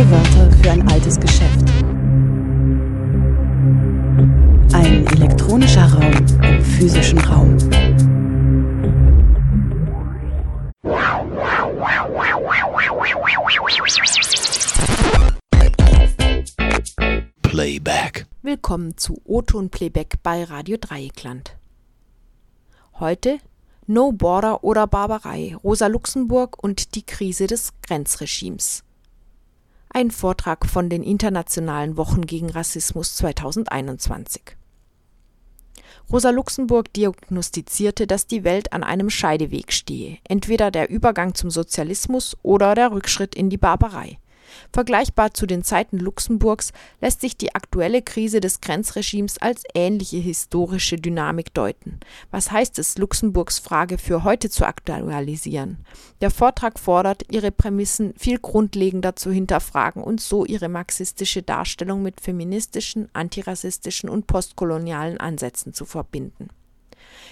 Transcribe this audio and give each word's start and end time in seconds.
Neue 0.00 0.12
Wörter 0.12 0.50
für 0.62 0.70
ein 0.70 0.88
altes 0.88 1.20
Geschäft. 1.20 1.60
Ein 4.72 5.06
elektronischer 5.08 5.92
Raum 5.92 6.12
im 6.42 6.64
physischen 6.64 7.18
Raum. 7.18 7.58
Playback. 17.42 18.26
Willkommen 18.40 18.96
zu 18.96 19.20
O-Ton 19.24 19.68
Playback 19.68 20.14
bei 20.22 20.44
Radio 20.44 20.78
Dreieckland. 20.80 21.58
Heute 22.98 23.38
No 23.86 24.12
Border 24.12 24.64
oder 24.64 24.86
Barbarei, 24.86 25.54
Rosa 25.62 25.88
Luxemburg 25.88 26.56
und 26.62 26.94
die 26.94 27.04
Krise 27.04 27.46
des 27.46 27.74
Grenzregimes. 27.82 28.82
Ein 29.92 30.12
Vortrag 30.12 30.66
von 30.66 30.88
den 30.88 31.02
Internationalen 31.02 31.96
Wochen 31.96 32.24
gegen 32.24 32.48
Rassismus 32.48 33.16
2021. 33.16 34.56
Rosa 36.12 36.30
Luxemburg 36.30 36.92
diagnostizierte, 36.92 38.06
dass 38.06 38.28
die 38.28 38.44
Welt 38.44 38.72
an 38.72 38.84
einem 38.84 39.10
Scheideweg 39.10 39.72
stehe, 39.72 40.18
entweder 40.22 40.70
der 40.70 40.90
Übergang 40.90 41.34
zum 41.34 41.50
Sozialismus 41.50 42.36
oder 42.44 42.76
der 42.76 42.92
Rückschritt 42.92 43.34
in 43.34 43.50
die 43.50 43.58
Barbarei. 43.58 44.18
Vergleichbar 44.72 45.34
zu 45.34 45.46
den 45.46 45.64
Zeiten 45.64 45.98
Luxemburgs 45.98 46.72
lässt 47.00 47.20
sich 47.20 47.36
die 47.36 47.54
aktuelle 47.54 48.02
Krise 48.02 48.40
des 48.40 48.60
Grenzregimes 48.60 49.38
als 49.38 49.64
ähnliche 49.74 50.18
historische 50.18 50.96
Dynamik 50.96 51.52
deuten. 51.54 51.98
Was 52.30 52.52
heißt 52.52 52.78
es, 52.78 52.96
Luxemburgs 52.96 53.58
Frage 53.58 53.98
für 53.98 54.22
heute 54.22 54.48
zu 54.48 54.64
aktualisieren? 54.64 55.84
Der 56.20 56.30
Vortrag 56.30 56.78
fordert, 56.78 57.24
ihre 57.30 57.50
Prämissen 57.50 58.14
viel 58.16 58.38
grundlegender 58.38 59.16
zu 59.16 59.32
hinterfragen 59.32 60.04
und 60.04 60.20
so 60.20 60.44
ihre 60.44 60.68
marxistische 60.68 61.42
Darstellung 61.42 62.02
mit 62.02 62.20
feministischen, 62.20 63.08
antirassistischen 63.12 64.08
und 64.08 64.28
postkolonialen 64.28 65.18
Ansätzen 65.18 65.74
zu 65.74 65.84
verbinden 65.84 66.48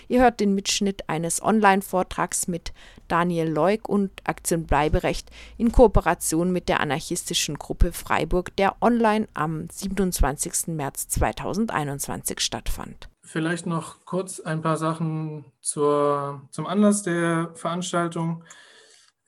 Ihr 0.09 0.23
hört 0.23 0.41
den 0.41 0.55
Mitschnitt 0.55 1.09
eines 1.09 1.43
Online-Vortrags 1.43 2.49
mit 2.49 2.73
Daniel 3.09 3.49
Leuk 3.49 3.89
und 3.89 4.11
Aktienbleiberecht 4.25 5.31
in 5.59 5.71
Kooperation 5.71 6.51
mit 6.51 6.71
der 6.71 6.81
anarchistischen 6.81 7.59
Gruppe 7.59 7.93
Freiburg, 7.93 8.57
der 8.57 8.77
online 8.81 9.29
am 9.35 9.69
27. 9.71 10.69
März 10.69 11.09
2021 11.09 12.41
stattfand. 12.41 13.11
Vielleicht 13.21 13.67
noch 13.67 14.07
kurz 14.07 14.41
ein 14.41 14.63
paar 14.63 14.79
Sachen 14.79 15.45
zur, 15.61 16.49
zum 16.51 16.67
Anlass 16.67 17.03
der 17.03 17.51
Veranstaltung. 17.55 18.45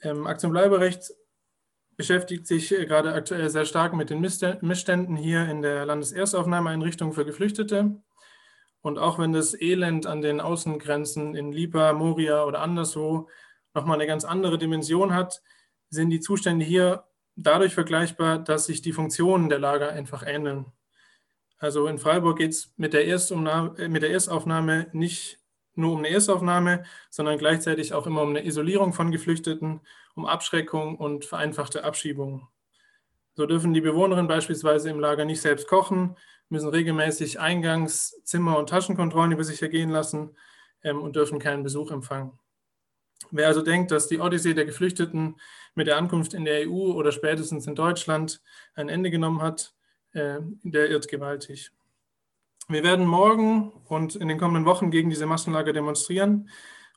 Ähm, 0.01 0.27
Aktienbleiberecht 0.27 1.13
beschäftigt 1.99 2.47
sich 2.47 2.71
gerade 2.71 3.13
aktuell 3.13 3.51
sehr 3.51 3.67
stark 3.67 3.93
mit 3.93 4.09
den 4.09 4.21
Missständen 4.21 5.17
hier 5.17 5.47
in 5.51 5.61
der 5.61 5.85
Landeserstaufnahmeeinrichtung 5.85 7.13
für 7.13 7.27
Geflüchtete. 7.27 8.01
Und 8.83 8.99
auch 8.99 9.19
wenn 9.19 9.33
das 9.33 9.59
Elend 9.61 10.07
an 10.07 10.23
den 10.23 10.41
Außengrenzen 10.41 11.35
in 11.35 11.53
Lipa, 11.53 11.93
Moria 11.93 12.45
oder 12.45 12.61
anderswo 12.61 13.29
nochmal 13.75 13.97
eine 13.97 14.07
ganz 14.07 14.25
andere 14.25 14.59
Dimension 14.59 15.15
hat, 15.15 15.43
sind 15.91 16.11
die 16.11 16.21
Zustände 16.21 16.65
hier 16.65 17.05
dadurch 17.37 17.75
vergleichbar, 17.75 18.39
dass 18.39 18.67
sich 18.67 18.83
die 18.83 18.93
Funktionen 18.93 19.49
der 19.49 19.59
Lager 19.59 19.91
einfach 19.91 20.25
ähneln. 20.27 20.67
Also 21.59 21.87
in 21.87 21.99
Freiburg 21.99 22.39
geht 22.39 22.53
es 22.53 22.73
mit, 22.77 22.95
der 22.95 23.07
äh, 23.07 23.89
mit 23.89 24.03
der 24.03 24.11
Erstaufnahme 24.11 24.87
nicht 24.93 25.39
nur 25.75 25.93
um 25.93 25.99
eine 25.99 26.09
Erstaufnahme, 26.09 26.85
sondern 27.11 27.39
gleichzeitig 27.39 27.93
auch 27.93 28.07
immer 28.07 28.23
um 28.23 28.31
eine 28.31 28.45
Isolierung 28.45 28.93
von 28.93 29.11
Geflüchteten, 29.11 29.81
um 30.15 30.27
Abschreckung 30.27 30.97
und 30.97 31.25
vereinfachte 31.25 31.85
Abschiebung. 31.85 32.49
So 33.35 33.47
dürfen 33.47 33.73
die 33.73 33.81
Bewohnerinnen 33.81 34.27
beispielsweise 34.27 34.91
im 34.91 35.01
Lager 35.01 35.25
nicht 35.25 35.41
selbst 35.41 35.69
kochen, 35.69 36.17
müssen 36.51 36.69
regelmäßig 36.69 37.41
Eingangs-, 37.41 38.15
Zimmer- 38.25 38.59
und 38.59 38.69
Taschenkontrollen 38.69 39.33
über 39.33 39.45
sich 39.45 39.63
ergehen 39.63 39.91
lassen 39.91 40.37
ähm, 40.83 41.01
und 41.01 41.17
dürfen 41.17 41.39
keinen 41.39 41.63
Besuch 41.63 41.91
empfangen. 41.91 42.39
Wer 43.31 43.47
also 43.47 43.63
denkt, 43.63 43.91
dass 43.91 44.09
die 44.09 44.19
Odyssee 44.19 44.55
der 44.55 44.65
Geflüchteten 44.65 45.37
mit 45.75 45.87
der 45.87 45.97
Ankunft 45.97 46.35
in 46.35 46.45
der 46.45 46.69
EU 46.69 46.93
oder 46.93 47.13
spätestens 47.13 47.67
in 47.67 47.75
Deutschland 47.75 48.43
ein 48.75 48.89
Ende 48.89 49.11
genommen 49.11 49.41
hat, 49.41 49.75
äh, 50.13 50.41
der 50.63 50.91
irrt 50.91 51.09
gewaltig. 51.09 51.71
Wir 52.69 52.83
werden 52.83 53.07
morgen 53.07 53.73
und 53.89 54.17
in 54.17 54.29
den 54.29 54.39
kommenden 54.39 54.65
Wochen 54.65 54.91
gegen 54.91 55.11
diese 55.11 55.27
Massenlager 55.27 55.73
demonstrieren. 55.73 56.49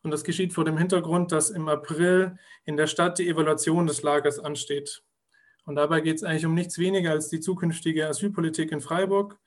Und 0.03 0.11
das 0.11 0.23
geschieht 0.23 0.53
vor 0.53 0.65
dem 0.65 0.77
Hintergrund, 0.77 1.31
dass 1.31 1.49
im 1.49 1.67
April 1.67 2.37
in 2.65 2.77
der 2.77 2.87
Stadt 2.87 3.19
die 3.19 3.27
Evaluation 3.27 3.87
des 3.87 4.03
Lagers 4.03 4.39
ansteht. 4.39 5.03
Und 5.65 5.75
dabei 5.75 6.01
geht 6.01 6.17
es 6.17 6.23
eigentlich 6.23 6.45
um 6.45 6.53
nichts 6.53 6.77
weniger 6.77 7.11
als 7.11 7.29
die 7.29 7.39
zukünftige 7.39 8.07
Asylpolitik 8.07 8.71
in 8.71 8.81
Freiburg. 8.81 9.39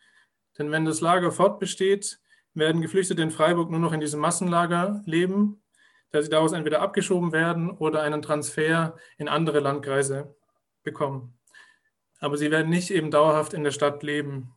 Denn 0.59 0.71
wenn 0.71 0.84
das 0.84 1.00
Lager 1.00 1.33
fortbesteht, 1.33 2.19
werden 2.55 2.81
Geflüchtete 2.81 3.22
in 3.22 3.31
Freiburg 3.31 3.71
nur 3.71 3.81
noch 3.81 3.93
in 3.93 4.00
diesem 4.00 4.21
Massenlager 4.21 5.03
leben, 5.05 5.62
da 6.11 6.22
sie 6.22 6.31
daraus 6.31 6.53
entweder 6.53 6.81
abgeschoben 6.81 7.33
werden 7.33 7.71
oder 7.71 8.03
einen 8.03 8.22
Transfer 8.22 8.97
in 9.19 9.28
andere 9.28 9.61
Landkreise 9.61 10.34
bekommen. 10.83 11.39
Aber 12.19 12.39
sie 12.39 12.50
werden 12.50 12.71
nicht 12.71 12.91
eben 12.91 13.11
dauerhaft 13.11 13.53
in 13.53 13.65
der 13.65 13.72
Stadt 13.72 14.03
leben. 14.03 14.55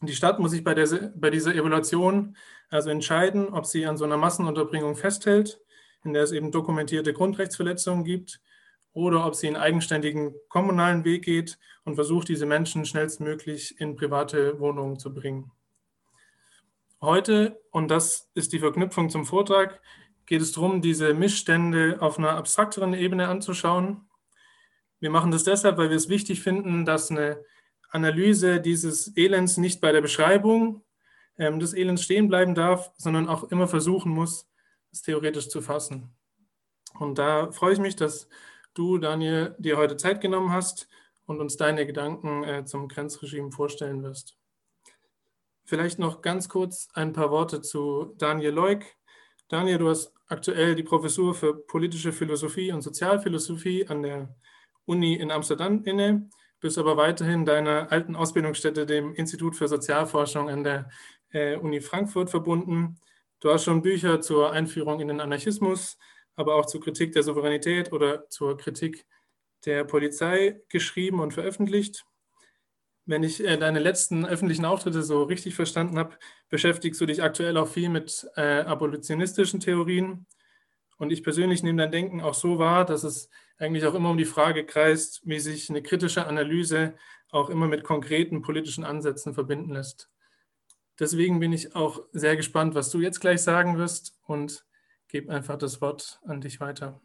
Die 0.00 0.14
Stadt 0.14 0.38
muss 0.38 0.52
sich 0.52 0.62
bei, 0.62 0.74
der, 0.74 1.12
bei 1.16 1.30
dieser 1.30 1.54
Evaluation 1.54 2.36
also 2.68 2.90
entscheiden, 2.90 3.48
ob 3.48 3.66
sie 3.66 3.86
an 3.86 3.96
so 3.96 4.04
einer 4.04 4.16
Massenunterbringung 4.16 4.94
festhält, 4.96 5.60
in 6.04 6.12
der 6.12 6.22
es 6.22 6.32
eben 6.32 6.52
dokumentierte 6.52 7.12
Grundrechtsverletzungen 7.12 8.04
gibt 8.04 8.40
oder 8.94 9.26
ob 9.26 9.34
sie 9.34 9.48
einen 9.48 9.56
eigenständigen 9.56 10.34
kommunalen 10.48 11.04
Weg 11.04 11.24
geht 11.24 11.58
und 11.84 11.96
versucht, 11.96 12.28
diese 12.28 12.46
Menschen 12.46 12.86
schnellstmöglich 12.86 13.78
in 13.80 13.96
private 13.96 14.58
Wohnungen 14.60 14.98
zu 14.98 15.12
bringen. 15.12 15.50
Heute, 17.00 17.60
und 17.70 17.88
das 17.90 18.30
ist 18.34 18.52
die 18.52 18.60
Verknüpfung 18.60 19.10
zum 19.10 19.26
Vortrag, 19.26 19.82
geht 20.26 20.40
es 20.40 20.52
darum, 20.52 20.80
diese 20.80 21.12
Missstände 21.12 21.98
auf 22.00 22.18
einer 22.18 22.30
abstrakteren 22.30 22.94
Ebene 22.94 23.28
anzuschauen. 23.28 24.08
Wir 25.00 25.10
machen 25.10 25.30
das 25.30 25.44
deshalb, 25.44 25.76
weil 25.76 25.90
wir 25.90 25.96
es 25.96 26.08
wichtig 26.08 26.40
finden, 26.40 26.86
dass 26.86 27.10
eine 27.10 27.44
Analyse 27.90 28.60
dieses 28.60 29.14
Elends 29.16 29.58
nicht 29.58 29.80
bei 29.80 29.92
der 29.92 30.00
Beschreibung 30.00 30.82
ähm, 31.36 31.58
des 31.60 31.74
Elends 31.74 32.02
stehen 32.02 32.28
bleiben 32.28 32.54
darf, 32.54 32.90
sondern 32.96 33.28
auch 33.28 33.44
immer 33.50 33.68
versuchen 33.68 34.10
muss, 34.10 34.48
es 34.92 35.02
theoretisch 35.02 35.48
zu 35.48 35.60
fassen. 35.60 36.14
Und 36.98 37.18
da 37.18 37.50
freue 37.52 37.74
ich 37.74 37.80
mich, 37.80 37.96
dass 37.96 38.28
du, 38.74 38.98
Daniel, 38.98 39.54
dir 39.58 39.76
heute 39.76 39.96
Zeit 39.96 40.20
genommen 40.20 40.52
hast 40.52 40.88
und 41.26 41.40
uns 41.40 41.56
deine 41.56 41.86
Gedanken 41.86 42.44
äh, 42.44 42.64
zum 42.64 42.88
Grenzregime 42.88 43.52
vorstellen 43.52 44.02
wirst. 44.02 44.36
Vielleicht 45.64 45.98
noch 45.98 46.20
ganz 46.20 46.48
kurz 46.48 46.88
ein 46.92 47.12
paar 47.12 47.30
Worte 47.30 47.62
zu 47.62 48.14
Daniel 48.18 48.52
Leuk. 48.52 48.82
Daniel, 49.48 49.78
du 49.78 49.88
hast 49.88 50.12
aktuell 50.26 50.74
die 50.74 50.82
Professur 50.82 51.34
für 51.34 51.54
politische 51.54 52.12
Philosophie 52.12 52.72
und 52.72 52.82
Sozialphilosophie 52.82 53.86
an 53.86 54.02
der 54.02 54.34
Uni 54.84 55.14
in 55.14 55.30
Amsterdam 55.30 55.82
inne, 55.84 56.28
bist 56.60 56.76
aber 56.76 56.96
weiterhin 56.96 57.46
deiner 57.46 57.90
alten 57.90 58.16
Ausbildungsstätte, 58.16 58.84
dem 58.84 59.14
Institut 59.14 59.56
für 59.56 59.68
Sozialforschung 59.68 60.50
an 60.50 60.64
der 60.64 60.90
äh, 61.30 61.56
Uni 61.56 61.80
Frankfurt, 61.80 62.30
verbunden. 62.30 62.98
Du 63.40 63.50
hast 63.50 63.64
schon 63.64 63.82
Bücher 63.82 64.20
zur 64.20 64.52
Einführung 64.52 65.00
in 65.00 65.08
den 65.08 65.20
Anarchismus 65.20 65.98
aber 66.36 66.54
auch 66.56 66.66
zur 66.66 66.80
Kritik 66.80 67.12
der 67.12 67.22
Souveränität 67.22 67.92
oder 67.92 68.28
zur 68.28 68.56
Kritik 68.56 69.06
der 69.64 69.84
Polizei 69.84 70.60
geschrieben 70.68 71.20
und 71.20 71.32
veröffentlicht. 71.32 72.04
Wenn 73.06 73.22
ich 73.22 73.44
äh, 73.44 73.56
deine 73.56 73.80
letzten 73.80 74.24
öffentlichen 74.24 74.64
Auftritte 74.64 75.02
so 75.02 75.24
richtig 75.24 75.54
verstanden 75.54 75.98
habe, 75.98 76.16
beschäftigst 76.48 77.00
du 77.00 77.06
dich 77.06 77.22
aktuell 77.22 77.56
auch 77.56 77.68
viel 77.68 77.88
mit 77.88 78.26
äh, 78.36 78.60
abolitionistischen 78.60 79.60
Theorien. 79.60 80.26
Und 80.96 81.12
ich 81.12 81.22
persönlich 81.22 81.62
nehme 81.62 81.82
dein 81.82 81.92
Denken 81.92 82.20
auch 82.20 82.34
so 82.34 82.58
wahr, 82.58 82.84
dass 82.84 83.04
es 83.04 83.28
eigentlich 83.58 83.84
auch 83.84 83.94
immer 83.94 84.10
um 84.10 84.16
die 84.16 84.24
Frage 84.24 84.64
kreist, 84.64 85.20
wie 85.24 85.38
sich 85.38 85.68
eine 85.68 85.82
kritische 85.82 86.26
Analyse 86.26 86.94
auch 87.30 87.50
immer 87.50 87.66
mit 87.66 87.84
konkreten 87.84 88.42
politischen 88.42 88.84
Ansätzen 88.84 89.34
verbinden 89.34 89.72
lässt. 89.72 90.08
Deswegen 90.98 91.40
bin 91.40 91.52
ich 91.52 91.74
auch 91.74 92.02
sehr 92.12 92.36
gespannt, 92.36 92.74
was 92.74 92.90
du 92.90 93.00
jetzt 93.00 93.20
gleich 93.20 93.42
sagen 93.42 93.76
wirst 93.76 94.18
und 94.22 94.64
gebe 95.14 95.32
einfach 95.32 95.56
das 95.56 95.80
Wort 95.80 96.18
an 96.26 96.40
dich 96.40 96.58
weiter. 96.58 97.00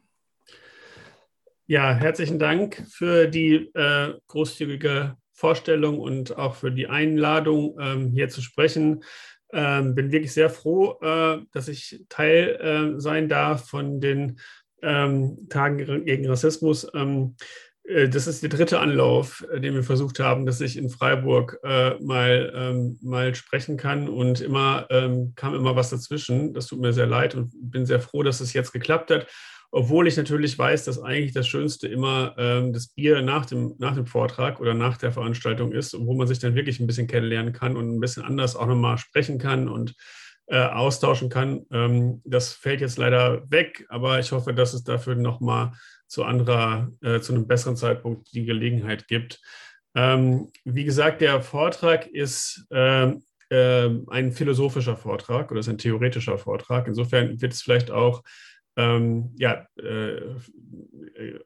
Ja, 1.67 1.93
herzlichen 1.93 2.39
Dank 2.39 2.83
für 2.89 3.27
die 3.27 3.69
äh, 3.75 4.15
großzügige 4.25 5.15
Vorstellung 5.31 5.99
und 5.99 6.35
auch 6.35 6.55
für 6.55 6.71
die 6.71 6.87
Einladung, 6.87 7.77
ähm, 7.79 8.11
hier 8.11 8.27
zu 8.29 8.41
sprechen. 8.41 9.03
Ähm, 9.53 9.93
bin 9.93 10.11
wirklich 10.11 10.33
sehr 10.33 10.49
froh, 10.49 10.97
äh, 11.03 11.41
dass 11.51 11.67
ich 11.67 12.03
Teil 12.09 12.95
äh, 12.95 12.99
sein 12.99 13.29
darf 13.29 13.69
von 13.69 14.01
den 14.01 14.39
ähm, 14.81 15.47
Tagen 15.47 16.03
gegen 16.03 16.27
Rassismus. 16.27 16.87
Äh, 17.89 18.09
das 18.09 18.27
ist 18.27 18.41
der 18.41 18.49
dritte 18.49 18.79
Anlauf, 18.79 19.45
äh, 19.51 19.59
den 19.59 19.73
wir 19.73 19.83
versucht 19.83 20.19
haben, 20.19 20.45
dass 20.45 20.61
ich 20.61 20.77
in 20.77 20.89
Freiburg 20.89 21.59
äh, 21.63 21.95
mal, 21.99 22.53
ähm, 22.55 22.99
mal 23.01 23.35
sprechen 23.35 23.77
kann. 23.77 24.07
Und 24.07 24.41
immer 24.41 24.87
ähm, 24.89 25.33
kam 25.35 25.55
immer 25.55 25.75
was 25.75 25.89
dazwischen. 25.89 26.53
Das 26.53 26.67
tut 26.67 26.79
mir 26.79 26.93
sehr 26.93 27.07
leid 27.07 27.35
und 27.35 27.51
bin 27.53 27.85
sehr 27.85 27.99
froh, 27.99 28.23
dass 28.23 28.39
es 28.41 28.53
jetzt 28.53 28.71
geklappt 28.71 29.11
hat. 29.11 29.27
obwohl 29.71 30.07
ich 30.07 30.17
natürlich 30.17 30.57
weiß, 30.57 30.85
dass 30.85 30.99
eigentlich 30.99 31.31
das 31.33 31.47
Schönste 31.47 31.87
immer 31.87 32.33
ähm, 32.39 32.73
das 32.73 32.87
Bier 32.87 33.21
nach 33.21 33.45
dem, 33.45 33.75
nach 33.77 33.93
dem 33.93 34.07
Vortrag 34.07 34.59
oder 34.59 34.73
nach 34.73 34.97
der 34.97 35.11
Veranstaltung 35.11 35.71
ist, 35.73 35.95
wo 35.99 36.15
man 36.15 36.25
sich 36.27 36.39
dann 36.39 36.55
wirklich 36.55 36.79
ein 36.79 36.87
bisschen 36.87 37.05
kennenlernen 37.05 37.53
kann 37.53 37.77
und 37.77 37.95
ein 37.95 37.99
bisschen 37.99 38.23
anders 38.23 38.55
auch 38.55 38.65
nochmal 38.65 38.97
sprechen 38.97 39.37
kann 39.37 39.69
und 39.69 39.93
äh, 40.47 40.57
austauschen 40.57 41.29
kann. 41.29 41.67
Ähm, 41.71 42.21
das 42.25 42.53
fällt 42.53 42.81
jetzt 42.81 42.97
leider 42.97 43.43
weg, 43.51 43.85
aber 43.89 44.19
ich 44.19 44.31
hoffe, 44.31 44.55
dass 44.55 44.73
es 44.73 44.83
dafür 44.83 45.13
nochmal 45.13 45.73
zu 46.09 46.25
anderer, 46.25 46.91
äh, 47.01 47.19
zu 47.21 47.33
einem 47.33 47.47
besseren 47.47 47.77
Zeitpunkt 47.77 48.33
die 48.33 48.45
Gelegenheit 48.45 49.07
gibt. 49.07 49.39
Ähm, 49.95 50.51
wie 50.65 50.83
gesagt, 50.83 51.21
der 51.21 51.41
Vortrag 51.41 52.07
ist 52.07 52.65
äh, 52.71 53.13
ein 53.51 54.31
philosophischer 54.31 54.95
Vortrag 54.95 55.49
oder 55.49 55.61
ist 55.61 55.69
ein 55.69 55.79
theoretischer 55.79 56.37
Vortrag. 56.37 56.87
Insofern 56.87 57.41
wird 57.41 57.53
es 57.53 57.61
vielleicht 57.61 57.89
auch 57.89 58.21
ähm, 58.79 59.31
ja, 59.37 59.67
äh, 59.77 60.17
äh, 60.17 61.39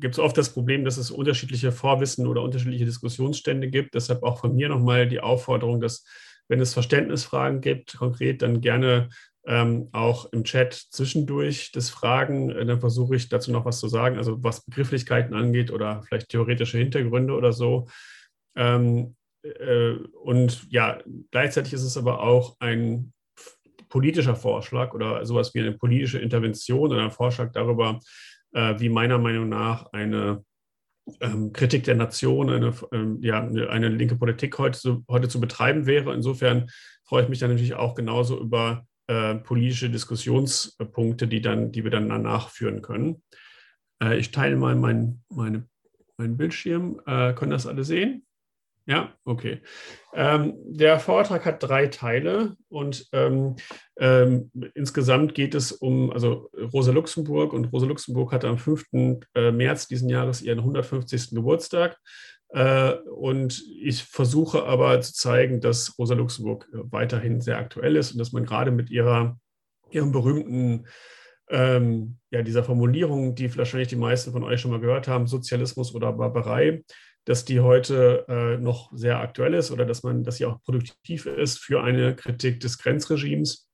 gibt 0.00 0.14
es 0.14 0.18
oft 0.18 0.36
das 0.36 0.52
Problem, 0.52 0.84
dass 0.84 0.96
es 0.96 1.12
unterschiedliche 1.12 1.70
Vorwissen 1.70 2.26
oder 2.26 2.42
unterschiedliche 2.42 2.84
Diskussionsstände 2.84 3.68
gibt. 3.68 3.94
Deshalb 3.94 4.24
auch 4.24 4.40
von 4.40 4.56
mir 4.56 4.68
nochmal 4.68 5.06
die 5.08 5.20
Aufforderung, 5.20 5.80
dass 5.80 6.04
wenn 6.48 6.60
es 6.60 6.74
Verständnisfragen 6.74 7.60
gibt, 7.60 7.96
konkret, 7.96 8.42
dann 8.42 8.60
gerne 8.60 9.08
ähm, 9.46 9.88
auch 9.92 10.26
im 10.32 10.44
Chat 10.44 10.74
zwischendurch 10.74 11.72
das 11.72 11.90
Fragen. 11.90 12.50
Äh, 12.50 12.66
dann 12.66 12.80
versuche 12.80 13.16
ich 13.16 13.28
dazu 13.28 13.50
noch 13.52 13.64
was 13.64 13.80
zu 13.80 13.88
sagen, 13.88 14.16
also 14.16 14.42
was 14.42 14.64
Begrifflichkeiten 14.64 15.34
angeht 15.34 15.70
oder 15.70 16.02
vielleicht 16.02 16.28
theoretische 16.28 16.78
Hintergründe 16.78 17.34
oder 17.34 17.52
so. 17.52 17.88
Ähm, 18.56 19.16
äh, 19.42 19.92
und 20.22 20.66
ja, 20.70 20.98
gleichzeitig 21.30 21.72
ist 21.72 21.84
es 21.84 21.96
aber 21.96 22.20
auch 22.20 22.56
ein 22.60 23.12
politischer 23.88 24.36
Vorschlag 24.36 24.94
oder 24.94 25.24
sowas 25.26 25.54
wie 25.54 25.60
eine 25.60 25.72
politische 25.72 26.18
Intervention 26.18 26.92
oder 26.92 27.02
ein 27.02 27.10
Vorschlag 27.10 27.52
darüber, 27.52 28.00
äh, 28.52 28.74
wie 28.78 28.88
meiner 28.88 29.18
Meinung 29.18 29.48
nach 29.48 29.86
eine 29.92 30.44
ähm, 31.20 31.52
Kritik 31.52 31.84
der 31.84 31.96
Nation, 31.96 32.50
eine, 32.50 32.72
ähm, 32.92 33.18
ja, 33.22 33.40
eine 33.40 33.88
linke 33.88 34.16
Politik 34.16 34.58
heute, 34.58 35.02
heute 35.08 35.28
zu 35.28 35.40
betreiben 35.40 35.86
wäre. 35.86 36.14
Insofern 36.14 36.70
freue 37.04 37.24
ich 37.24 37.28
mich 37.28 37.38
dann 37.40 37.50
natürlich 37.50 37.74
auch 37.74 37.94
genauso 37.94 38.38
über 38.40 38.86
äh, 39.10 39.34
politische 39.34 39.90
Diskussionspunkte, 39.90 41.26
die, 41.26 41.40
dann, 41.40 41.72
die 41.72 41.82
wir 41.82 41.90
dann 41.90 42.08
danach 42.08 42.48
führen 42.50 42.80
können. 42.80 43.24
Äh, 44.00 44.18
ich 44.18 44.30
teile 44.30 44.54
mal 44.54 44.76
mein, 44.76 45.24
meine, 45.28 45.66
meinen 46.16 46.36
Bildschirm. 46.36 47.00
Äh, 47.06 47.32
können 47.32 47.50
das 47.50 47.66
alle 47.66 47.82
sehen? 47.82 48.24
Ja, 48.86 49.12
okay. 49.24 49.62
Ähm, 50.14 50.54
der 50.64 51.00
Vortrag 51.00 51.44
hat 51.44 51.60
drei 51.60 51.88
Teile 51.88 52.56
und 52.68 53.08
ähm, 53.12 53.56
ähm, 53.98 54.52
insgesamt 54.74 55.34
geht 55.34 55.56
es 55.56 55.72
um, 55.72 56.12
also 56.12 56.48
Rosa 56.72 56.92
Luxemburg 56.92 57.52
und 57.52 57.66
Rosa 57.72 57.86
Luxemburg 57.86 58.32
hatte 58.32 58.48
am 58.48 58.58
5. 58.58 58.84
Äh, 59.34 59.50
März 59.50 59.88
diesen 59.88 60.08
Jahres 60.08 60.40
ihren 60.40 60.60
150. 60.60 61.30
Geburtstag. 61.30 61.98
Äh, 62.52 62.94
und 63.14 63.62
ich 63.80 64.02
versuche 64.04 64.64
aber 64.64 65.00
zu 65.00 65.14
zeigen, 65.14 65.60
dass 65.60 65.98
Rosa 65.98 66.14
Luxemburg 66.14 66.68
weiterhin 66.72 67.40
sehr 67.40 67.58
aktuell 67.58 67.96
ist 67.96 68.12
und 68.12 68.18
dass 68.18 68.32
man 68.32 68.44
gerade 68.44 68.70
mit 68.70 68.90
ihrer, 68.90 69.38
ihrem 69.90 70.12
berühmten 70.12 70.86
ähm, 71.48 72.18
ja, 72.30 72.42
dieser 72.42 72.64
Formulierung, 72.64 73.34
die 73.34 73.56
wahrscheinlich 73.56 73.88
die 73.88 73.96
meisten 73.96 74.32
von 74.32 74.44
euch 74.44 74.60
schon 74.60 74.70
mal 74.70 74.80
gehört 74.80 75.08
haben, 75.08 75.26
Sozialismus 75.26 75.94
oder 75.94 76.12
Barbarei, 76.12 76.82
dass 77.24 77.44
die 77.44 77.60
heute 77.60 78.24
äh, 78.28 78.56
noch 78.56 78.90
sehr 78.94 79.20
aktuell 79.20 79.54
ist 79.54 79.70
oder 79.70 79.84
dass 79.84 80.02
man, 80.02 80.24
dass 80.24 80.36
sie 80.36 80.46
auch 80.46 80.60
produktiv 80.62 81.26
ist 81.26 81.58
für 81.58 81.82
eine 81.82 82.16
Kritik 82.16 82.60
des 82.60 82.78
Grenzregimes. 82.78 83.69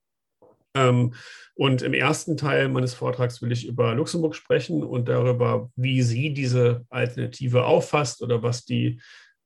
Ähm, 0.77 1.15
und 1.55 1.81
im 1.81 1.95
ersten 1.95 2.37
Teil 2.37 2.69
meines 2.69 2.93
Vortrags 2.93 3.41
will 3.41 3.51
ich 3.51 3.67
über 3.67 3.95
Luxemburg 3.95 4.35
sprechen 4.35 4.85
und 4.85 5.09
darüber, 5.09 5.71
wie 5.75 6.03
sie 6.03 6.35
diese 6.35 6.85
Alternative 6.91 7.65
auffasst 7.65 8.23
oder 8.23 8.43
was 8.43 8.67
die 8.67 9.01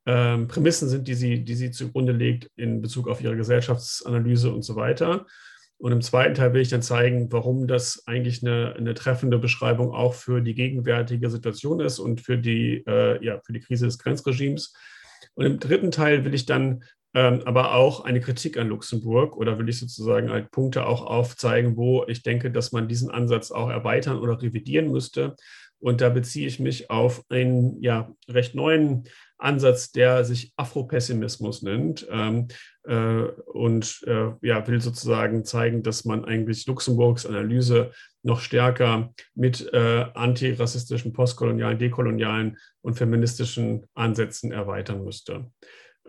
ähm, 0.07 0.49
Prämissen 0.49 0.89
sind, 0.89 1.07
die 1.07 1.15
sie, 1.15 1.45
die 1.45 1.55
sie 1.55 1.71
zugrunde 1.71 2.13
legt 2.13 2.51
in 2.57 2.83
Bezug 2.83 3.09
auf 3.09 3.21
ihre 3.21 3.37
Gesellschaftsanalyse 3.37 4.53
und 4.53 4.63
so 4.63 4.75
weiter. 4.75 5.27
Und 5.79 5.93
im 5.93 6.03
zweiten 6.03 6.35
Teil 6.35 6.53
will 6.53 6.61
ich 6.61 6.69
dann 6.69 6.83
zeigen, 6.83 7.33
warum 7.33 7.67
das 7.67 8.03
eigentlich 8.07 8.43
eine, 8.43 8.75
eine 8.77 8.93
treffende 8.95 9.39
Beschreibung 9.39 9.93
auch 9.95 10.15
für 10.15 10.43
die 10.43 10.55
gegenwärtige 10.55 11.31
Situation 11.31 11.81
ist 11.81 11.99
und 12.01 12.21
für 12.21 12.37
die, 12.37 12.85
äh, 12.87 13.25
ja, 13.25 13.41
für 13.41 13.53
die 13.53 13.61
Krise 13.61 13.87
des 13.87 13.99
Grenzregimes. 13.99 14.75
Und 15.35 15.47
im 15.47 15.59
dritten 15.59 15.91
Teil 15.91 16.25
will 16.25 16.35
ich 16.35 16.45
dann 16.45 16.83
ähm, 17.15 17.43
aber 17.45 17.75
auch 17.75 18.05
eine 18.05 18.21
Kritik 18.21 18.57
an 18.57 18.69
Luxemburg 18.69 19.37
oder 19.37 19.59
will 19.59 19.69
ich 19.69 19.79
sozusagen 19.81 20.31
halt 20.31 20.51
Punkte 20.51 20.87
auch 20.87 21.05
aufzeigen, 21.05 21.77
wo 21.77 22.05
ich 22.07 22.23
denke, 22.23 22.51
dass 22.51 22.73
man 22.73 22.89
diesen 22.89 23.11
Ansatz 23.11 23.51
auch 23.51 23.69
erweitern 23.69 24.19
oder 24.19 24.41
revidieren 24.41 24.91
müsste. 24.91 25.35
Und 25.81 26.03
da 26.03 26.11
beziehe 26.11 26.47
ich 26.47 26.61
mich 26.61 26.91
auf 26.91 27.25
einen 27.31 27.83
ja, 27.83 28.13
recht 28.29 28.55
neuen 28.55 29.05
Ansatz, 29.39 29.93
der 29.93 30.25
sich 30.25 30.53
Afropessimismus 30.57 31.63
nennt 31.63 32.07
ähm, 32.11 32.49
äh, 32.85 33.23
und 33.47 34.03
äh, 34.07 34.33
ja, 34.43 34.67
will 34.69 34.81
sozusagen 34.83 35.45
zeigen, 35.45 35.83
dass 35.83 36.05
man 36.05 36.27
eigentlich 36.27 36.67
Luxemburgs 36.67 37.25
Analyse 37.25 37.93
noch 38.23 38.41
stärker 38.41 39.15
mit 39.35 39.73
äh, 39.73 40.05
antirassistischen, 40.13 41.15
postkolonialen, 41.15 41.79
dekolonialen 41.79 42.59
und 42.83 42.99
feministischen 42.99 43.87
Ansätzen 43.95 44.53
erweitern 44.53 45.03
müsste. 45.03 45.51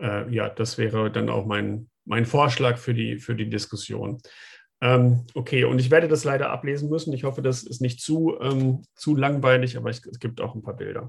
Äh, 0.00 0.32
ja, 0.32 0.48
das 0.48 0.78
wäre 0.78 1.10
dann 1.10 1.28
auch 1.28 1.46
mein, 1.46 1.88
mein 2.04 2.26
Vorschlag 2.26 2.78
für 2.78 2.94
die, 2.94 3.18
für 3.18 3.34
die 3.34 3.48
Diskussion. 3.48 4.20
Ähm, 4.82 5.26
okay, 5.34 5.62
und 5.62 5.78
ich 5.78 5.92
werde 5.92 6.08
das 6.08 6.24
leider 6.24 6.50
ablesen 6.50 6.90
müssen. 6.90 7.12
Ich 7.12 7.22
hoffe, 7.22 7.40
das 7.40 7.62
ist 7.62 7.80
nicht 7.80 8.00
zu, 8.00 8.36
ähm, 8.40 8.82
zu 8.96 9.14
langweilig, 9.14 9.76
aber 9.76 9.90
ich, 9.90 10.04
es 10.06 10.18
gibt 10.18 10.40
auch 10.40 10.56
ein 10.56 10.62
paar 10.62 10.76
Bilder. 10.76 11.08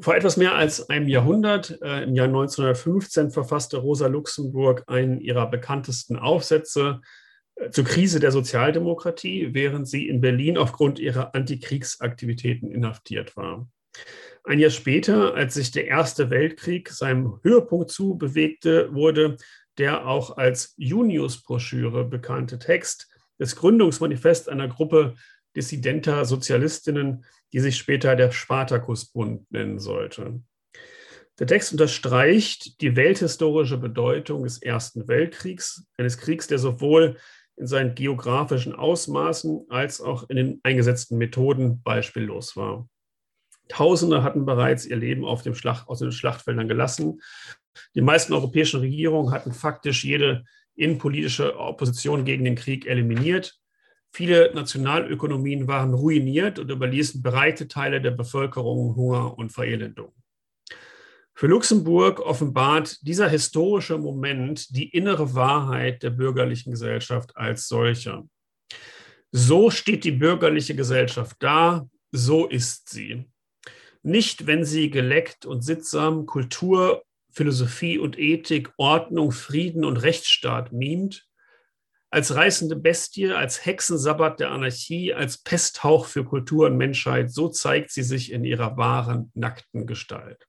Vor 0.00 0.16
etwas 0.16 0.38
mehr 0.38 0.54
als 0.54 0.88
einem 0.88 1.06
Jahrhundert, 1.06 1.78
äh, 1.82 2.04
im 2.04 2.14
Jahr 2.14 2.28
1915, 2.28 3.30
verfasste 3.30 3.76
Rosa 3.76 4.06
Luxemburg 4.06 4.84
einen 4.86 5.20
ihrer 5.20 5.50
bekanntesten 5.50 6.16
Aufsätze 6.16 7.02
äh, 7.56 7.68
zur 7.68 7.84
Krise 7.84 8.20
der 8.20 8.32
Sozialdemokratie, 8.32 9.50
während 9.52 9.86
sie 9.86 10.08
in 10.08 10.22
Berlin 10.22 10.56
aufgrund 10.56 10.98
ihrer 10.98 11.34
Antikriegsaktivitäten 11.34 12.70
inhaftiert 12.72 13.36
war. 13.36 13.68
Ein 14.44 14.58
Jahr 14.58 14.70
später, 14.70 15.34
als 15.34 15.54
sich 15.54 15.70
der 15.70 15.86
Erste 15.86 16.30
Weltkrieg 16.30 16.88
seinem 16.90 17.38
Höhepunkt 17.42 17.90
zubewegte, 17.90 18.92
wurde 18.92 19.36
der 19.78 20.06
auch 20.06 20.36
als 20.36 20.74
Junius-Broschüre 20.76 22.04
bekannte 22.04 22.58
Text 22.58 23.08
des 23.38 23.56
Gründungsmanifests 23.56 24.48
einer 24.48 24.68
Gruppe 24.68 25.14
dissidenter 25.54 26.24
Sozialistinnen 26.24 27.24
die 27.52 27.60
sich 27.60 27.76
später 27.76 28.16
der 28.16 28.30
Spartakusbund 28.30 29.50
nennen 29.50 29.78
sollte. 29.78 30.40
Der 31.38 31.46
Text 31.46 31.72
unterstreicht 31.72 32.80
die 32.80 32.96
welthistorische 32.96 33.78
Bedeutung 33.78 34.44
des 34.44 34.60
Ersten 34.60 35.08
Weltkriegs, 35.08 35.84
eines 35.96 36.18
Kriegs, 36.18 36.46
der 36.46 36.58
sowohl 36.58 37.16
in 37.56 37.66
seinen 37.66 37.94
geografischen 37.94 38.74
Ausmaßen 38.74 39.66
als 39.68 40.00
auch 40.00 40.28
in 40.28 40.36
den 40.36 40.60
eingesetzten 40.62 41.18
Methoden 41.18 41.82
beispiellos 41.82 42.56
war. 42.56 42.88
Tausende 43.72 44.22
hatten 44.22 44.44
bereits 44.44 44.84
ihr 44.84 44.96
Leben 44.96 45.24
auf 45.24 45.40
dem 45.40 45.54
Schlacht, 45.54 45.88
aus 45.88 46.00
den 46.00 46.12
Schlachtfeldern 46.12 46.68
gelassen. 46.68 47.22
Die 47.94 48.02
meisten 48.02 48.34
europäischen 48.34 48.80
Regierungen 48.80 49.32
hatten 49.32 49.52
faktisch 49.52 50.04
jede 50.04 50.44
innenpolitische 50.74 51.58
Opposition 51.58 52.26
gegen 52.26 52.44
den 52.44 52.54
Krieg 52.54 52.86
eliminiert. 52.86 53.58
Viele 54.10 54.52
Nationalökonomien 54.54 55.68
waren 55.68 55.94
ruiniert 55.94 56.58
und 56.58 56.70
überließen 56.70 57.22
breite 57.22 57.66
Teile 57.66 58.02
der 58.02 58.10
Bevölkerung 58.10 58.94
Hunger 58.94 59.38
und 59.38 59.52
Verelendung. 59.52 60.12
Für 61.32 61.46
Luxemburg 61.46 62.20
offenbart 62.20 62.98
dieser 63.06 63.30
historische 63.30 63.96
Moment 63.96 64.76
die 64.76 64.90
innere 64.90 65.34
Wahrheit 65.34 66.02
der 66.02 66.10
bürgerlichen 66.10 66.72
Gesellschaft 66.72 67.34
als 67.38 67.68
solcher. 67.68 68.28
So 69.30 69.70
steht 69.70 70.04
die 70.04 70.12
bürgerliche 70.12 70.74
Gesellschaft 70.74 71.38
da, 71.40 71.88
so 72.10 72.46
ist 72.46 72.90
sie. 72.90 73.31
Nicht, 74.02 74.46
wenn 74.46 74.64
sie 74.64 74.90
geleckt 74.90 75.46
und 75.46 75.62
sittsam 75.62 76.26
Kultur, 76.26 77.04
Philosophie 77.30 77.98
und 77.98 78.18
Ethik, 78.18 78.72
Ordnung, 78.76 79.32
Frieden 79.32 79.84
und 79.84 79.96
Rechtsstaat 79.96 80.72
mimt, 80.72 81.26
als 82.10 82.34
reißende 82.34 82.76
Bestie, 82.76 83.32
als 83.32 83.64
Hexensabbat 83.64 84.40
der 84.40 84.50
Anarchie, 84.50 85.14
als 85.14 85.38
Pesthauch 85.38 86.04
für 86.04 86.24
Kultur 86.24 86.66
und 86.66 86.76
Menschheit, 86.76 87.32
so 87.32 87.48
zeigt 87.48 87.90
sie 87.90 88.02
sich 88.02 88.32
in 88.32 88.44
ihrer 88.44 88.76
wahren, 88.76 89.30
nackten 89.34 89.86
Gestalt. 89.86 90.46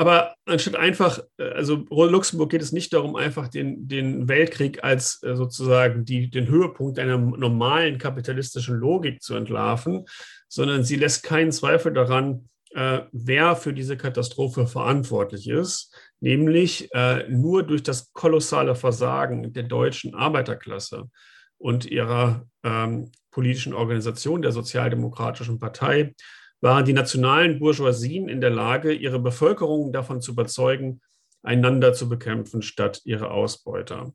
Aber 0.00 0.34
anstatt 0.46 0.76
einfach, 0.76 1.20
äh, 1.36 1.50
also 1.50 1.84
Luxemburg 1.90 2.48
geht 2.48 2.62
es 2.62 2.72
nicht 2.72 2.94
darum, 2.94 3.16
einfach 3.16 3.48
den, 3.48 3.86
den 3.86 4.28
Weltkrieg 4.28 4.82
als 4.82 5.22
äh, 5.22 5.36
sozusagen 5.36 6.06
die, 6.06 6.30
den 6.30 6.48
Höhepunkt 6.48 6.98
einer 6.98 7.18
normalen 7.18 7.98
kapitalistischen 7.98 8.76
Logik 8.76 9.20
zu 9.20 9.34
entlarven, 9.34 10.06
sondern 10.48 10.84
sie 10.84 10.96
lässt 10.96 11.22
keinen 11.22 11.52
Zweifel 11.52 11.92
daran, 11.92 12.48
äh, 12.70 13.00
wer 13.12 13.56
für 13.56 13.74
diese 13.74 13.98
Katastrophe 13.98 14.66
verantwortlich 14.66 15.50
ist, 15.50 15.94
nämlich 16.18 16.88
äh, 16.94 17.28
nur 17.28 17.62
durch 17.62 17.82
das 17.82 18.10
kolossale 18.14 18.76
Versagen 18.76 19.52
der 19.52 19.64
deutschen 19.64 20.14
Arbeiterklasse. 20.14 21.10
und 21.58 21.84
ihrer 21.84 22.46
ähm, 22.64 23.12
politischen 23.30 23.74
Organisation, 23.74 24.40
der 24.40 24.52
Sozialdemokratischen 24.52 25.58
Partei, 25.58 26.14
waren 26.60 26.84
die 26.84 26.92
nationalen 26.92 27.58
Bourgeoisien 27.58 28.28
in 28.28 28.40
der 28.40 28.50
Lage, 28.50 28.92
ihre 28.92 29.18
Bevölkerung 29.18 29.92
davon 29.92 30.20
zu 30.20 30.32
überzeugen, 30.32 31.00
einander 31.42 31.92
zu 31.92 32.08
bekämpfen 32.08 32.62
statt 32.62 33.00
ihre 33.04 33.30
Ausbeuter. 33.30 34.12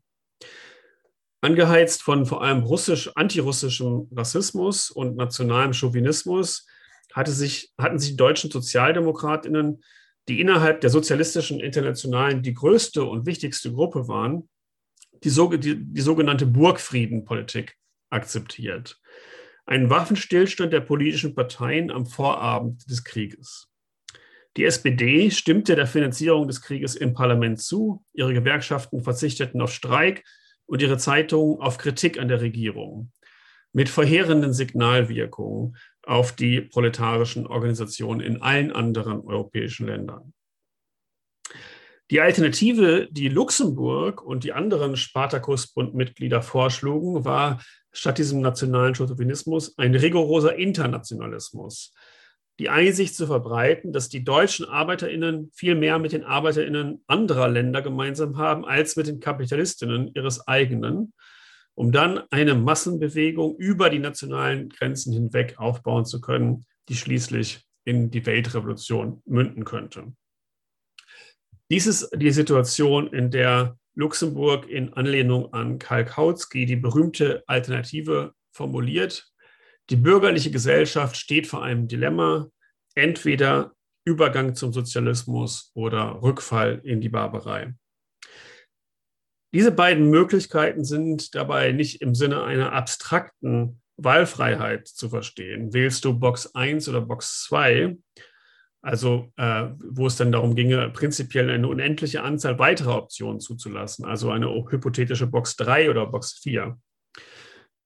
Angeheizt 1.41 2.01
von 2.01 2.25
vor 2.25 2.43
allem 2.43 2.63
russisch, 2.63 3.11
antirussischem 3.15 4.07
Rassismus 4.15 4.89
und 4.89 5.15
nationalem 5.15 5.73
Chauvinismus 5.73 6.67
hatte 7.13 7.31
sich, 7.31 7.71
hatten 7.77 7.99
sich 7.99 8.11
die 8.11 8.17
deutschen 8.17 8.51
Sozialdemokratinnen, 8.51 9.83
die 10.27 10.41
innerhalb 10.41 10.81
der 10.81 10.89
sozialistischen 10.89 11.59
Internationalen 11.59 12.41
die 12.41 12.53
größte 12.53 13.03
und 13.03 13.25
wichtigste 13.25 13.71
Gruppe 13.71 14.07
waren, 14.07 14.49
die, 15.23 15.29
die, 15.59 15.83
die 15.83 16.01
sogenannte 16.01 16.45
Burgfriedenpolitik 16.45 17.77
akzeptiert. 18.09 18.99
Einen 19.65 19.89
Waffenstillstand 19.89 20.71
der 20.71 20.81
politischen 20.81 21.33
Parteien 21.33 21.91
am 21.91 22.05
Vorabend 22.05 22.89
des 22.89 23.03
Krieges. 23.03 23.67
Die 24.57 24.63
SPD 24.63 25.31
stimmte 25.31 25.75
der 25.75 25.87
Finanzierung 25.87 26.47
des 26.47 26.61
Krieges 26.61 26.95
im 26.95 27.13
Parlament 27.13 27.59
zu, 27.59 28.05
ihre 28.13 28.33
Gewerkschaften 28.33 29.01
verzichteten 29.01 29.61
auf 29.61 29.73
Streik 29.73 30.23
und 30.65 30.81
ihre 30.81 30.97
Zeitungen 30.97 31.59
auf 31.59 31.77
Kritik 31.77 32.19
an 32.19 32.27
der 32.27 32.41
Regierung 32.41 33.11
mit 33.73 33.89
verheerenden 33.89 34.53
Signalwirkungen 34.53 35.75
auf 36.03 36.31
die 36.31 36.61
proletarischen 36.61 37.45
Organisationen 37.45 38.21
in 38.21 38.41
allen 38.41 38.71
anderen 38.71 39.19
europäischen 39.19 39.87
Ländern. 39.87 40.33
Die 42.11 42.21
Alternative, 42.21 43.07
die 43.09 43.29
Luxemburg 43.29 44.21
und 44.21 44.43
die 44.43 44.53
anderen 44.53 44.95
Spartakusbund-Mitglieder 44.95 46.41
vorschlugen, 46.41 47.25
war 47.25 47.61
statt 47.91 48.17
diesem 48.17 48.41
nationalen 48.41 48.93
Chauvinismus 48.93 49.77
ein 49.77 49.95
rigoroser 49.95 50.55
Internationalismus. 50.55 51.93
Die 52.59 52.69
Einsicht 52.69 53.15
zu 53.15 53.25
verbreiten, 53.25 53.91
dass 53.91 54.07
die 54.07 54.23
deutschen 54.23 54.67
ArbeiterInnen 54.67 55.51
viel 55.53 55.75
mehr 55.75 55.97
mit 55.99 56.11
den 56.11 56.23
ArbeiterInnen 56.23 57.03
anderer 57.07 57.49
Länder 57.49 57.81
gemeinsam 57.81 58.37
haben 58.37 58.65
als 58.65 58.95
mit 58.95 59.07
den 59.07 59.19
KapitalistInnen 59.19 60.11
ihres 60.13 60.47
eigenen 60.47 61.13
um 61.75 61.91
dann 61.91 62.21
eine 62.31 62.55
Massenbewegung 62.55 63.57
über 63.57 63.89
die 63.89 63.99
nationalen 63.99 64.69
Grenzen 64.69 65.13
hinweg 65.13 65.55
aufbauen 65.57 66.05
zu 66.05 66.21
können, 66.21 66.65
die 66.87 66.95
schließlich 66.95 67.67
in 67.83 68.09
die 68.09 68.25
Weltrevolution 68.25 69.21
münden 69.25 69.65
könnte. 69.65 70.13
Dies 71.71 71.87
ist 71.87 72.09
die 72.15 72.31
Situation, 72.31 73.11
in 73.11 73.31
der 73.31 73.77
Luxemburg 73.95 74.69
in 74.69 74.93
Anlehnung 74.93 75.51
an 75.53 75.79
Karl 75.79 76.05
Kautsky 76.05 76.65
die 76.65 76.75
berühmte 76.75 77.43
Alternative 77.47 78.33
formuliert. 78.51 79.31
Die 79.89 79.95
bürgerliche 79.95 80.51
Gesellschaft 80.51 81.15
steht 81.15 81.47
vor 81.47 81.63
einem 81.63 81.87
Dilemma, 81.87 82.49
entweder 82.93 83.73
Übergang 84.05 84.53
zum 84.53 84.73
Sozialismus 84.73 85.71
oder 85.73 86.21
Rückfall 86.21 86.81
in 86.83 87.01
die 87.01 87.09
Barbarei. 87.09 87.73
Diese 89.51 89.71
beiden 89.71 90.09
Möglichkeiten 90.09 90.83
sind 90.83 91.33
dabei 91.33 91.71
nicht 91.71 92.01
im 92.01 92.13
Sinne 92.13 92.43
einer 92.43 92.73
abstrakten 92.73 93.81
Wahlfreiheit 93.97 94.87
zu 94.87 95.09
verstehen. 95.09 95.73
Wählst 95.73 96.05
du 96.05 96.13
Box 96.13 96.53
1 96.53 96.89
oder 96.89 97.01
Box 97.01 97.45
2, 97.45 97.97
also 98.85 99.31
äh, 99.37 99.69
wo 99.79 100.05
es 100.05 100.15
dann 100.15 100.31
darum 100.31 100.53
ginge, 100.53 100.91
prinzipiell 100.91 101.49
eine 101.49 101.67
unendliche 101.67 102.21
Anzahl 102.21 102.59
weiterer 102.59 102.97
Optionen 102.97 103.39
zuzulassen, 103.39 104.05
also 104.05 104.29
eine 104.29 104.47
hypothetische 104.47 105.25
Box 105.25 105.55
3 105.55 105.89
oder 105.89 106.05
Box 106.05 106.33
4. 106.43 106.79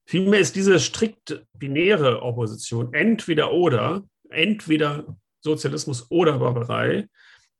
Vielmehr 0.06 0.40
ist 0.40 0.56
diese 0.56 0.78
strikt 0.78 1.46
binäre 1.56 2.20
Opposition 2.20 2.92
entweder 2.92 3.50
oder, 3.50 4.04
entweder 4.28 5.16
Sozialismus 5.40 6.10
oder 6.10 6.38
Barbarei, 6.38 7.08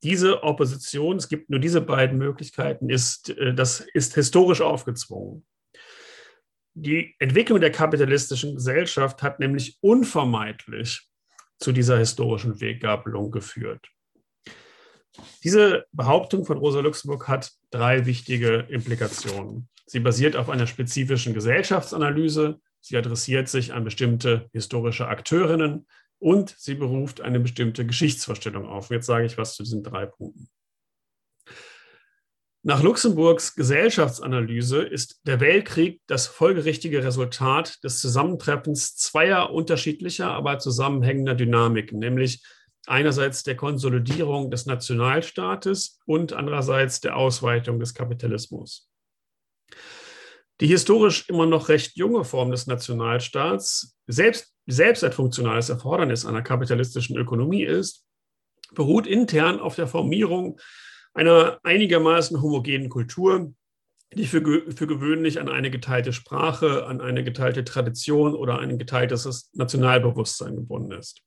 diese 0.02 0.42
Opposition, 0.42 1.16
es 1.16 1.28
gibt 1.28 1.48
nur 1.48 1.60
diese 1.60 1.80
beiden 1.80 2.18
Möglichkeiten, 2.18 2.90
ist, 2.90 3.30
äh, 3.30 3.54
das 3.54 3.80
ist 3.94 4.14
historisch 4.16 4.60
aufgezwungen. 4.60 5.46
Die 6.74 7.16
Entwicklung 7.18 7.58
der 7.58 7.72
kapitalistischen 7.72 8.56
Gesellschaft 8.56 9.22
hat 9.22 9.40
nämlich 9.40 9.78
unvermeidlich 9.80 11.09
zu 11.60 11.72
dieser 11.72 11.98
historischen 11.98 12.60
Weggabelung 12.60 13.30
geführt. 13.30 13.86
Diese 15.44 15.86
Behauptung 15.92 16.44
von 16.44 16.58
Rosa 16.58 16.80
Luxemburg 16.80 17.28
hat 17.28 17.52
drei 17.70 18.06
wichtige 18.06 18.66
Implikationen. 18.70 19.68
Sie 19.86 20.00
basiert 20.00 20.36
auf 20.36 20.48
einer 20.48 20.66
spezifischen 20.66 21.34
Gesellschaftsanalyse. 21.34 22.60
Sie 22.80 22.96
adressiert 22.96 23.48
sich 23.48 23.72
an 23.72 23.84
bestimmte 23.84 24.48
historische 24.52 25.08
Akteurinnen 25.08 25.86
und 26.18 26.54
sie 26.56 26.74
beruft 26.74 27.20
eine 27.20 27.40
bestimmte 27.40 27.84
Geschichtsvorstellung 27.84 28.66
auf. 28.66 28.90
Jetzt 28.90 29.06
sage 29.06 29.26
ich 29.26 29.36
was 29.36 29.56
zu 29.56 29.62
diesen 29.62 29.82
drei 29.82 30.06
Punkten. 30.06 30.48
Nach 32.62 32.82
Luxemburgs 32.82 33.54
Gesellschaftsanalyse 33.54 34.82
ist 34.82 35.20
der 35.26 35.40
Weltkrieg 35.40 36.02
das 36.06 36.26
folgerichtige 36.26 37.02
Resultat 37.02 37.82
des 37.82 38.00
Zusammentreffens 38.00 38.96
zweier 38.96 39.50
unterschiedlicher, 39.50 40.30
aber 40.30 40.58
zusammenhängender 40.58 41.34
Dynamiken, 41.34 41.98
nämlich 41.98 42.44
einerseits 42.86 43.44
der 43.44 43.56
Konsolidierung 43.56 44.50
des 44.50 44.66
Nationalstaates 44.66 46.00
und 46.04 46.34
andererseits 46.34 47.00
der 47.00 47.16
Ausweitung 47.16 47.80
des 47.80 47.94
Kapitalismus. 47.94 48.90
Die 50.60 50.66
historisch 50.66 51.30
immer 51.30 51.46
noch 51.46 51.70
recht 51.70 51.96
junge 51.96 52.24
Form 52.24 52.50
des 52.50 52.66
Nationalstaats, 52.66 53.96
selbst, 54.06 54.54
selbst 54.66 55.02
ein 55.02 55.12
funktionales 55.12 55.70
Erfordernis 55.70 56.26
einer 56.26 56.42
kapitalistischen 56.42 57.16
Ökonomie 57.16 57.64
ist, 57.64 58.04
beruht 58.74 59.06
intern 59.06 59.60
auf 59.60 59.76
der 59.76 59.86
Formierung 59.86 60.60
einer 61.14 61.58
einigermaßen 61.62 62.40
homogenen 62.40 62.88
Kultur, 62.88 63.52
die 64.14 64.26
für, 64.26 64.42
für 64.42 64.86
gewöhnlich 64.86 65.40
an 65.40 65.48
eine 65.48 65.70
geteilte 65.70 66.12
Sprache, 66.12 66.86
an 66.86 67.00
eine 67.00 67.22
geteilte 67.22 67.64
Tradition 67.64 68.34
oder 68.34 68.58
ein 68.58 68.78
geteiltes 68.78 69.50
Nationalbewusstsein 69.54 70.56
gebunden 70.56 70.92
ist. 70.92 71.22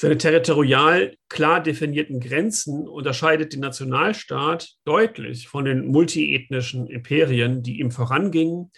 Seine 0.00 0.16
territorial 0.16 1.16
klar 1.28 1.60
definierten 1.60 2.20
Grenzen 2.20 2.86
unterscheidet 2.86 3.52
den 3.52 3.60
Nationalstaat 3.60 4.76
deutlich 4.84 5.48
von 5.48 5.64
den 5.64 5.88
multiethnischen 5.88 6.86
Imperien, 6.86 7.64
die 7.64 7.80
ihm 7.80 7.90
vorangingen, 7.90 8.70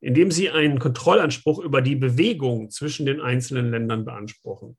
indem 0.00 0.30
sie 0.30 0.50
einen 0.50 0.78
Kontrollanspruch 0.78 1.60
über 1.60 1.80
die 1.80 1.96
Bewegung 1.96 2.70
zwischen 2.70 3.06
den 3.06 3.22
einzelnen 3.22 3.70
Ländern 3.70 4.04
beanspruchen. 4.04 4.76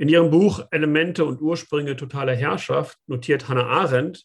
In 0.00 0.08
ihrem 0.08 0.30
Buch 0.30 0.66
Elemente 0.70 1.26
und 1.26 1.42
Ursprünge 1.42 1.94
totaler 1.94 2.34
Herrschaft 2.34 2.96
notiert 3.06 3.50
Hannah 3.50 3.66
Arendt, 3.66 4.24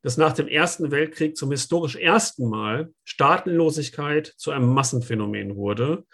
dass 0.00 0.16
nach 0.16 0.32
dem 0.32 0.48
Ersten 0.48 0.90
Weltkrieg 0.90 1.36
zum 1.36 1.50
historisch 1.50 1.96
ersten 1.96 2.48
Mal 2.48 2.94
Staatenlosigkeit 3.04 4.32
zu 4.38 4.50
einem 4.50 4.72
Massenphänomen 4.72 5.56
wurde 5.56 6.06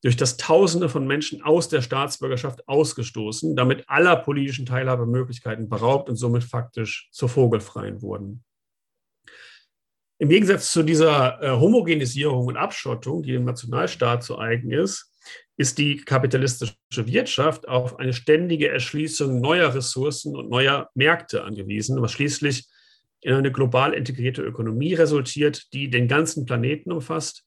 durch 0.00 0.16
das 0.16 0.36
Tausende 0.36 0.88
von 0.88 1.08
Menschen 1.08 1.42
aus 1.42 1.70
der 1.70 1.82
Staatsbürgerschaft 1.82 2.68
ausgestoßen, 2.68 3.56
damit 3.56 3.88
aller 3.88 4.14
politischen 4.14 4.64
Teilhabemöglichkeiten 4.64 5.68
beraubt 5.68 6.08
und 6.08 6.14
somit 6.14 6.44
faktisch 6.44 7.08
zur 7.10 7.28
Vogelfreien 7.28 8.00
wurden. 8.00 8.44
Im 10.18 10.28
Gegensatz 10.28 10.70
zu 10.70 10.84
dieser 10.84 11.42
äh, 11.42 11.50
Homogenisierung 11.50 12.46
und 12.46 12.56
Abschottung, 12.56 13.24
die 13.24 13.32
dem 13.32 13.44
Nationalstaat 13.44 14.22
zu 14.22 14.38
eigen 14.38 14.70
ist, 14.70 15.12
ist 15.56 15.78
die 15.78 15.96
kapitalistische 15.96 16.76
Wirtschaft 16.94 17.68
auf 17.68 17.98
eine 17.98 18.12
ständige 18.12 18.68
Erschließung 18.68 19.40
neuer 19.40 19.74
Ressourcen 19.74 20.34
und 20.36 20.48
neuer 20.48 20.90
Märkte 20.94 21.44
angewiesen, 21.44 22.00
was 22.00 22.12
schließlich 22.12 22.68
in 23.20 23.34
eine 23.34 23.52
global 23.52 23.92
integrierte 23.92 24.42
Ökonomie 24.42 24.94
resultiert, 24.94 25.72
die 25.72 25.90
den 25.90 26.08
ganzen 26.08 26.44
Planeten 26.44 26.90
umfasst 26.90 27.44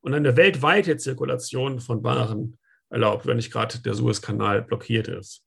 und 0.00 0.14
eine 0.14 0.36
weltweite 0.36 0.96
Zirkulation 0.96 1.80
von 1.80 2.04
Waren 2.04 2.58
erlaubt, 2.90 3.26
wenn 3.26 3.36
nicht 3.36 3.52
gerade 3.52 3.80
der 3.80 3.94
Suezkanal 3.94 4.62
blockiert 4.62 5.08
ist. 5.08 5.42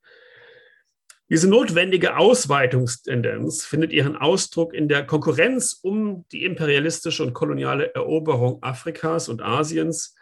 Diese 1.30 1.48
notwendige 1.48 2.18
Ausweitungstendenz 2.18 3.64
findet 3.64 3.94
ihren 3.94 4.18
Ausdruck 4.18 4.74
in 4.74 4.88
der 4.88 5.06
Konkurrenz 5.06 5.80
um 5.82 6.26
die 6.32 6.44
imperialistische 6.44 7.24
und 7.24 7.34
koloniale 7.34 7.94
Eroberung 7.94 8.64
Afrikas 8.64 9.30
und 9.30 9.42
Asiens, 9.42 10.16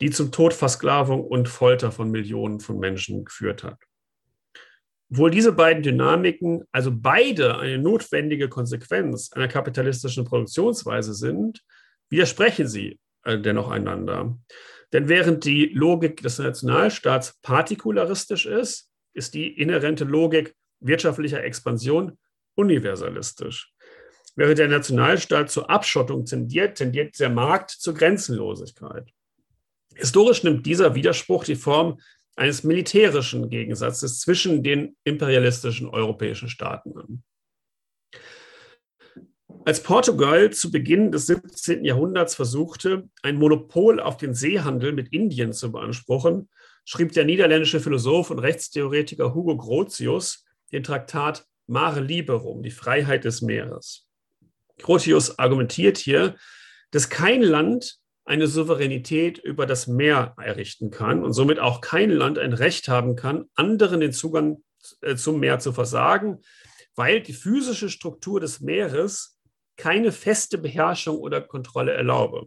die 0.00 0.10
zum 0.10 0.32
Tod, 0.32 0.54
Versklavung 0.54 1.24
und 1.24 1.48
Folter 1.48 1.92
von 1.92 2.10
Millionen 2.10 2.60
von 2.60 2.78
Menschen 2.78 3.24
geführt 3.24 3.64
hat. 3.64 3.78
Obwohl 5.10 5.30
diese 5.30 5.52
beiden 5.52 5.82
Dynamiken, 5.82 6.64
also 6.72 6.90
beide 6.92 7.58
eine 7.58 7.78
notwendige 7.78 8.48
Konsequenz 8.48 9.30
einer 9.32 9.48
kapitalistischen 9.48 10.24
Produktionsweise 10.24 11.14
sind, 11.14 11.62
widersprechen 12.10 12.66
sie 12.66 12.98
äh, 13.22 13.38
dennoch 13.38 13.70
einander. 13.70 14.36
Denn 14.92 15.08
während 15.08 15.44
die 15.44 15.66
Logik 15.66 16.22
des 16.22 16.38
Nationalstaats 16.38 17.38
partikularistisch 17.42 18.46
ist, 18.46 18.90
ist 19.12 19.34
die 19.34 19.48
inhärente 19.48 20.04
Logik 20.04 20.54
wirtschaftlicher 20.80 21.42
Expansion 21.42 22.18
universalistisch. 22.56 23.72
während 24.36 24.58
der 24.58 24.68
Nationalstaat 24.68 25.50
zur 25.50 25.70
Abschottung 25.70 26.24
tendiert, 26.24 26.76
tendiert 26.78 27.18
der 27.20 27.30
Markt 27.30 27.70
zur 27.70 27.94
Grenzenlosigkeit. 27.94 29.08
Historisch 29.94 30.42
nimmt 30.42 30.66
dieser 30.66 30.94
Widerspruch 30.94 31.44
die 31.44 31.56
Form 31.56 32.00
eines 32.36 32.64
militärischen 32.64 33.48
Gegensatzes 33.48 34.20
zwischen 34.20 34.62
den 34.62 34.96
imperialistischen 35.04 35.88
europäischen 35.88 36.48
Staaten 36.48 36.98
an. 36.98 37.22
Als 39.66 39.82
Portugal 39.82 40.50
zu 40.50 40.70
Beginn 40.70 41.10
des 41.10 41.26
17. 41.26 41.84
Jahrhunderts 41.84 42.34
versuchte, 42.34 43.08
ein 43.22 43.36
Monopol 43.36 43.98
auf 43.98 44.18
den 44.18 44.34
Seehandel 44.34 44.92
mit 44.92 45.08
Indien 45.12 45.52
zu 45.52 45.72
beanspruchen, 45.72 46.50
schrieb 46.84 47.12
der 47.12 47.24
niederländische 47.24 47.80
Philosoph 47.80 48.30
und 48.30 48.40
Rechtstheoretiker 48.40 49.34
Hugo 49.34 49.56
Grotius 49.56 50.44
den 50.72 50.82
Traktat 50.82 51.46
Mare 51.66 52.00
Liberum, 52.00 52.62
die 52.62 52.70
Freiheit 52.70 53.24
des 53.24 53.40
Meeres. 53.40 54.06
Grotius 54.78 55.38
argumentiert 55.38 55.96
hier, 55.96 56.36
dass 56.90 57.08
kein 57.08 57.40
Land 57.40 58.00
eine 58.24 58.46
Souveränität 58.46 59.38
über 59.38 59.66
das 59.66 59.86
Meer 59.86 60.34
errichten 60.38 60.90
kann 60.90 61.22
und 61.22 61.32
somit 61.32 61.58
auch 61.58 61.80
kein 61.80 62.10
Land 62.10 62.38
ein 62.38 62.52
Recht 62.52 62.88
haben 62.88 63.16
kann, 63.16 63.46
anderen 63.54 64.00
den 64.00 64.12
Zugang 64.12 64.62
äh, 65.02 65.16
zum 65.16 65.40
Meer 65.40 65.58
zu 65.58 65.72
versagen, 65.72 66.40
weil 66.94 67.20
die 67.20 67.32
physische 67.32 67.90
Struktur 67.90 68.40
des 68.40 68.60
Meeres 68.60 69.38
keine 69.76 70.12
feste 70.12 70.58
Beherrschung 70.58 71.18
oder 71.18 71.40
Kontrolle 71.40 71.92
erlaube. 71.92 72.46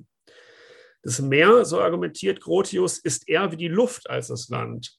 Das 1.03 1.21
Meer, 1.21 1.65
so 1.65 1.79
argumentiert 1.79 2.41
Grotius, 2.41 2.97
ist 2.97 3.29
eher 3.29 3.51
wie 3.51 3.57
die 3.57 3.67
Luft 3.67 4.09
als 4.09 4.27
das 4.27 4.49
Land. 4.49 4.97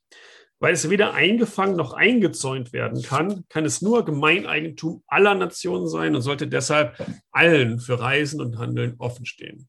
Weil 0.61 0.75
es 0.75 0.91
weder 0.91 1.15
eingefangen 1.15 1.77
noch 1.77 1.93
eingezäunt 1.93 2.73
werden 2.73 3.03
kann, 3.03 3.45
kann 3.49 3.65
es 3.65 3.81
nur 3.81 4.05
Gemeineigentum 4.05 5.05
aller 5.07 5.35
Nationen 5.35 5.89
sein 5.89 6.17
und 6.17 6.23
sollte 6.23 6.49
deshalb 6.49 6.97
allen 7.31 7.79
für 7.79 8.01
Reisen 8.01 8.41
und 8.41 8.59
Handeln 8.59 8.97
offenstehen. 8.99 9.69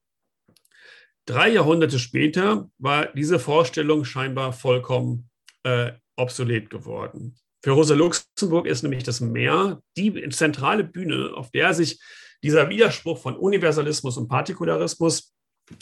Drei 1.30 1.50
Jahrhunderte 1.50 2.00
später 2.00 2.68
war 2.78 3.06
diese 3.14 3.38
Vorstellung 3.38 4.04
scheinbar 4.04 4.52
vollkommen 4.52 5.30
äh, 5.62 5.92
obsolet 6.16 6.70
geworden. 6.70 7.36
Für 7.62 7.70
Rosa 7.70 7.94
Luxemburg 7.94 8.66
ist 8.66 8.82
nämlich 8.82 9.04
das 9.04 9.20
Meer 9.20 9.80
die 9.96 10.28
zentrale 10.30 10.82
Bühne, 10.82 11.30
auf 11.36 11.52
der 11.52 11.72
sich 11.72 12.00
dieser 12.42 12.68
Widerspruch 12.68 13.16
von 13.16 13.36
Universalismus 13.36 14.16
und 14.16 14.26
Partikularismus 14.26 15.32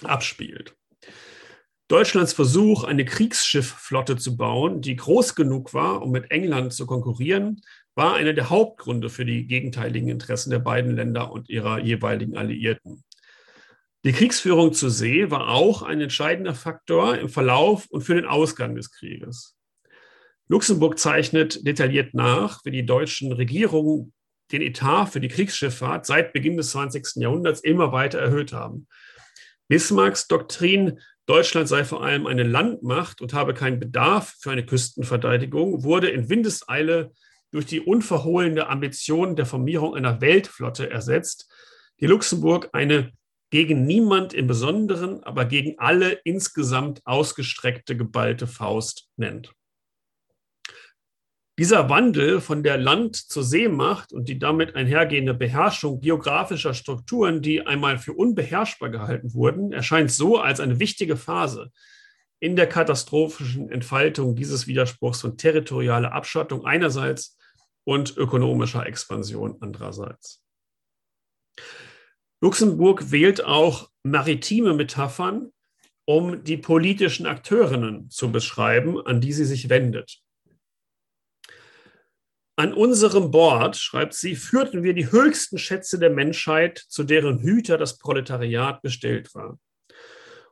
abspielt. 0.05 0.77
Deutschlands 1.89 2.35
Versuch, 2.35 2.85
eine 2.85 3.07
Kriegsschiffflotte 3.07 4.19
zu 4.19 4.37
bauen, 4.37 4.83
die 4.83 4.97
groß 4.97 5.35
genug 5.35 5.73
war, 5.73 6.03
um 6.03 6.11
mit 6.11 6.31
England 6.31 6.75
zu 6.75 6.85
konkurrieren, 6.85 7.63
war 7.95 8.17
einer 8.17 8.35
der 8.35 8.51
Hauptgründe 8.51 9.09
für 9.09 9.25
die 9.25 9.47
gegenteiligen 9.47 10.11
Interessen 10.11 10.51
der 10.51 10.59
beiden 10.59 10.95
Länder 10.95 11.33
und 11.33 11.49
ihrer 11.49 11.79
jeweiligen 11.79 12.37
Alliierten. 12.37 13.03
Die 14.05 14.13
Kriegsführung 14.13 14.73
zur 14.73 14.91
See 14.91 15.31
war 15.31 15.49
auch 15.49 15.83
ein 15.83 16.01
entscheidender 16.01 16.55
Faktor 16.55 17.19
im 17.19 17.29
Verlauf 17.29 17.87
und 17.87 18.03
für 18.03 18.15
den 18.15 18.27
Ausgang 18.27 18.77
des 18.77 18.93
Krieges. 18.93 19.57
Luxemburg 20.47 20.99
zeichnet 20.99 21.67
detailliert 21.67 22.15
nach, 22.15 22.65
wie 22.65 22.71
die 22.71 22.87
deutschen 22.87 23.33
Regierungen 23.33 24.13
den 24.53 24.63
Etat 24.63 25.07
für 25.07 25.21
die 25.21 25.29
Kriegsschifffahrt 25.29 26.07
seit 26.07 26.33
Beginn 26.33 26.57
des 26.57 26.71
20. 26.71 27.17
Jahrhunderts 27.17 27.61
immer 27.61 27.93
weiter 27.93 28.19
erhöht 28.19 28.53
haben. 28.53 28.87
Bismarcks 29.69 30.29
Doktrin, 30.29 31.01
Deutschland 31.27 31.69
sei 31.69 31.85
vor 31.85 32.03
allem 32.03 32.27
eine 32.27 32.45
Landmacht 32.45 33.21
und 33.21 33.35
habe 33.35 33.53
keinen 33.53 33.79
Bedarf 33.79 34.37
für 34.41 34.51
eine 34.51 34.65
Küstenverteidigung, 34.65 35.83
wurde 35.83 36.09
in 36.09 36.31
Windeseile 36.31 37.13
durch 37.51 37.67
die 37.67 37.81
unverhohlene 37.81 38.69
Ambition 38.69 39.37
der 39.37 39.45
Formierung 39.45 39.95
einer 39.95 40.23
Weltflotte 40.23 40.89
ersetzt, 40.89 41.53
die 42.01 42.07
Luxemburg 42.07 42.71
eine 42.73 43.13
gegen 43.51 43.87
niemand 43.87 44.35
im 44.35 44.47
Besonderen, 44.47 45.23
aber 45.25 45.45
gegen 45.45 45.79
alle 45.79 46.13
insgesamt 46.25 47.01
ausgestreckte 47.05 47.97
geballte 47.97 48.47
Faust 48.47 49.09
nennt. 49.17 49.53
Dieser 51.59 51.89
Wandel 51.89 52.41
von 52.41 52.63
der 52.63 52.77
Land- 52.77 53.17
zur 53.17 53.43
Seemacht 53.43 54.13
und 54.13 54.29
die 54.29 54.39
damit 54.39 54.77
einhergehende 54.77 55.35
Beherrschung 55.35 56.01
geografischer 56.01 56.73
Strukturen, 56.73 57.43
die 57.43 57.67
einmal 57.67 57.99
für 57.99 58.13
unbeherrschbar 58.13 58.91
gehalten 58.91 59.35
wurden, 59.35 59.73
erscheint 59.73 60.13
so 60.13 60.39
als 60.39 60.61
eine 60.61 60.79
wichtige 60.79 61.17
Phase 61.17 61.73
in 62.39 62.55
der 62.55 62.69
katastrophischen 62.69 63.71
Entfaltung 63.71 64.37
dieses 64.37 64.69
Widerspruchs 64.69 65.21
von 65.21 65.37
territorialer 65.37 66.13
Abschottung 66.13 66.65
einerseits 66.65 67.37
und 67.83 68.17
ökonomischer 68.17 68.87
Expansion 68.87 69.57
andererseits. 69.61 70.45
Luxemburg 72.41 73.11
wählt 73.11 73.45
auch 73.45 73.91
maritime 74.05 74.75
Metaphern, 74.75 75.53
um 76.05 76.45
die 76.45 76.57
politischen 76.57 77.27
Akteurinnen 77.27 78.09
zu 78.11 78.31
beschreiben, 78.31 79.05
an 79.05 79.21
die 79.21 79.33
sie 79.33 79.45
sich 79.45 79.69
wendet. 79.69 80.21
An 82.57 82.73
unserem 82.73 83.31
Bord, 83.31 83.77
schreibt 83.77 84.15
sie, 84.15 84.35
führten 84.35 84.83
wir 84.83 84.95
die 84.95 85.13
höchsten 85.13 85.59
Schätze 85.59 85.99
der 85.99 86.11
Menschheit, 86.11 86.79
zu 86.79 87.05
deren 87.05 87.39
Hüter 87.39 87.79
das 87.79 87.99
Proletariat 87.99 88.83
bestellt 88.83 89.35
war. 89.35 89.59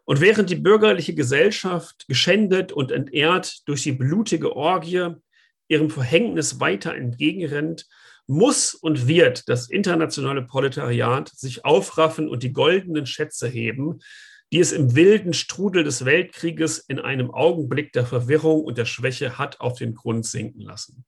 Und 0.04 0.20
während 0.20 0.50
die 0.50 0.56
bürgerliche 0.56 1.14
Gesellschaft 1.14 2.06
geschändet 2.06 2.70
und 2.70 2.92
entehrt 2.92 3.66
durch 3.66 3.82
die 3.82 3.92
blutige 3.92 4.54
Orgie 4.54 5.14
ihrem 5.66 5.90
Verhängnis 5.90 6.60
weiter 6.60 6.94
entgegenrennt, 6.94 7.88
muss 8.26 8.74
und 8.74 9.06
wird 9.06 9.48
das 9.48 9.70
internationale 9.70 10.42
Proletariat 10.42 11.28
sich 11.28 11.64
aufraffen 11.64 12.28
und 12.28 12.42
die 12.42 12.52
goldenen 12.52 13.06
Schätze 13.06 13.48
heben, 13.48 14.00
die 14.52 14.60
es 14.60 14.72
im 14.72 14.94
wilden 14.94 15.32
Strudel 15.32 15.84
des 15.84 16.04
Weltkrieges 16.04 16.78
in 16.78 16.98
einem 16.98 17.30
Augenblick 17.30 17.92
der 17.92 18.06
Verwirrung 18.06 18.64
und 18.64 18.78
der 18.78 18.84
Schwäche 18.84 19.38
hat 19.38 19.60
auf 19.60 19.78
den 19.78 19.94
Grund 19.94 20.24
sinken 20.24 20.60
lassen. 20.60 21.04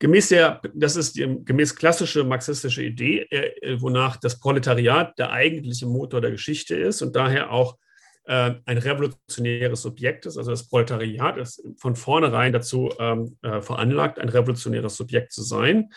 Gemäß 0.00 0.28
der, 0.28 0.60
das 0.74 0.96
ist 0.96 1.16
die 1.16 1.38
gemäß 1.44 1.76
klassische 1.76 2.24
marxistische 2.24 2.82
Idee, 2.82 3.20
äh, 3.30 3.80
wonach 3.80 4.16
das 4.16 4.38
Proletariat 4.38 5.18
der 5.18 5.30
eigentliche 5.30 5.86
Motor 5.86 6.20
der 6.20 6.32
Geschichte 6.32 6.76
ist 6.76 7.00
und 7.00 7.14
daher 7.14 7.52
auch 7.52 7.78
äh, 8.24 8.54
ein 8.64 8.78
revolutionäres 8.78 9.82
Subjekt 9.82 10.26
ist. 10.26 10.36
Also 10.36 10.50
das 10.50 10.68
Proletariat 10.68 11.36
ist 11.36 11.62
von 11.76 11.96
vornherein 11.96 12.52
dazu 12.52 12.90
ähm, 12.98 13.36
äh, 13.42 13.60
veranlagt, 13.60 14.18
ein 14.18 14.28
revolutionäres 14.28 14.96
Subjekt 14.96 15.32
zu 15.32 15.42
sein. 15.42 15.92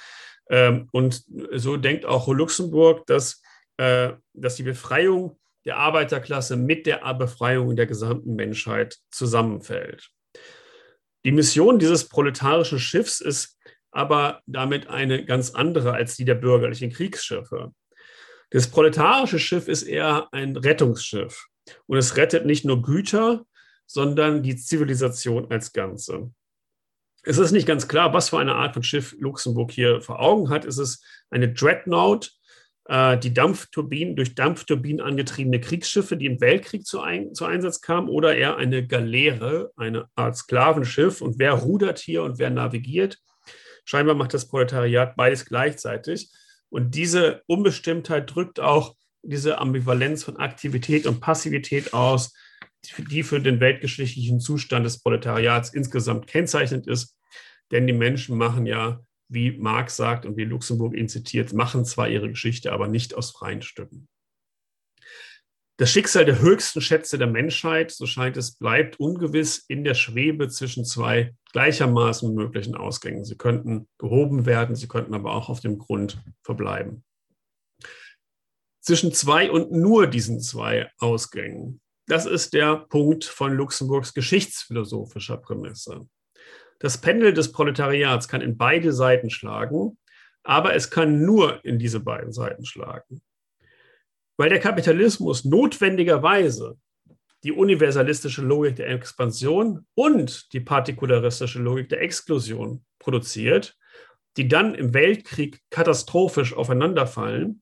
Ähm, 0.50 0.88
und 0.92 1.24
so 1.54 1.78
denkt 1.78 2.06
auch 2.06 2.28
Luxemburg, 2.28 3.06
dass, 3.08 3.42
äh, 3.78 4.14
dass 4.34 4.56
die 4.56 4.64
Befreiung 4.64 5.38
der 5.66 5.78
Arbeiterklasse 5.78 6.56
mit 6.56 6.86
der 6.86 7.14
Befreiung 7.16 7.76
der 7.76 7.88
gesamten 7.88 8.36
Menschheit 8.36 8.98
zusammenfällt. 9.12 10.10
Die 11.26 11.32
Mission 11.34 11.78
dieses 11.78 12.08
proletarischen 12.08 12.80
Schiffs 12.80 13.20
ist 13.20 13.58
aber 13.92 14.42
damit 14.46 14.88
eine 14.88 15.26
ganz 15.26 15.52
andere 15.52 15.94
als 15.94 16.16
die 16.16 16.24
der 16.24 16.36
bürgerlichen 16.36 16.92
Kriegsschiffe. 16.92 17.74
Das 18.52 18.70
proletarische 18.70 19.40
Schiff 19.40 19.68
ist 19.68 19.84
eher 19.84 20.30
ein 20.32 20.56
Rettungsschiff. 20.56 21.48
Und 21.86 21.98
es 21.98 22.18
rettet 22.18 22.46
nicht 22.46 22.66
nur 22.66 22.82
Güter, 22.82 23.46
sondern 23.86 24.44
die 24.44 24.56
Zivilisation 24.56 25.50
als 25.50 25.74
Ganze. 25.74 26.32
Es 27.24 27.38
ist 27.38 27.52
nicht 27.52 27.68
ganz 27.68 27.88
klar, 27.88 28.14
was 28.14 28.30
für 28.30 28.40
eine 28.40 28.56
Art 28.56 28.74
von 28.74 28.84
Schiff 28.84 29.16
Luxemburg 29.20 29.72
hier 29.72 30.02
vor 30.02 30.20
Augen 30.22 30.50
hat. 30.50 30.66
Es 30.66 30.78
ist 30.78 31.04
eine 31.30 31.52
Dreadnought, 31.52 32.32
äh, 32.86 33.18
die 33.18 33.34
Dampfturbinen, 33.34 34.16
durch 34.16 34.36
Dampfturbinen 34.36 35.02
angetriebene 35.02 35.60
Kriegsschiffe, 35.60 36.16
die 36.16 36.26
im 36.26 36.40
Weltkrieg 36.40 36.86
zu, 36.86 37.02
ein, 37.02 37.34
zu 37.34 37.46
Einsatz 37.46 37.82
kamen, 37.82 38.08
oder 38.08 38.36
eher 38.36 38.56
eine 38.58 38.86
Galeere, 38.88 39.72
eine 39.76 40.08
Art 40.16 40.38
Sklavenschiff. 40.38 41.22
Und 41.22 41.40
wer 41.40 41.54
rudert 41.54 42.00
hier 42.00 42.24
und 42.24 42.40
wer 42.40 42.50
navigiert? 42.50 43.18
Scheinbar 43.84 44.16
macht 44.16 44.34
das 44.34 44.48
Proletariat 44.48 45.16
beides 45.16 45.46
gleichzeitig. 45.46 46.32
Und 46.70 46.96
diese 46.96 47.42
Unbestimmtheit 47.48 48.34
drückt 48.34 48.60
auch 48.60 48.96
diese 49.24 49.60
Ambivalenz 49.60 50.24
von 50.24 50.38
Aktivität 50.38 51.06
und 51.06 51.20
Passivität 51.20 51.94
aus, 51.94 52.34
die 52.98 53.24
für 53.24 53.40
den 53.40 53.60
weltgeschichtlichen 53.60 54.40
Zustand 54.40 54.86
des 54.86 55.02
Proletariats 55.02 55.74
insgesamt 55.74 56.28
kennzeichnend 56.28 56.88
ist. 56.88 57.18
Denn 57.72 57.88
die 57.88 57.94
Menschen 57.94 58.38
machen 58.38 58.66
ja, 58.66 59.02
wie 59.30 59.58
Marx 59.58 59.98
sagt 59.98 60.26
und 60.26 60.38
wie 60.38 60.46
Luxemburg 60.46 60.96
ihn 60.96 61.10
zitiert, 61.10 61.52
machen 61.54 61.84
zwar 61.84 62.08
ihre 62.08 62.30
Geschichte, 62.30 62.72
aber 62.72 62.88
nicht 62.88 63.14
aus 63.14 63.32
freien 63.32 63.62
Stücken. 63.62 64.08
Das 65.80 65.92
Schicksal 65.92 66.26
der 66.26 66.40
höchsten 66.40 66.82
Schätze 66.82 67.20
der 67.20 67.28
Menschheit, 67.28 67.92
so 67.92 68.08
scheint 68.08 68.36
es, 68.38 68.56
bleibt 68.56 69.00
ungewiss 69.00 69.64
in 69.68 69.84
der 69.84 69.94
Schwebe 69.94 70.48
zwischen 70.48 70.86
zwei 70.86 71.36
gleichermaßen 71.52 72.34
möglichen 72.34 72.74
Ausgängen. 72.74 73.26
Sie 73.26 73.36
könnten 73.36 73.88
gehoben 74.00 74.48
werden, 74.48 74.76
sie 74.76 74.88
könnten 74.88 75.14
aber 75.14 75.34
auch 75.34 75.50
auf 75.50 75.60
dem 75.60 75.78
Grund 75.78 76.20
verbleiben 76.42 77.04
zwischen 78.88 79.12
zwei 79.12 79.52
und 79.52 79.70
nur 79.74 80.08
diesen 80.08 80.40
zwei 80.40 80.90
Ausgängen. 80.98 81.82
Das 82.08 82.26
ist 82.26 82.54
der 82.54 82.78
Punkt 82.78 83.26
von 83.26 83.52
Luxemburgs 83.52 84.14
geschichtsphilosophischer 84.14 85.36
Prämisse. 85.36 86.08
Das 86.80 86.98
Pendel 86.98 87.34
des 87.34 87.52
Proletariats 87.52 88.30
kann 88.30 88.40
in 88.40 88.56
beide 88.56 88.94
Seiten 88.94 89.30
schlagen, 89.30 89.98
aber 90.42 90.74
es 90.74 90.90
kann 90.90 91.26
nur 91.26 91.66
in 91.66 91.80
diese 91.80 92.00
beiden 92.00 92.32
Seiten 92.32 92.64
schlagen. 92.64 93.22
Weil 94.38 94.52
der 94.52 94.62
Kapitalismus 94.62 95.44
notwendigerweise 95.44 96.78
die 97.44 97.52
universalistische 97.52 98.42
Logik 98.42 98.78
der 98.78 98.90
Expansion 98.90 99.86
und 99.96 100.54
die 100.54 100.62
partikularistische 100.62 101.60
Logik 101.60 101.90
der 101.90 102.02
Exklusion 102.02 102.86
produziert, 103.00 103.78
die 104.38 104.48
dann 104.48 104.76
im 104.76 104.94
Weltkrieg 104.94 105.62
katastrophisch 105.72 106.54
aufeinanderfallen, 106.54 107.62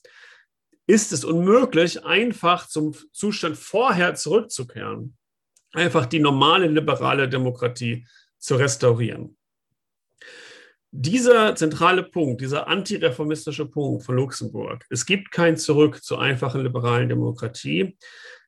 ist 0.87 1.11
es 1.11 1.23
unmöglich, 1.23 2.05
einfach 2.05 2.67
zum 2.67 2.95
Zustand 3.11 3.57
vorher 3.57 4.15
zurückzukehren, 4.15 5.17
einfach 5.73 6.05
die 6.05 6.19
normale 6.19 6.67
liberale 6.67 7.27
Demokratie 7.27 8.05
zu 8.37 8.55
restaurieren. 8.55 9.37
Dieser 10.97 11.55
zentrale 11.55 12.03
Punkt, 12.03 12.39
dieser 12.39 12.67
antireformistische 12.67 13.65
Punkt 13.65 14.03
von 14.03 14.15
Luxemburg, 14.15 14.85
es 14.89 15.05
gibt 15.05 15.31
kein 15.31 15.57
Zurück 15.57 16.01
zur 16.01 16.21
einfachen 16.21 16.61
liberalen 16.61 17.09
Demokratie, 17.09 17.97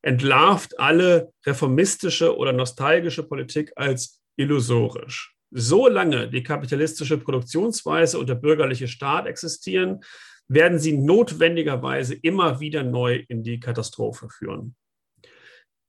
entlarvt 0.02 0.80
alle 0.80 1.34
reformistische 1.45 2.38
oder 2.38 2.54
nostalgische 2.54 3.23
Politik 3.23 3.73
als 3.76 4.21
illusorisch. 4.38 5.36
Solange 5.52 6.30
die 6.30 6.43
kapitalistische 6.43 7.17
Produktionsweise 7.17 8.17
und 8.17 8.30
der 8.30 8.36
bürgerliche 8.36 8.88
Staat 8.88 9.28
existieren, 9.28 10.02
werden 10.47 10.79
sie 10.79 10.97
notwendigerweise 10.97 12.15
immer 12.15 12.60
wieder 12.60 12.83
neu 12.83 13.23
in 13.27 13.43
die 13.43 13.60
Katastrophe 13.60 14.29
führen. 14.29 14.75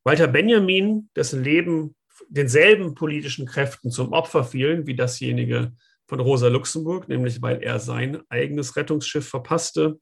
Walter 0.05 0.27
Benjamin, 0.27 1.11
dessen 1.15 1.45
Leben 1.45 1.95
denselben 2.29 2.95
politischen 2.95 3.47
Kräften 3.47 3.91
zum 3.91 4.13
Opfer 4.13 4.45
fielen 4.45 4.87
wie 4.87 4.97
dasjenige 4.97 5.73
von 6.09 6.21
Rosa 6.21 6.49
Luxemburg, 6.49 7.09
nämlich 7.09 7.43
weil 7.43 7.63
er 7.63 7.79
sein 7.79 8.23
eigenes 8.29 8.77
Rettungsschiff 8.77 9.29
verpasste, 9.29 10.01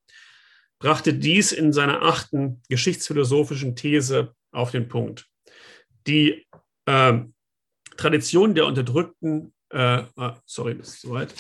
brachte 0.79 1.15
dies 1.15 1.53
in 1.53 1.73
seiner 1.73 2.03
achten 2.03 2.63
geschichtsphilosophischen 2.69 3.77
These 3.77 4.33
auf 4.53 4.71
den 4.71 4.89
Punkt. 4.89 5.27
Die 6.07 6.47
äh, 6.87 7.19
Tradition 7.97 8.55
der 8.55 8.67
Unterdrückten, 8.67 9.53
äh, 9.71 10.05
ah, 10.17 10.41
sorry, 10.45 10.75
ist 10.75 11.01
soweit. 11.01 11.35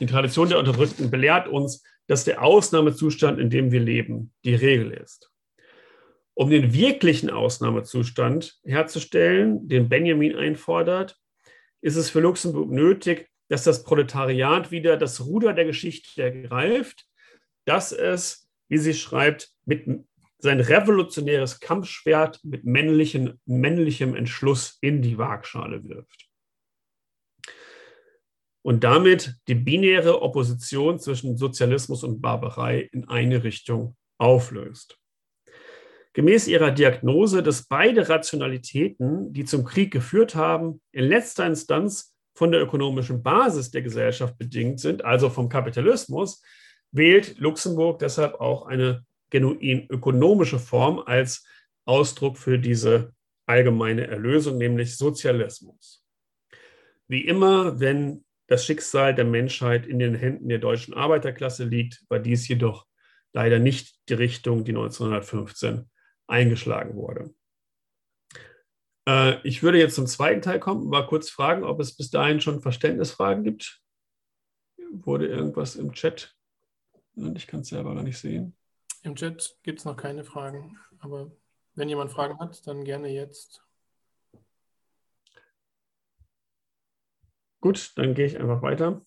Die 0.00 0.06
Tradition 0.06 0.48
der 0.48 0.58
Unterdrückten 0.58 1.10
belehrt 1.10 1.48
uns, 1.48 1.82
dass 2.06 2.24
der 2.24 2.42
Ausnahmezustand, 2.42 3.38
in 3.38 3.50
dem 3.50 3.72
wir 3.72 3.80
leben, 3.80 4.32
die 4.44 4.54
Regel 4.54 4.92
ist. 4.92 5.30
Um 6.34 6.50
den 6.50 6.74
wirklichen 6.74 7.30
Ausnahmezustand 7.30 8.60
herzustellen, 8.64 9.68
den 9.68 9.88
Benjamin 9.88 10.36
einfordert, 10.36 11.18
ist 11.80 11.96
es 11.96 12.10
für 12.10 12.20
Luxemburg 12.20 12.70
nötig, 12.70 13.28
dass 13.48 13.64
das 13.64 13.84
Proletariat 13.84 14.70
wieder 14.70 14.96
das 14.96 15.24
Ruder 15.24 15.52
der 15.52 15.64
Geschichte 15.64 16.22
ergreift, 16.22 17.06
dass 17.64 17.92
es, 17.92 18.48
wie 18.68 18.78
sie 18.78 18.94
schreibt, 18.94 19.50
mit 19.64 19.86
sein 20.38 20.60
revolutionäres 20.60 21.60
Kampfschwert 21.60 22.40
mit 22.44 22.64
männlichen, 22.64 23.40
männlichem 23.46 24.14
Entschluss 24.14 24.78
in 24.80 25.02
die 25.02 25.18
Waagschale 25.18 25.84
wirft. 25.84 26.28
Und 28.66 28.82
damit 28.82 29.36
die 29.46 29.54
binäre 29.54 30.22
Opposition 30.22 30.98
zwischen 30.98 31.36
Sozialismus 31.36 32.02
und 32.02 32.20
Barbarei 32.20 32.80
in 32.80 33.08
eine 33.08 33.44
Richtung 33.44 33.94
auflöst. 34.18 34.98
Gemäß 36.14 36.48
ihrer 36.48 36.72
Diagnose, 36.72 37.44
dass 37.44 37.68
beide 37.68 38.08
Rationalitäten, 38.08 39.32
die 39.32 39.44
zum 39.44 39.64
Krieg 39.64 39.92
geführt 39.92 40.34
haben, 40.34 40.80
in 40.90 41.04
letzter 41.04 41.46
Instanz 41.46 42.16
von 42.34 42.50
der 42.50 42.60
ökonomischen 42.60 43.22
Basis 43.22 43.70
der 43.70 43.82
Gesellschaft 43.82 44.36
bedingt 44.36 44.80
sind, 44.80 45.04
also 45.04 45.30
vom 45.30 45.48
Kapitalismus, 45.48 46.42
wählt 46.90 47.38
Luxemburg 47.38 48.00
deshalb 48.00 48.40
auch 48.40 48.66
eine 48.66 49.06
genuin 49.30 49.86
ökonomische 49.90 50.58
Form 50.58 50.98
als 51.06 51.46
Ausdruck 51.84 52.36
für 52.36 52.58
diese 52.58 53.12
allgemeine 53.46 54.08
Erlösung, 54.08 54.58
nämlich 54.58 54.96
Sozialismus. 54.96 56.04
Wie 57.06 57.24
immer, 57.24 57.78
wenn 57.78 58.24
das 58.46 58.64
Schicksal 58.64 59.14
der 59.14 59.24
Menschheit 59.24 59.86
in 59.86 59.98
den 59.98 60.14
Händen 60.14 60.48
der 60.48 60.58
deutschen 60.58 60.94
Arbeiterklasse 60.94 61.64
liegt, 61.64 62.04
war 62.08 62.18
dies 62.18 62.46
jedoch 62.48 62.86
leider 63.32 63.58
nicht 63.58 63.96
die 64.08 64.14
Richtung, 64.14 64.64
die 64.64 64.72
1915 64.72 65.90
eingeschlagen 66.26 66.96
wurde. 66.96 67.34
Äh, 69.08 69.40
ich 69.46 69.62
würde 69.62 69.78
jetzt 69.78 69.94
zum 69.94 70.06
zweiten 70.06 70.42
Teil 70.42 70.60
kommen, 70.60 70.88
mal 70.88 71.06
kurz 71.06 71.30
fragen, 71.30 71.64
ob 71.64 71.80
es 71.80 71.96
bis 71.96 72.10
dahin 72.10 72.40
schon 72.40 72.62
Verständnisfragen 72.62 73.44
gibt. 73.44 73.82
Wurde 74.90 75.26
irgendwas 75.26 75.76
im 75.76 75.92
Chat? 75.92 76.34
Ich 77.34 77.46
kann 77.46 77.60
es 77.60 77.68
selber 77.68 77.94
gar 77.94 78.02
nicht 78.02 78.18
sehen. 78.18 78.56
Im 79.02 79.14
Chat 79.14 79.56
gibt 79.62 79.80
es 79.80 79.84
noch 79.84 79.96
keine 79.96 80.24
Fragen, 80.24 80.78
aber 80.98 81.30
wenn 81.74 81.88
jemand 81.88 82.10
Fragen 82.10 82.38
hat, 82.38 82.66
dann 82.66 82.84
gerne 82.84 83.08
jetzt. 83.08 83.65
Gut, 87.60 87.92
dann 87.96 88.14
gehe 88.14 88.26
ich 88.26 88.38
einfach 88.38 88.62
weiter. 88.62 89.04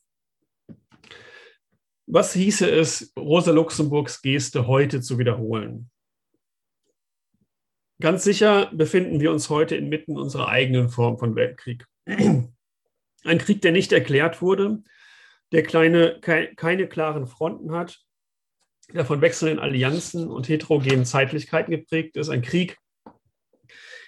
Was 2.07 2.33
hieße 2.33 2.69
es, 2.69 3.13
Rosa 3.17 3.51
Luxemburgs 3.51 4.21
Geste 4.21 4.65
heute 4.65 4.99
zu 5.01 5.19
wiederholen? 5.19 5.91
Ganz 8.01 8.23
sicher 8.23 8.71
befinden 8.73 9.19
wir 9.19 9.31
uns 9.31 9.49
heute 9.49 9.75
inmitten 9.75 10.17
unserer 10.17 10.47
eigenen 10.47 10.89
Form 10.89 11.19
von 11.19 11.35
Weltkrieg. 11.35 11.85
Ein 12.05 13.37
Krieg, 13.37 13.61
der 13.61 13.73
nicht 13.73 13.91
erklärt 13.91 14.41
wurde, 14.41 14.81
der 15.51 15.63
kleine, 15.63 16.19
keine 16.21 16.87
klaren 16.87 17.27
Fronten 17.27 17.73
hat, 17.73 17.99
der 18.93 19.05
von 19.05 19.21
wechselnden 19.21 19.59
Allianzen 19.59 20.29
und 20.29 20.47
heterogenen 20.47 21.05
Zeitlichkeiten 21.05 21.71
geprägt 21.71 22.17
ist. 22.17 22.29
Ein 22.29 22.41
Krieg, 22.41 22.77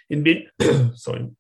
in 0.07 0.23
dem, 0.23 0.47
sorry, 0.95 1.35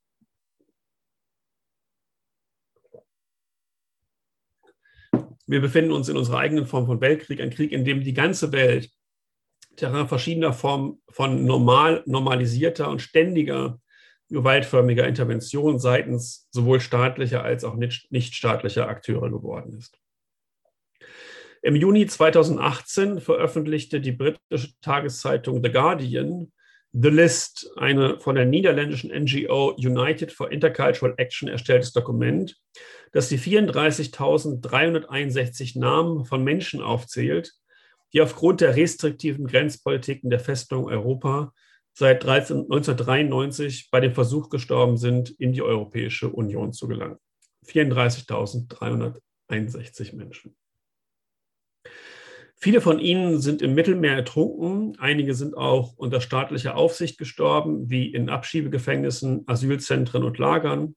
wir 5.51 5.59
befinden 5.59 5.91
uns 5.91 6.07
in 6.07 6.15
unserer 6.15 6.39
eigenen 6.39 6.65
Form 6.65 6.85
von 6.85 7.01
Weltkrieg, 7.01 7.41
ein 7.41 7.49
Krieg, 7.49 7.73
in 7.73 7.83
dem 7.83 8.03
die 8.03 8.13
ganze 8.13 8.53
Welt 8.53 8.89
Terrain 9.75 10.07
verschiedener 10.07 10.53
Formen 10.53 11.01
von 11.09 11.45
normal, 11.45 12.03
normalisierter 12.05 12.89
und 12.89 13.01
ständiger 13.01 13.79
gewaltförmiger 14.29 15.05
Intervention 15.05 15.77
seitens 15.77 16.47
sowohl 16.51 16.79
staatlicher 16.79 17.43
als 17.43 17.65
auch 17.65 17.75
nichtstaatlicher 17.75 18.87
Akteure 18.87 19.29
geworden 19.29 19.73
ist. 19.77 19.97
Im 21.61 21.75
Juni 21.75 22.07
2018 22.07 23.19
veröffentlichte 23.19 23.99
die 23.99 24.13
britische 24.13 24.73
Tageszeitung 24.81 25.61
The 25.63 25.71
Guardian 25.71 26.51
The 26.93 27.09
List, 27.09 27.71
eine 27.77 28.19
von 28.19 28.35
der 28.35 28.45
niederländischen 28.45 29.11
NGO 29.11 29.73
United 29.77 30.33
for 30.33 30.51
Intercultural 30.51 31.13
Action 31.17 31.47
erstelltes 31.47 31.93
Dokument, 31.93 32.57
das 33.13 33.29
die 33.29 33.39
34.361 33.39 35.79
Namen 35.79 36.25
von 36.25 36.43
Menschen 36.43 36.81
aufzählt, 36.81 37.53
die 38.11 38.21
aufgrund 38.21 38.59
der 38.59 38.75
restriktiven 38.75 39.47
Grenzpolitiken 39.47 40.29
der 40.29 40.41
Festung 40.41 40.87
Europa 40.87 41.53
seit 41.93 42.25
13, 42.25 42.63
1993 42.63 43.89
bei 43.89 44.01
dem 44.01 44.13
Versuch 44.13 44.49
gestorben 44.49 44.97
sind, 44.97 45.29
in 45.29 45.53
die 45.53 45.61
Europäische 45.61 46.29
Union 46.29 46.73
zu 46.73 46.89
gelangen. 46.89 47.19
34.361 47.67 50.15
Menschen. 50.15 50.57
Viele 52.63 52.79
von 52.79 52.99
ihnen 52.99 53.41
sind 53.41 53.63
im 53.63 53.73
Mittelmeer 53.73 54.17
ertrunken, 54.17 54.95
einige 54.99 55.33
sind 55.33 55.57
auch 55.57 55.93
unter 55.97 56.21
staatlicher 56.21 56.77
Aufsicht 56.77 57.17
gestorben, 57.17 57.89
wie 57.89 58.13
in 58.13 58.29
Abschiebegefängnissen, 58.29 59.45
Asylzentren 59.47 60.23
und 60.23 60.37
Lagern. 60.37 60.95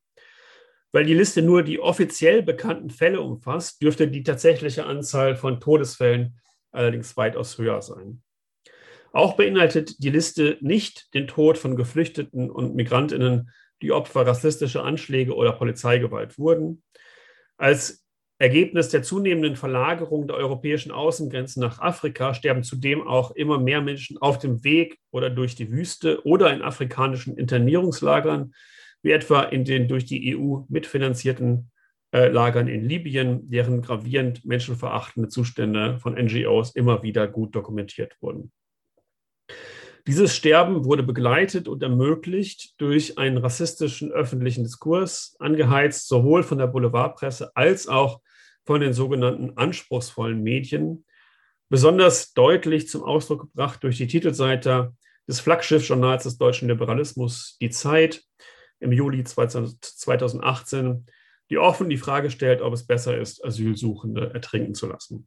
Weil 0.92 1.06
die 1.06 1.14
Liste 1.14 1.40
nur 1.40 1.62
die 1.62 1.80
offiziell 1.80 2.42
bekannten 2.42 2.90
Fälle 2.90 3.22
umfasst, 3.22 3.80
dürfte 3.82 4.08
die 4.08 4.22
tatsächliche 4.22 4.84
Anzahl 4.84 5.36
von 5.36 5.58
Todesfällen 5.58 6.38
allerdings 6.70 7.16
weitaus 7.16 7.56
höher 7.56 7.80
sein. 7.80 8.22
Auch 9.12 9.34
beinhaltet 9.34 10.02
die 10.04 10.10
Liste 10.10 10.58
nicht 10.60 11.14
den 11.14 11.26
Tod 11.26 11.56
von 11.56 11.76
Geflüchteten 11.76 12.50
und 12.50 12.74
Migrantinnen, 12.74 13.50
die 13.80 13.92
Opfer 13.92 14.26
rassistischer 14.26 14.84
Anschläge 14.84 15.34
oder 15.34 15.52
Polizeigewalt 15.52 16.38
wurden. 16.38 16.82
Als 17.56 18.03
Ergebnis 18.38 18.88
der 18.88 19.02
zunehmenden 19.02 19.54
Verlagerung 19.54 20.26
der 20.26 20.36
europäischen 20.36 20.90
Außengrenzen 20.90 21.60
nach 21.60 21.78
Afrika 21.78 22.34
sterben 22.34 22.64
zudem 22.64 23.06
auch 23.06 23.30
immer 23.32 23.58
mehr 23.58 23.80
Menschen 23.80 24.18
auf 24.18 24.38
dem 24.38 24.64
Weg 24.64 24.98
oder 25.12 25.30
durch 25.30 25.54
die 25.54 25.70
Wüste 25.70 26.26
oder 26.26 26.52
in 26.52 26.62
afrikanischen 26.62 27.36
Internierungslagern, 27.36 28.52
wie 29.02 29.12
etwa 29.12 29.42
in 29.42 29.64
den 29.64 29.86
durch 29.86 30.04
die 30.04 30.36
EU 30.36 30.62
mitfinanzierten 30.68 31.70
äh, 32.12 32.28
Lagern 32.28 32.66
in 32.66 32.84
Libyen, 32.84 33.48
deren 33.50 33.82
gravierend 33.82 34.44
menschenverachtende 34.44 35.28
Zustände 35.28 35.98
von 36.00 36.14
NGOs 36.14 36.74
immer 36.74 37.02
wieder 37.02 37.28
gut 37.28 37.54
dokumentiert 37.54 38.16
wurden. 38.20 38.50
Dieses 40.06 40.36
Sterben 40.36 40.84
wurde 40.84 41.02
begleitet 41.02 41.66
und 41.66 41.82
ermöglicht 41.82 42.78
durch 42.78 43.16
einen 43.16 43.38
rassistischen 43.38 44.12
öffentlichen 44.12 44.62
Diskurs, 44.62 45.34
angeheizt 45.38 46.08
sowohl 46.08 46.42
von 46.42 46.58
der 46.58 46.66
Boulevardpresse 46.66 47.56
als 47.56 47.88
auch 47.88 48.20
von 48.66 48.82
den 48.82 48.92
sogenannten 48.92 49.56
anspruchsvollen 49.56 50.42
Medien, 50.42 51.06
besonders 51.70 52.34
deutlich 52.34 52.88
zum 52.88 53.02
Ausdruck 53.02 53.42
gebracht 53.42 53.82
durch 53.82 53.96
die 53.96 54.06
Titelseite 54.06 54.94
des 55.26 55.40
Flaggschiffjournals 55.40 56.24
des 56.24 56.36
deutschen 56.36 56.68
Liberalismus 56.68 57.56
Die 57.62 57.70
Zeit 57.70 58.22
im 58.80 58.92
Juli 58.92 59.24
2018, 59.24 61.06
die 61.48 61.58
offen 61.58 61.88
die 61.88 61.96
Frage 61.96 62.30
stellt, 62.30 62.60
ob 62.60 62.74
es 62.74 62.86
besser 62.86 63.16
ist, 63.16 63.42
Asylsuchende 63.42 64.34
ertrinken 64.34 64.74
zu 64.74 64.86
lassen. 64.86 65.26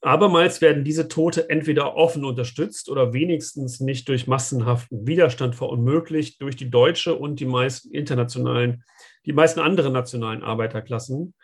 Abermals 0.00 0.60
werden 0.60 0.84
diese 0.84 1.08
Tote 1.08 1.50
entweder 1.50 1.96
offen 1.96 2.24
unterstützt 2.24 2.88
oder 2.88 3.12
wenigstens 3.12 3.80
nicht 3.80 4.08
durch 4.08 4.28
massenhaften 4.28 5.06
Widerstand 5.08 5.56
verunmöglicht 5.56 6.40
durch 6.40 6.54
die 6.54 6.70
deutsche 6.70 7.16
und 7.16 7.40
die 7.40 7.46
meisten 7.46 7.90
internationalen, 7.90 8.84
die 9.26 9.32
meisten 9.32 9.58
anderen 9.58 9.92
nationalen 9.92 10.44
Arbeiterklassen, 10.44 11.34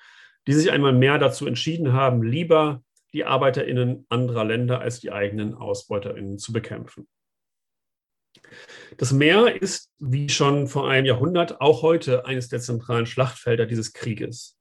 die 0.46 0.52
sich 0.52 0.70
einmal 0.70 0.92
mehr 0.92 1.18
dazu 1.18 1.46
entschieden 1.46 1.92
haben, 1.92 2.22
lieber 2.22 2.82
die 3.12 3.24
ArbeiterInnen 3.24 4.06
anderer 4.08 4.44
Länder 4.44 4.80
als 4.80 5.00
die 5.00 5.10
eigenen 5.10 5.54
AusbeuterInnen 5.54 6.38
zu 6.38 6.52
bekämpfen. 6.52 7.08
Das 8.98 9.12
Meer 9.12 9.60
ist, 9.60 9.90
wie 9.98 10.28
schon 10.28 10.68
vor 10.68 10.88
einem 10.88 11.06
Jahrhundert, 11.06 11.60
auch 11.60 11.82
heute 11.82 12.26
eines 12.26 12.48
der 12.48 12.60
zentralen 12.60 13.06
Schlachtfelder 13.06 13.66
dieses 13.66 13.92
Krieges. 13.92 14.56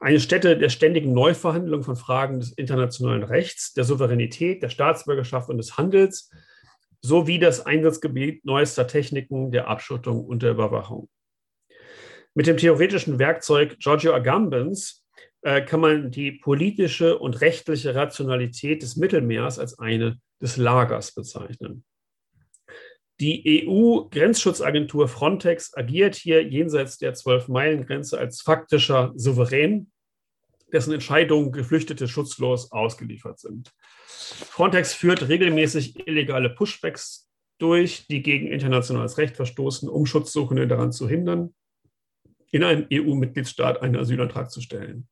Eine 0.00 0.20
Stätte 0.20 0.56
der 0.56 0.68
ständigen 0.68 1.12
Neuverhandlung 1.12 1.82
von 1.82 1.96
Fragen 1.96 2.38
des 2.38 2.52
internationalen 2.52 3.24
Rechts, 3.24 3.74
der 3.74 3.84
Souveränität, 3.84 4.62
der 4.62 4.68
Staatsbürgerschaft 4.68 5.48
und 5.48 5.58
des 5.58 5.76
Handels, 5.76 6.30
sowie 7.00 7.38
das 7.38 7.66
Einsatzgebiet 7.66 8.44
neuester 8.44 8.86
Techniken 8.86 9.50
der 9.50 9.68
Abschottung 9.68 10.24
und 10.24 10.42
der 10.42 10.52
Überwachung. 10.52 11.08
Mit 12.34 12.46
dem 12.46 12.56
theoretischen 12.56 13.18
Werkzeug 13.18 13.78
Giorgio 13.78 14.14
Agambens 14.14 15.04
äh, 15.42 15.62
kann 15.62 15.80
man 15.80 16.10
die 16.10 16.32
politische 16.32 17.18
und 17.18 17.40
rechtliche 17.40 17.94
Rationalität 17.94 18.82
des 18.82 18.96
Mittelmeers 18.96 19.58
als 19.58 19.78
eine 19.78 20.20
des 20.40 20.56
Lagers 20.56 21.12
bezeichnen. 21.12 21.84
Die 23.20 23.66
EU-Grenzschutzagentur 23.66 25.08
Frontex 25.08 25.76
agiert 25.76 26.14
hier 26.14 26.46
jenseits 26.46 26.98
der 26.98 27.14
Zwölf-Meilen-Grenze 27.14 28.16
als 28.16 28.42
faktischer 28.42 29.12
Souverän, 29.16 29.90
dessen 30.72 30.92
Entscheidungen 30.92 31.50
Geflüchtete 31.50 32.06
schutzlos 32.06 32.70
ausgeliefert 32.70 33.40
sind. 33.40 33.72
Frontex 34.06 34.94
führt 34.94 35.28
regelmäßig 35.28 36.06
illegale 36.06 36.50
Pushbacks 36.50 37.28
durch, 37.58 38.06
die 38.06 38.22
gegen 38.22 38.46
internationales 38.46 39.18
Recht 39.18 39.34
verstoßen, 39.34 39.88
um 39.88 40.06
Schutzsuchende 40.06 40.68
daran 40.68 40.92
zu 40.92 41.08
hindern, 41.08 41.54
in 42.52 42.62
einem 42.62 42.86
EU-Mitgliedstaat 42.92 43.82
einen 43.82 43.96
Asylantrag 43.96 44.50
zu 44.50 44.60
stellen. 44.60 45.08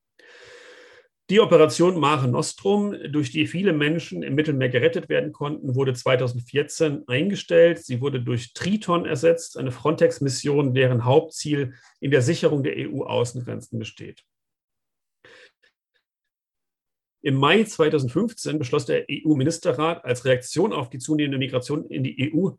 Die 1.29 1.41
Operation 1.41 1.99
Mare 1.99 2.29
Nostrum, 2.29 2.95
durch 3.11 3.33
die 3.33 3.49
viele 3.49 3.73
Menschen 3.73 4.23
im 4.23 4.37
Mittelmeer 4.37 4.69
gerettet 4.69 5.09
werden 5.09 5.33
konnten, 5.33 5.75
wurde 5.75 5.93
2014 5.93 7.09
eingestellt. 7.09 7.85
Sie 7.85 8.01
wurde 8.01 8.21
durch 8.21 8.53
Triton 8.53 9.07
ersetzt, 9.07 9.59
eine 9.59 9.73
Frontex-Mission, 9.73 10.73
deren 10.73 11.05
Hauptziel 11.05 11.75
in 11.99 12.13
der 12.13 12.23
Sicherung 12.23 12.63
der 12.63 12.77
EU-Außengrenzen 12.77 13.77
besteht. 13.77 14.23
Im 17.23 17.35
Mai 17.35 17.65
2015 17.65 18.61
beschloss 18.61 18.87
der 18.87 19.07
EU-Ministerrat 19.11 20.05
als 20.05 20.25
Reaktion 20.25 20.73
auf 20.73 20.91
die 20.91 20.99
zunehmende 20.99 21.39
Migration 21.39 21.91
in 21.91 22.05
die 22.05 22.33
EU 22.33 22.51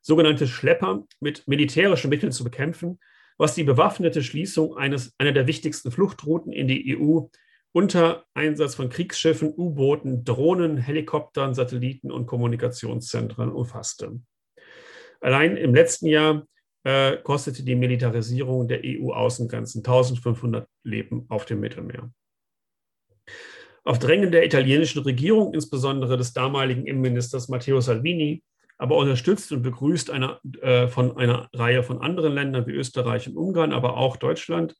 sogenannte 0.00 0.46
Schlepper 0.46 1.04
mit 1.20 1.46
militärischen 1.46 2.08
Mitteln 2.08 2.32
zu 2.32 2.42
bekämpfen, 2.42 3.00
was 3.36 3.54
die 3.54 3.64
bewaffnete 3.64 4.22
Schließung 4.22 4.78
eines, 4.78 5.14
einer 5.18 5.32
der 5.32 5.46
wichtigsten 5.46 5.90
Fluchtrouten 5.90 6.52
in 6.54 6.68
die 6.68 6.96
EU 6.96 7.26
unter 7.74 8.24
Einsatz 8.34 8.76
von 8.76 8.88
Kriegsschiffen, 8.88 9.52
U-Booten, 9.52 10.24
Drohnen, 10.24 10.76
Helikoptern, 10.76 11.54
Satelliten 11.54 12.12
und 12.12 12.26
Kommunikationszentren 12.26 13.50
umfasste. 13.50 14.20
Allein 15.20 15.56
im 15.56 15.74
letzten 15.74 16.06
Jahr 16.06 16.46
äh, 16.84 17.16
kostete 17.16 17.64
die 17.64 17.74
Militarisierung 17.74 18.68
der 18.68 18.82
EU-Außengrenzen 18.84 19.80
1500 19.80 20.68
Leben 20.84 21.26
auf 21.28 21.46
dem 21.46 21.58
Mittelmeer. 21.58 22.12
Auf 23.82 23.98
Drängen 23.98 24.30
der 24.30 24.46
italienischen 24.46 25.02
Regierung, 25.02 25.52
insbesondere 25.52 26.16
des 26.16 26.32
damaligen 26.32 26.86
Innenministers 26.86 27.48
Matteo 27.48 27.80
Salvini, 27.80 28.44
aber 28.78 28.96
unterstützt 28.96 29.50
und 29.50 29.62
begrüßt 29.62 30.10
eine, 30.10 30.38
äh, 30.62 30.86
von 30.86 31.16
einer 31.16 31.48
Reihe 31.52 31.82
von 31.82 32.00
anderen 32.00 32.34
Ländern 32.34 32.68
wie 32.68 32.72
Österreich 32.72 33.26
und 33.26 33.36
Ungarn, 33.36 33.72
aber 33.72 33.96
auch 33.96 34.16
Deutschland, 34.16 34.76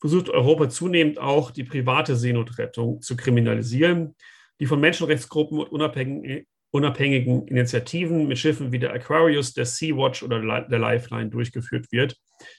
versucht 0.00 0.28
Europa 0.28 0.68
zunehmend 0.68 1.18
auch 1.18 1.50
die 1.50 1.64
private 1.64 2.16
Seenotrettung 2.16 3.00
zu 3.00 3.16
kriminalisieren, 3.16 4.14
die 4.60 4.66
von 4.66 4.80
Menschenrechtsgruppen 4.80 5.60
und 5.60 5.68
unabhängigen, 6.70 7.46
Initiativen 7.48 8.28
mit 8.28 8.38
Schiffen 8.38 8.72
wie 8.72 8.78
der 8.78 8.92
Aquarius, 8.92 9.54
der 9.54 9.64
Sea-Watch 9.64 10.22
oder 10.22 10.40
der 10.40 10.78
Lifeline 10.78 11.30
durchgeführt 11.30 11.90
wird, 11.90 12.16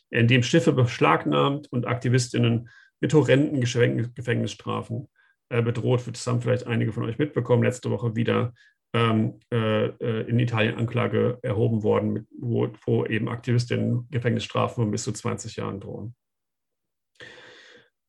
indem 0.10 0.44
Schiffe 0.44 0.74
beschlagnahmt 0.74 1.72
und 1.72 1.88
Aktivistinnen 1.88 2.70
mit 3.00 3.14
horrenden 3.14 3.62
Gefängnisstrafen 3.62 5.08
äh, 5.50 5.62
bedroht 5.62 6.06
wird. 6.06 6.18
Das 6.18 6.28
haben 6.28 6.42
vielleicht 6.42 6.68
einige 6.68 6.92
von 6.92 7.04
euch 7.04 7.18
mitbekommen. 7.18 7.64
Letzte 7.64 7.90
Woche 7.92 8.16
wieder 8.16 8.54
ähm, 8.94 9.40
äh, 9.54 9.86
äh 9.86 10.30
in 10.30 10.40
Italien 10.40 10.76
Anklage 10.76 11.38
erhoben 11.42 11.84
worden, 11.84 12.28
wo, 12.40 12.68
wo 12.86 13.06
eben 13.06 13.30
Aktivistinnen 13.30 14.08
Gefängnisstrafen 14.10 14.84
von 14.84 14.92
bis 14.92 15.04
zu 15.04 15.12
20 15.12 15.56
Jahren 15.56 15.80
drohen. 15.80 16.16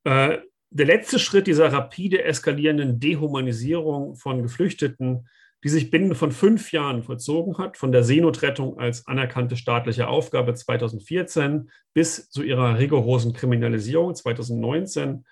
Äh, 0.04 0.38
der 0.70 0.86
letzte 0.86 1.18
Schritt 1.18 1.46
dieser 1.46 1.72
rapide 1.72 2.22
eskalierenden 2.22 3.00
Dehumanisierung 3.00 4.14
von 4.14 4.42
Geflüchteten, 4.42 5.26
die 5.64 5.68
sich 5.68 5.90
binnen 5.90 6.14
von 6.14 6.32
fünf 6.32 6.72
Jahren 6.72 7.02
vollzogen 7.02 7.58
hat, 7.58 7.76
von 7.76 7.92
der 7.92 8.04
Seenotrettung 8.04 8.78
als 8.78 9.06
anerkannte 9.06 9.56
staatliche 9.56 10.08
Aufgabe 10.08 10.54
2014 10.54 11.70
bis 11.92 12.30
zu 12.30 12.42
ihrer 12.42 12.78
rigorosen 12.78 13.32
Kriminalisierung 13.32 14.14
2019, 14.14 15.24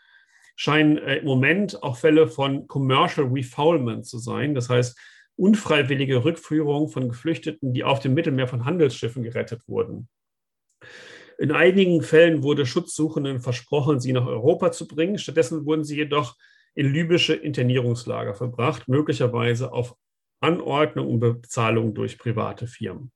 scheinen 0.56 0.98
äh, 0.98 1.16
im 1.18 1.24
Moment 1.24 1.82
auch 1.82 1.96
Fälle 1.96 2.26
von 2.26 2.66
Commercial 2.66 3.28
Refoulement 3.28 4.04
zu 4.04 4.18
sein. 4.18 4.54
Das 4.54 4.68
heißt, 4.68 4.98
unfreiwillige 5.36 6.24
Rückführung 6.24 6.88
von 6.88 7.08
Geflüchteten, 7.08 7.72
die 7.72 7.84
auf 7.84 8.00
dem 8.00 8.12
Mittelmeer 8.12 8.48
von 8.48 8.64
Handelsschiffen 8.64 9.22
gerettet 9.22 9.62
wurden. 9.68 10.08
In 11.38 11.52
einigen 11.52 12.02
Fällen 12.02 12.42
wurde 12.42 12.66
Schutzsuchenden 12.66 13.40
versprochen, 13.40 14.00
sie 14.00 14.12
nach 14.12 14.26
Europa 14.26 14.72
zu 14.72 14.88
bringen. 14.88 15.18
Stattdessen 15.18 15.64
wurden 15.64 15.84
sie 15.84 15.96
jedoch 15.96 16.36
in 16.74 16.92
libysche 16.92 17.34
Internierungslager 17.34 18.34
verbracht, 18.34 18.88
möglicherweise 18.88 19.72
auf 19.72 19.94
Anordnung 20.40 21.08
und 21.08 21.20
Bezahlung 21.20 21.94
durch 21.94 22.18
private 22.18 22.66
Firmen. 22.66 23.12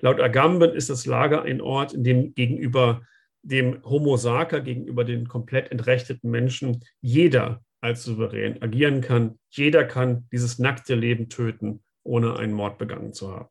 Laut 0.00 0.20
Agamben 0.20 0.74
ist 0.74 0.90
das 0.90 1.06
Lager 1.06 1.42
ein 1.42 1.60
Ort, 1.60 1.92
in 1.92 2.04
dem 2.04 2.34
gegenüber 2.34 3.02
dem 3.42 3.82
Homo 3.84 4.16
sacer, 4.16 4.60
gegenüber 4.60 5.04
den 5.04 5.28
komplett 5.28 5.70
entrechteten 5.70 6.30
Menschen, 6.30 6.84
jeder 7.00 7.62
als 7.80 8.02
souverän 8.04 8.60
agieren 8.62 9.00
kann. 9.00 9.38
Jeder 9.50 9.84
kann 9.84 10.26
dieses 10.32 10.58
nackte 10.58 10.94
Leben 10.94 11.28
töten, 11.28 11.82
ohne 12.02 12.36
einen 12.36 12.52
Mord 12.52 12.78
begangen 12.78 13.12
zu 13.12 13.30
haben. 13.30 13.48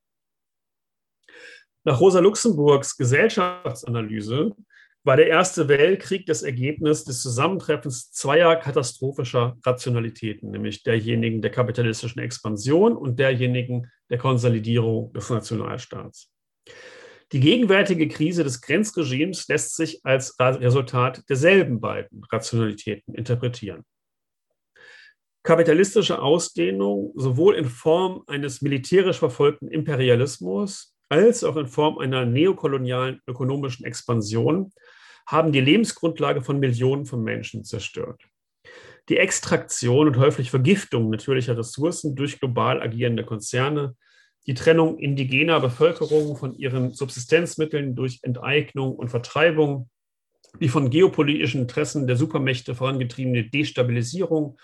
Nach 1.87 1.99
Rosa 2.01 2.19
Luxemburgs 2.19 2.97
Gesellschaftsanalyse 2.97 4.55
war 5.03 5.17
der 5.17 5.27
Erste 5.27 5.67
Weltkrieg 5.67 6.25
das 6.25 6.41
Ergebnis 6.41 7.03
des 7.03 7.21
Zusammentreffens 7.21 8.11
zweier 8.11 8.55
katastrophischer 8.55 9.55
Rationalitäten, 9.63 10.49
nämlich 10.49 10.81
derjenigen 10.81 11.43
der 11.43 11.51
kapitalistischen 11.51 12.23
Expansion 12.23 12.97
und 12.97 13.19
derjenigen 13.19 13.91
der 14.09 14.17
Konsolidierung 14.17 15.13
des 15.13 15.29
Nationalstaats. 15.29 16.31
Die 17.31 17.39
gegenwärtige 17.39 18.07
Krise 18.07 18.43
des 18.43 18.61
Grenzregimes 18.61 19.47
lässt 19.47 19.75
sich 19.75 20.03
als 20.03 20.35
Resultat 20.39 21.21
derselben 21.29 21.81
beiden 21.81 22.23
Rationalitäten 22.31 23.13
interpretieren. 23.13 23.83
Kapitalistische 25.43 26.19
Ausdehnung 26.19 27.13
sowohl 27.15 27.53
in 27.53 27.65
Form 27.65 28.23
eines 28.25 28.63
militärisch 28.63 29.19
verfolgten 29.19 29.67
Imperialismus 29.67 30.94
als 31.09 31.43
auch 31.43 31.57
in 31.57 31.67
Form 31.67 31.97
einer 31.97 32.25
neokolonialen 32.25 33.21
ökonomischen 33.27 33.85
Expansion 33.85 34.71
haben 35.27 35.51
die 35.51 35.61
Lebensgrundlage 35.61 36.41
von 36.41 36.59
Millionen 36.59 37.05
von 37.05 37.23
Menschen 37.23 37.63
zerstört. 37.63 38.23
Die 39.09 39.17
Extraktion 39.17 40.07
und 40.07 40.17
häufig 40.17 40.49
Vergiftung 40.49 41.09
natürlicher 41.09 41.57
Ressourcen 41.57 42.15
durch 42.15 42.39
global 42.39 42.81
agierende 42.81 43.23
Konzerne, 43.23 43.95
die 44.47 44.53
Trennung 44.53 44.97
indigener 44.99 45.59
Bevölkerung 45.59 46.37
von 46.37 46.55
ihren 46.55 46.93
Subsistenzmitteln 46.93 47.95
durch 47.95 48.19
Enteignung 48.21 48.95
und 48.95 49.09
Vertreibung, 49.09 49.89
die 50.59 50.69
von 50.69 50.89
geopolitischen 50.89 51.61
Interessen 51.61 52.07
der 52.07 52.15
Supermächte 52.15 52.75
vorangetriebene 52.75 53.49
Destabilisierung 53.49 54.57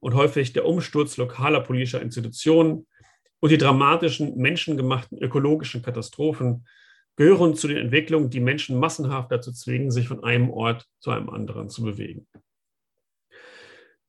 und 0.00 0.14
häufig 0.14 0.52
der 0.52 0.66
Umsturz 0.66 1.16
lokaler 1.16 1.60
politischer 1.60 2.02
Institutionen 2.02 2.86
und 3.40 3.50
die 3.50 3.58
dramatischen 3.58 4.36
menschengemachten 4.36 5.18
ökologischen 5.18 5.82
Katastrophen 5.82 6.66
gehören 7.16 7.54
zu 7.54 7.68
den 7.68 7.78
Entwicklungen, 7.78 8.30
die 8.30 8.40
Menschen 8.40 8.78
massenhaft 8.78 9.32
dazu 9.32 9.52
zwingen, 9.52 9.90
sich 9.90 10.08
von 10.08 10.22
einem 10.24 10.50
Ort 10.50 10.86
zu 11.00 11.10
einem 11.10 11.28
anderen 11.28 11.68
zu 11.68 11.82
bewegen. 11.82 12.26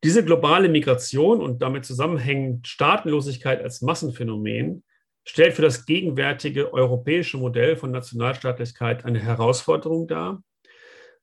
Diese 0.04 0.26
globale 0.26 0.68
Migration 0.68 1.42
und 1.42 1.62
damit 1.62 1.86
zusammenhängend 1.86 2.68
Staatenlosigkeit 2.68 3.62
als 3.62 3.82
Massenphänomen 3.82 4.84
stellt 5.28 5.54
für 5.54 5.62
das 5.62 5.86
gegenwärtige 5.86 6.74
europäische 6.74 7.38
Modell 7.38 7.76
von 7.76 7.92
Nationalstaatlichkeit 7.92 9.06
eine 9.06 9.20
Herausforderung 9.20 10.08
dar, 10.08 10.44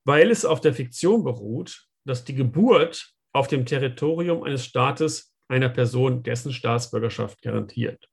weil 0.05 0.31
es 0.31 0.45
auf 0.45 0.61
der 0.61 0.75
Fiktion 0.75 1.25
beruht, 1.25 1.87
dass 2.05 2.25
die 2.25 2.35
Geburt 2.35 3.13
auf 3.33 3.49
dem 3.49 3.67
Territorium 3.67 4.45
eines 4.45 4.65
Staates 4.65 5.28
einer 5.49 5.69
Person 5.69 6.23
dessen 6.23 6.53
Staatsbürgerschaft 6.53 7.43
garantiert. 7.43 8.09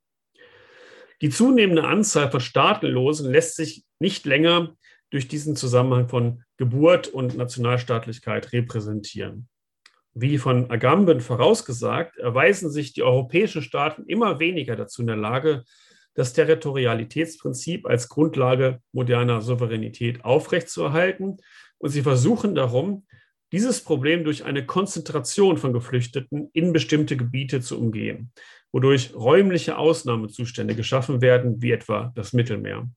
Die 1.22 1.30
zunehmende 1.30 1.86
Anzahl 1.86 2.30
von 2.30 2.40
Staatenlosen 2.40 3.32
lässt 3.32 3.56
sich 3.56 3.86
nicht 4.00 4.26
länger 4.26 4.76
durch 5.10 5.28
diesen 5.28 5.56
Zusammenhang 5.56 6.10
von 6.10 6.44
Geburt 6.58 7.08
und 7.08 7.38
Nationalstaatlichkeit 7.38 8.52
repräsentieren. 8.52 9.48
Wie 10.14 10.38
von 10.38 10.72
Agamben 10.72 11.20
vorausgesagt, 11.20 12.18
erweisen 12.18 12.70
sich 12.70 12.94
die 12.94 13.04
europäischen 13.04 13.62
Staaten 13.62 14.06
immer 14.08 14.40
weniger 14.40 14.76
dazu 14.76 15.02
in 15.02 15.08
der 15.08 15.18
Lage, 15.18 15.64
das 16.14 16.32
Territorialitätsprinzip 16.32 17.86
als 17.86 18.08
Grundlage 18.08 18.82
moderner 18.94 19.42
Souveränität 19.42 20.24
aufrechtzuerhalten. 20.24 21.38
Und 21.78 21.90
sie 21.90 22.02
versuchen 22.02 22.56
darum, 22.56 23.06
dieses 23.56 23.80
Problem 23.80 24.26
durch 24.26 24.44
eine 24.44 24.66
Konzentration 24.66 25.58
von 25.58 25.72
Geflüchteten 25.72 26.50
in 26.52 26.74
bestimmte 26.74 27.16
Gebiete 27.16 27.62
zu 27.62 27.80
umgehen, 27.80 28.34
wodurch 28.74 29.16
räumliche 29.16 29.78
Ausnahmezustände 29.78 30.76
geschaffen 30.76 31.22
werden, 31.22 31.62
wie 31.62 31.72
etwa 31.72 32.12
das 32.16 32.34
Mittelmeer. 32.34 32.90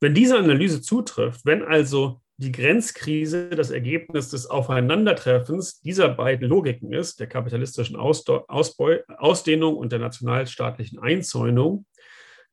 Wenn 0.00 0.14
diese 0.14 0.36
Analyse 0.36 0.82
zutrifft, 0.82 1.46
wenn 1.46 1.62
also 1.62 2.22
die 2.38 2.50
Grenzkrise 2.50 3.50
das 3.50 3.70
Ergebnis 3.70 4.30
des 4.30 4.48
Aufeinandertreffens 4.48 5.80
dieser 5.80 6.08
beiden 6.08 6.48
Logiken 6.48 6.92
ist, 6.92 7.20
der 7.20 7.28
kapitalistischen 7.28 7.94
Ausdehnung 7.94 9.76
und 9.76 9.92
der 9.92 10.00
nationalstaatlichen 10.00 10.98
Einzäunung, 10.98 11.86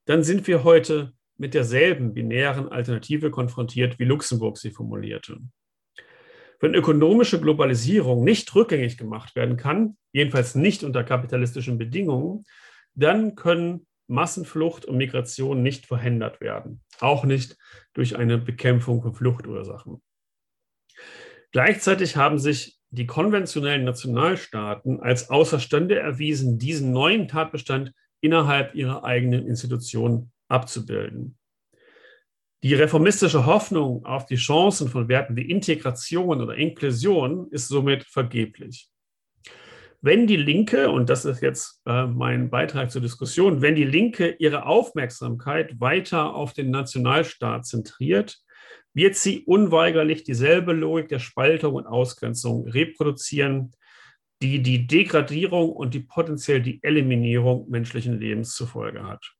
dann 0.06 0.24
sind 0.24 0.46
wir 0.46 0.64
heute 0.64 1.14
mit 1.38 1.56
derselben 1.56 2.14
binären 2.14 2.70
Alternative 2.70 3.32
konfrontiert, 3.32 3.98
wie 3.98 4.06
Luxemburg 4.06 4.60
sie 4.60 4.70
formulierte. 4.70 5.40
Wenn 6.62 6.76
ökonomische 6.76 7.42
Globalisierung 7.42 8.24
nicht 8.24 8.54
rückgängig 8.54 8.98
gemacht 8.98 9.36
werden 9.36 9.58
kann, 9.58 9.98
jedenfalls 10.14 10.54
nicht 10.54 10.84
unter 10.84 11.04
kapitalistischen 11.04 11.80
Bedingungen, 11.80 12.46
dann 12.94 13.36
können 13.36 13.88
Massenflucht 14.08 14.86
und 14.86 14.98
Migration 14.98 15.64
nicht 15.64 15.88
verhindert 15.88 16.40
werden, 16.40 16.82
auch 17.00 17.24
nicht 17.24 17.58
durch 17.94 18.16
eine 18.16 18.38
Bekämpfung 18.38 19.02
von 19.02 19.16
Fluchtursachen. 19.16 20.04
Gleichzeitig 21.52 22.16
haben 22.16 22.38
sich 22.38 22.78
die 22.92 23.08
konventionellen 23.08 23.86
Nationalstaaten 23.86 25.00
als 25.00 25.30
außerstande 25.30 25.98
erwiesen, 25.98 26.60
diesen 26.60 26.92
neuen 26.92 27.28
Tatbestand 27.28 27.94
innerhalb 28.22 28.76
ihrer 28.76 29.04
eigenen 29.04 29.48
Institutionen 29.48 30.32
abzubilden. 30.48 31.38
Die 32.64 32.76
reformistische 32.76 33.48
Hoffnung 33.48 34.06
auf 34.06 34.28
die 34.28 34.36
Chancen 34.36 34.88
von 34.88 35.08
Werten 35.08 35.36
wie 35.36 35.50
Integration 35.50 36.42
oder 36.42 36.56
Inklusion 36.56 37.48
ist 37.50 37.68
somit 37.68 38.04
vergeblich. 38.04 38.88
Wenn 40.00 40.28
die 40.28 40.38
Linke, 40.38 40.92
und 40.92 41.10
das 41.10 41.26
ist 41.26 41.42
jetzt 41.42 41.82
äh, 41.88 42.06
mein 42.06 42.52
Beitrag 42.52 42.92
zur 42.92 43.02
Diskussion, 43.02 43.62
wenn 43.62 43.76
die 43.76 43.84
Linke 43.84 44.36
ihre 44.38 44.66
Aufmerksamkeit 44.66 45.80
weiter 45.80 46.36
auf 46.36 46.54
den 46.54 46.70
Nationalstaat 46.70 47.66
zentriert, 47.66 48.40
wird 48.94 49.16
sie 49.16 49.44
unweigerlich 49.46 50.24
dieselbe 50.24 50.74
Logik 50.74 51.10
der 51.10 51.20
Spaltung 51.20 51.76
und 51.76 51.88
Ausgrenzung 51.88 52.68
reproduzieren, 52.68 53.72
die 54.42 54.62
die 54.62 54.86
Degradierung 54.86 55.72
und 55.72 55.94
die 55.94 56.02
potenziell 56.02 56.62
die 56.62 56.80
Eliminierung 56.84 57.70
menschlichen 57.70 58.20
Lebens 58.20 58.56
zur 58.56 58.68
Folge 58.68 59.04
hat. 59.04 59.34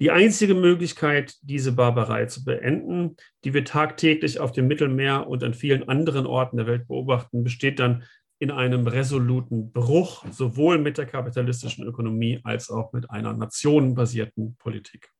Die 0.00 0.12
einzige 0.12 0.54
Möglichkeit, 0.54 1.34
diese 1.42 1.72
Barbarei 1.72 2.26
zu 2.26 2.44
beenden, 2.44 3.16
die 3.42 3.52
wir 3.52 3.64
tagtäglich 3.64 4.38
auf 4.38 4.52
dem 4.52 4.68
Mittelmeer 4.68 5.26
und 5.26 5.42
an 5.42 5.54
vielen 5.54 5.88
anderen 5.88 6.24
Orten 6.24 6.56
der 6.56 6.66
Welt 6.66 6.86
beobachten, 6.86 7.42
besteht 7.42 7.80
dann 7.80 8.04
in 8.38 8.52
einem 8.52 8.86
resoluten 8.86 9.72
Bruch 9.72 10.24
sowohl 10.30 10.78
mit 10.78 10.98
der 10.98 11.06
kapitalistischen 11.06 11.84
Ökonomie 11.84 12.40
als 12.44 12.70
auch 12.70 12.92
mit 12.92 13.10
einer 13.10 13.32
nationenbasierten 13.32 14.56
Politik. 14.56 15.10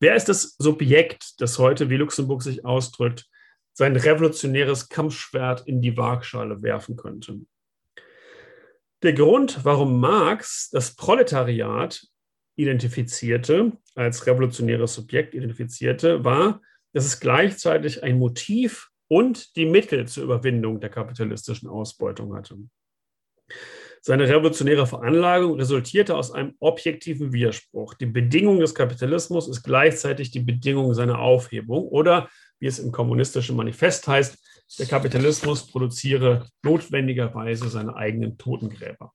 Wer 0.00 0.14
ist 0.14 0.30
das 0.30 0.56
Subjekt, 0.56 1.40
das 1.42 1.58
heute, 1.58 1.90
wie 1.90 1.96
Luxemburg 1.96 2.42
sich 2.42 2.64
ausdrückt, 2.64 3.28
sein 3.74 3.96
revolutionäres 3.96 4.88
Kampfschwert 4.88 5.66
in 5.66 5.82
die 5.82 5.96
Waagschale 5.96 6.62
werfen 6.62 6.96
könnte? 6.96 7.40
Der 9.02 9.12
Grund, 9.12 9.62
warum 9.64 10.00
Marx 10.00 10.70
das 10.70 10.96
Proletariat 10.96 12.06
identifizierte, 12.56 13.72
als 13.94 14.26
revolutionäres 14.26 14.94
Subjekt 14.94 15.34
identifizierte, 15.34 16.24
war, 16.24 16.60
dass 16.92 17.04
es 17.04 17.20
gleichzeitig 17.20 18.02
ein 18.02 18.18
Motiv 18.18 18.90
und 19.08 19.56
die 19.56 19.66
Mittel 19.66 20.06
zur 20.06 20.24
Überwindung 20.24 20.80
der 20.80 20.90
kapitalistischen 20.90 21.68
Ausbeutung 21.68 22.34
hatte. 22.34 22.56
Seine 24.00 24.28
revolutionäre 24.28 24.86
Veranlagung 24.86 25.54
resultierte 25.54 26.14
aus 26.14 26.30
einem 26.30 26.54
objektiven 26.58 27.32
Widerspruch. 27.32 27.94
Die 27.94 28.06
Bedingung 28.06 28.60
des 28.60 28.74
Kapitalismus 28.74 29.48
ist 29.48 29.62
gleichzeitig 29.62 30.30
die 30.30 30.40
Bedingung 30.40 30.92
seiner 30.92 31.20
Aufhebung 31.20 31.88
oder, 31.88 32.28
wie 32.58 32.66
es 32.66 32.78
im 32.78 32.92
kommunistischen 32.92 33.56
Manifest 33.56 34.06
heißt, 34.06 34.36
der 34.78 34.86
Kapitalismus 34.86 35.66
produziere 35.66 36.48
notwendigerweise 36.62 37.68
seine 37.68 37.96
eigenen 37.96 38.36
Totengräber. 38.36 39.12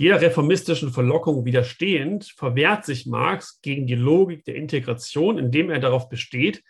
Jeder 0.00 0.22
reformistischen 0.22 0.94
Verlockung 0.94 1.44
widerstehend 1.44 2.32
verwehrt 2.34 2.86
sich 2.86 3.04
Marx 3.04 3.60
gegen 3.60 3.86
die 3.86 3.96
Logik 3.96 4.46
der 4.46 4.54
Integration, 4.54 5.36
indem 5.36 5.68
er 5.68 5.78
darauf 5.78 6.08
besteht, 6.08 6.64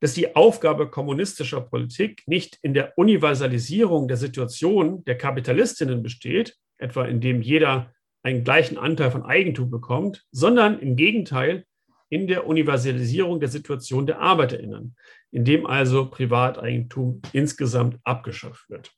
dass 0.00 0.12
die 0.12 0.36
Aufgabe 0.36 0.90
kommunistischer 0.90 1.62
Politik 1.62 2.22
nicht 2.26 2.58
in 2.60 2.74
der 2.74 2.92
Universalisierung 2.98 4.08
der 4.08 4.18
Situation 4.18 5.02
der 5.06 5.16
Kapitalistinnen 5.16 6.02
besteht, 6.02 6.58
etwa 6.76 7.06
indem 7.06 7.40
jeder 7.40 7.94
einen 8.22 8.44
gleichen 8.44 8.76
Anteil 8.76 9.10
von 9.10 9.22
Eigentum 9.22 9.70
bekommt, 9.70 10.26
sondern 10.30 10.78
im 10.78 10.96
Gegenteil 10.96 11.64
in 12.10 12.26
der 12.26 12.46
Universalisierung 12.46 13.40
der 13.40 13.48
Situation 13.48 14.06
der 14.06 14.20
Arbeiterinnen, 14.20 14.96
indem 15.30 15.64
also 15.64 16.10
Privateigentum 16.10 17.22
insgesamt 17.32 17.98
abgeschafft 18.04 18.68
wird. 18.68 18.95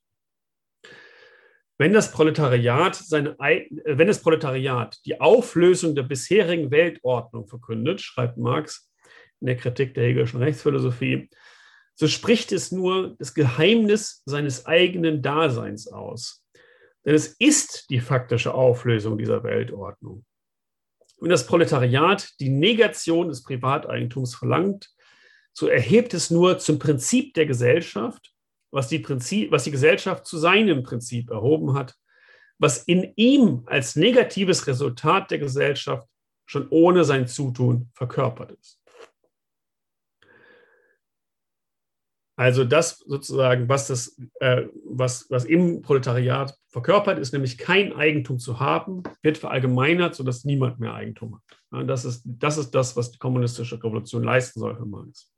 Wenn 1.79 1.93
das 1.93 2.11
Proletariat, 2.11 2.97
seine, 2.97 3.37
wenn 3.39 4.09
das 4.09 4.21
Proletariat 4.21 4.99
die 5.07 5.21
Auflösung 5.21 5.95
der 5.95 6.03
bisherigen 6.03 6.73
Weltordnung 6.73 7.47
verkündet, 7.47 8.01
schreibt 8.01 8.37
Marx, 8.37 8.91
in 9.41 9.47
der 9.47 9.57
Kritik 9.57 9.95
der 9.95 10.05
Hegelischen 10.05 10.43
Rechtsphilosophie, 10.43 11.31
so 11.95 12.09
spricht 12.09 12.51
es 12.51 12.73
nur 12.73 13.15
das 13.19 13.33
Geheimnis 13.33 14.23
seines 14.25 14.67
eigenen 14.67 15.23
Daseins 15.23 15.87
aus. 15.87 16.45
Denn 17.05 17.15
es 17.15 17.29
ist 17.39 17.91
die 17.91 18.01
faktische 18.01 18.55
Auflösung 18.55 19.17
dieser 19.17 19.45
Weltordnung. 19.45 20.25
Wenn 21.21 21.31
das 21.31 21.47
Proletariat 21.47 22.29
die 22.41 22.51
Negation 22.51 23.29
des 23.29 23.45
Privateigentums 23.45 24.35
verlangt, 24.35 24.91
so 25.53 25.69
erhebt 25.69 26.13
es 26.15 26.31
nur 26.31 26.59
zum 26.59 26.79
Prinzip 26.79 27.35
der 27.35 27.47
Gesellschaft, 27.47 28.33
was 28.71 28.89
die, 28.89 28.99
Prinzip, 28.99 29.51
was 29.51 29.65
die 29.65 29.71
Gesellschaft 29.71 30.27
zu 30.27 30.39
seinem 30.39 30.83
Prinzip 30.83 31.31
erhoben 31.31 31.75
hat, 31.75 31.95
was 32.59 32.79
in 32.79 33.13
ihm 33.17 33.63
als 33.67 33.97
negatives 33.97 34.67
Resultat 34.67 35.31
der 35.31 35.39
Gesellschaft 35.39 36.09
schon 36.47 36.69
ohne 36.71 37.05
sein 37.05 37.27
Zutun 37.27 37.91
verkörpert 37.95 38.53
ist. 38.53 38.79
Also 42.39 42.65
das 42.65 42.99
sozusagen, 42.99 43.69
was, 43.69 43.89
das, 43.89 44.17
äh, 44.39 44.67
was, 44.85 45.29
was 45.29 45.45
im 45.45 45.83
Proletariat 45.83 46.57
verkörpert, 46.69 47.19
ist 47.19 47.33
nämlich 47.33 47.59
kein 47.59 47.93
Eigentum 47.93 48.39
zu 48.39 48.61
haben, 48.61 49.03
wird 49.23 49.39
verallgemeinert, 49.39 50.15
sodass 50.15 50.45
niemand 50.45 50.79
mehr 50.79 50.95
Eigentum 50.95 51.35
hat. 51.35 51.43
Ja, 51.73 51.83
das, 51.83 52.05
ist, 52.05 52.23
das 52.25 52.57
ist 52.57 52.71
das, 52.71 52.97
was 52.97 53.11
die 53.11 53.19
kommunistische 53.19 53.83
Revolution 53.83 54.23
leisten 54.23 54.61
soll 54.61 54.77
für 54.77 54.87
Marx. 54.87 55.33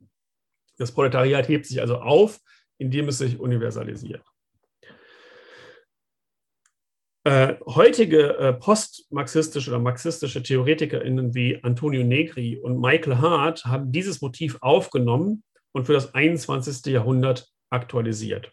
Das 0.77 0.91
Proletariat 0.91 1.47
hebt 1.47 1.65
sich 1.65 1.81
also 1.81 1.97
auf, 1.97 2.39
indem 2.81 3.07
es 3.07 3.19
sich 3.19 3.39
universalisiert. 3.39 4.23
Äh, 7.23 7.57
heutige 7.67 8.35
äh, 8.37 8.53
postmarxistische 8.53 9.69
oder 9.69 9.79
marxistische 9.79 10.41
TheoretikerInnen 10.41 11.35
wie 11.35 11.63
Antonio 11.63 12.03
Negri 12.03 12.57
und 12.57 12.81
Michael 12.81 13.17
Hart 13.19 13.65
haben 13.65 13.91
dieses 13.91 14.21
Motiv 14.21 14.57
aufgenommen 14.61 15.43
und 15.71 15.85
für 15.85 15.93
das 15.93 16.15
21. 16.15 16.91
Jahrhundert 16.91 17.47
aktualisiert. 17.69 18.51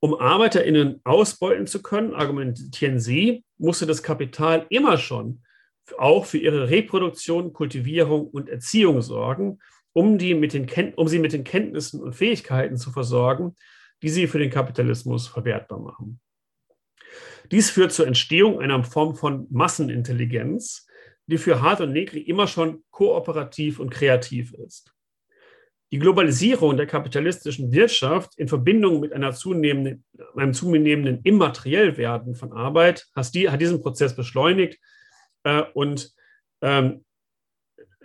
Um 0.00 0.14
ArbeiterInnen 0.18 1.00
ausbeuten 1.04 1.68
zu 1.68 1.80
können, 1.80 2.12
argumentieren 2.12 2.98
sie, 2.98 3.44
musste 3.56 3.86
das 3.86 4.02
Kapital 4.02 4.66
immer 4.68 4.98
schon 4.98 5.42
auch 5.96 6.26
für 6.26 6.38
ihre 6.38 6.68
Reproduktion, 6.68 7.52
Kultivierung 7.52 8.26
und 8.26 8.48
Erziehung 8.48 9.00
sorgen 9.00 9.60
um, 9.96 10.18
die 10.18 10.34
mit 10.34 10.52
den 10.52 10.66
um 10.94 11.08
sie 11.08 11.18
mit 11.18 11.32
den 11.32 11.42
Kenntnissen 11.42 12.02
und 12.02 12.12
Fähigkeiten 12.12 12.76
zu 12.76 12.90
versorgen, 12.90 13.56
die 14.02 14.10
sie 14.10 14.26
für 14.26 14.38
den 14.38 14.50
Kapitalismus 14.50 15.26
verwertbar 15.26 15.78
machen. 15.78 16.20
Dies 17.50 17.70
führt 17.70 17.92
zur 17.92 18.06
Entstehung 18.06 18.60
einer 18.60 18.84
Form 18.84 19.16
von 19.16 19.46
Massenintelligenz, 19.50 20.86
die 21.26 21.38
für 21.38 21.62
Hart 21.62 21.80
und 21.80 21.92
Negri 21.92 22.20
immer 22.20 22.46
schon 22.46 22.84
kooperativ 22.90 23.80
und 23.80 23.88
kreativ 23.88 24.52
ist. 24.52 24.92
Die 25.90 25.98
Globalisierung 25.98 26.76
der 26.76 26.86
kapitalistischen 26.86 27.72
Wirtschaft 27.72 28.36
in 28.36 28.48
Verbindung 28.48 29.00
mit 29.00 29.14
zunehmenden, 29.34 30.04
einem 30.36 30.52
zunehmenden 30.52 31.22
Immateriellwerden 31.22 32.34
von 32.34 32.52
Arbeit 32.52 33.06
hat, 33.14 33.32
hat 33.34 33.60
diesen 33.62 33.80
Prozess 33.80 34.14
beschleunigt 34.14 34.78
äh, 35.44 35.62
und 35.72 36.12
ähm, 36.60 37.05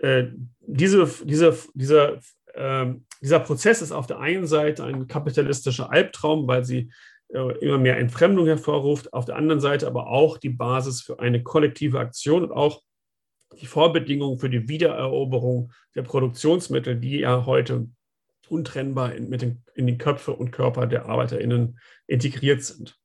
äh, 0.02 0.28
diese, 0.62 1.10
diese, 1.24 1.58
dieser, 1.74 2.20
äh, 2.54 2.93
dieser 3.22 3.39
Prozess 3.39 3.82
ist 3.82 3.91
auf 3.91 4.08
der 4.08 4.20
einen 4.20 4.47
Seite 4.47 4.84
ein 4.84 5.08
kapitalistischer 5.08 5.91
Albtraum, 5.91 6.47
weil 6.47 6.66
sie 6.66 6.91
äh, 7.30 7.58
immer 7.60 7.78
mehr 7.78 7.97
Entfremdung 7.97 8.47
hervorruft, 8.47 9.14
auf 9.14 9.26
der 9.26 9.36
anderen 9.36 9.62
Seite 9.62 9.86
aber 9.86 10.08
auch 10.08 10.38
die 10.38 10.49
Basis 10.49 11.02
für 11.02 11.20
eine 11.20 11.43
kollektive 11.43 11.99
Aktion 11.99 12.43
und 12.43 12.52
auch 12.52 12.82
die 13.60 13.68
Vorbedingungen 13.68 14.39
für 14.39 14.49
die 14.49 14.68
Wiedereroberung 14.68 15.72
der 15.95 16.02
Produktionsmittel, 16.02 16.95
die 16.99 17.20
ja 17.20 17.45
heute 17.45 17.88
untrennbar 18.49 19.14
in, 19.14 19.30
mit 19.30 19.41
den, 19.41 19.64
in 19.76 19.88
die 19.88 19.97
Köpfe 19.97 20.34
und 20.34 20.52
Körper 20.52 20.88
der 20.88 21.06
ArbeiterInnen 21.06 21.80
integriert 22.08 22.64
sind. 22.64 22.97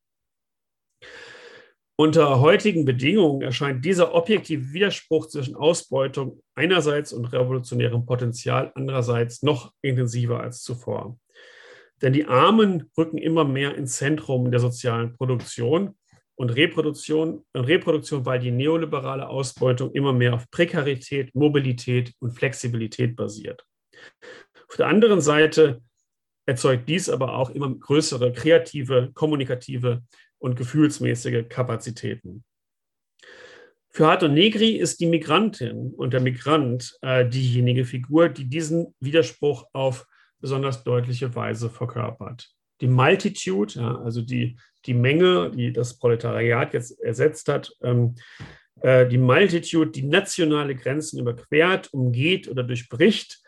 Unter 1.99 2.41
heutigen 2.41 2.85
Bedingungen 2.85 3.41
erscheint 3.41 3.83
dieser 3.83 4.15
objektive 4.15 4.75
Widerspruch 4.75 5.29
zwischen 5.29 5.57
Ausbeutung 5.57 6.43
einerseits 6.55 7.15
und 7.15 7.25
revolutionärem 7.25 8.05
Potenzial 8.05 8.71
andererseits 8.75 9.43
noch 9.43 9.73
intensiver 9.81 10.41
als 10.41 10.63
zuvor. 10.63 11.19
Denn 12.03 12.13
die 12.13 12.27
Armen 12.27 12.91
rücken 12.99 13.17
immer 13.17 13.45
mehr 13.45 13.77
ins 13.77 13.97
Zentrum 13.97 14.51
der 14.51 14.61
sozialen 14.61 15.15
Produktion 15.15 15.97
und 16.35 16.51
Reproduktion, 16.51 17.47
und 17.55 17.65
Reproduktion, 17.65 18.27
weil 18.27 18.41
die 18.41 18.51
neoliberale 18.51 19.27
Ausbeutung 19.27 19.91
immer 19.93 20.13
mehr 20.13 20.35
auf 20.35 20.51
Prekarität, 20.51 21.35
Mobilität 21.35 22.13
und 22.19 22.33
Flexibilität 22.33 23.17
basiert. 23.17 23.65
Auf 24.69 24.77
der 24.77 24.89
anderen 24.89 25.23
Seite 25.23 25.81
erzeugt 26.45 26.91
dies 26.91 27.09
aber 27.09 27.37
auch 27.37 27.49
immer 27.49 27.75
größere 27.75 28.33
kreative, 28.33 29.13
kommunikative 29.15 30.03
und 30.39 30.57
gefühlsmäßige 30.57 31.49
Kapazitäten. 31.49 32.45
Für 33.97 34.09
Hato 34.09 34.29
Negri 34.29 34.73
ist 34.73 35.01
die 35.01 35.07
Migrantin 35.07 35.95
und 35.97 36.13
der 36.13 36.21
Migrant 36.21 36.99
äh, 37.01 37.27
diejenige 37.27 37.87
Figur, 37.87 38.29
die 38.29 38.45
diesen 38.45 38.95
Widerspruch 39.01 39.65
auf 39.73 40.07
besonders 40.39 40.85
deutliche 40.85 41.35
Weise 41.35 41.71
verkörpert. 41.71 42.51
Die 42.83 42.89
Multitude, 42.89 43.75
ja, 43.75 43.97
also 44.03 44.21
die, 44.21 44.59
die 44.85 44.93
Menge, 44.93 45.51
die 45.51 45.73
das 45.73 45.99
Proletariat 45.99 46.75
jetzt 46.75 47.01
ersetzt 47.01 47.49
hat, 47.49 47.73
ähm, 47.83 48.17
äh, 48.83 49.09
die 49.09 49.17
Multitude, 49.17 49.91
die 49.91 50.03
nationale 50.03 50.75
Grenzen 50.75 51.19
überquert, 51.19 51.93
umgeht 51.95 52.49
oder 52.49 52.63
durchbricht, 52.63 53.41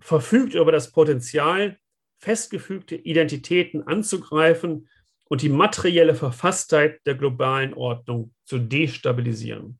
verfügt 0.00 0.54
über 0.54 0.72
das 0.72 0.90
Potenzial, 0.90 1.78
festgefügte 2.18 2.96
Identitäten 2.96 3.86
anzugreifen 3.86 4.88
und 5.32 5.40
die 5.40 5.48
materielle 5.48 6.14
Verfasstheit 6.14 7.00
der 7.06 7.14
globalen 7.14 7.72
Ordnung 7.72 8.34
zu 8.44 8.58
destabilisieren. 8.58 9.78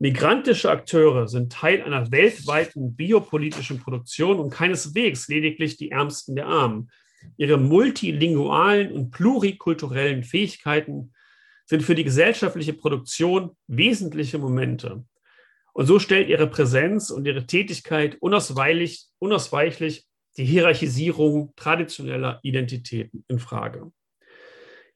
Migrantische 0.00 0.72
Akteure 0.72 1.28
sind 1.28 1.52
Teil 1.52 1.82
einer 1.82 2.10
weltweiten 2.10 2.96
biopolitischen 2.96 3.78
Produktion 3.78 4.40
und 4.40 4.50
keineswegs 4.50 5.28
lediglich 5.28 5.76
die 5.76 5.92
Ärmsten 5.92 6.34
der 6.34 6.48
Armen. 6.48 6.90
Ihre 7.36 7.58
multilingualen 7.58 8.90
und 8.90 9.12
plurikulturellen 9.12 10.24
Fähigkeiten 10.24 11.12
sind 11.66 11.84
für 11.84 11.94
die 11.94 12.02
gesellschaftliche 12.02 12.72
Produktion 12.72 13.56
wesentliche 13.68 14.38
Momente. 14.38 15.04
Und 15.74 15.86
so 15.86 16.00
stellt 16.00 16.28
ihre 16.28 16.48
Präsenz 16.48 17.10
und 17.10 17.24
ihre 17.24 17.46
Tätigkeit 17.46 18.16
unausweichlich, 18.18 19.06
unausweichlich 19.20 20.08
die 20.36 20.44
Hierarchisierung 20.44 21.52
traditioneller 21.54 22.40
Identitäten 22.42 23.24
in 23.28 23.38
Frage. 23.38 23.92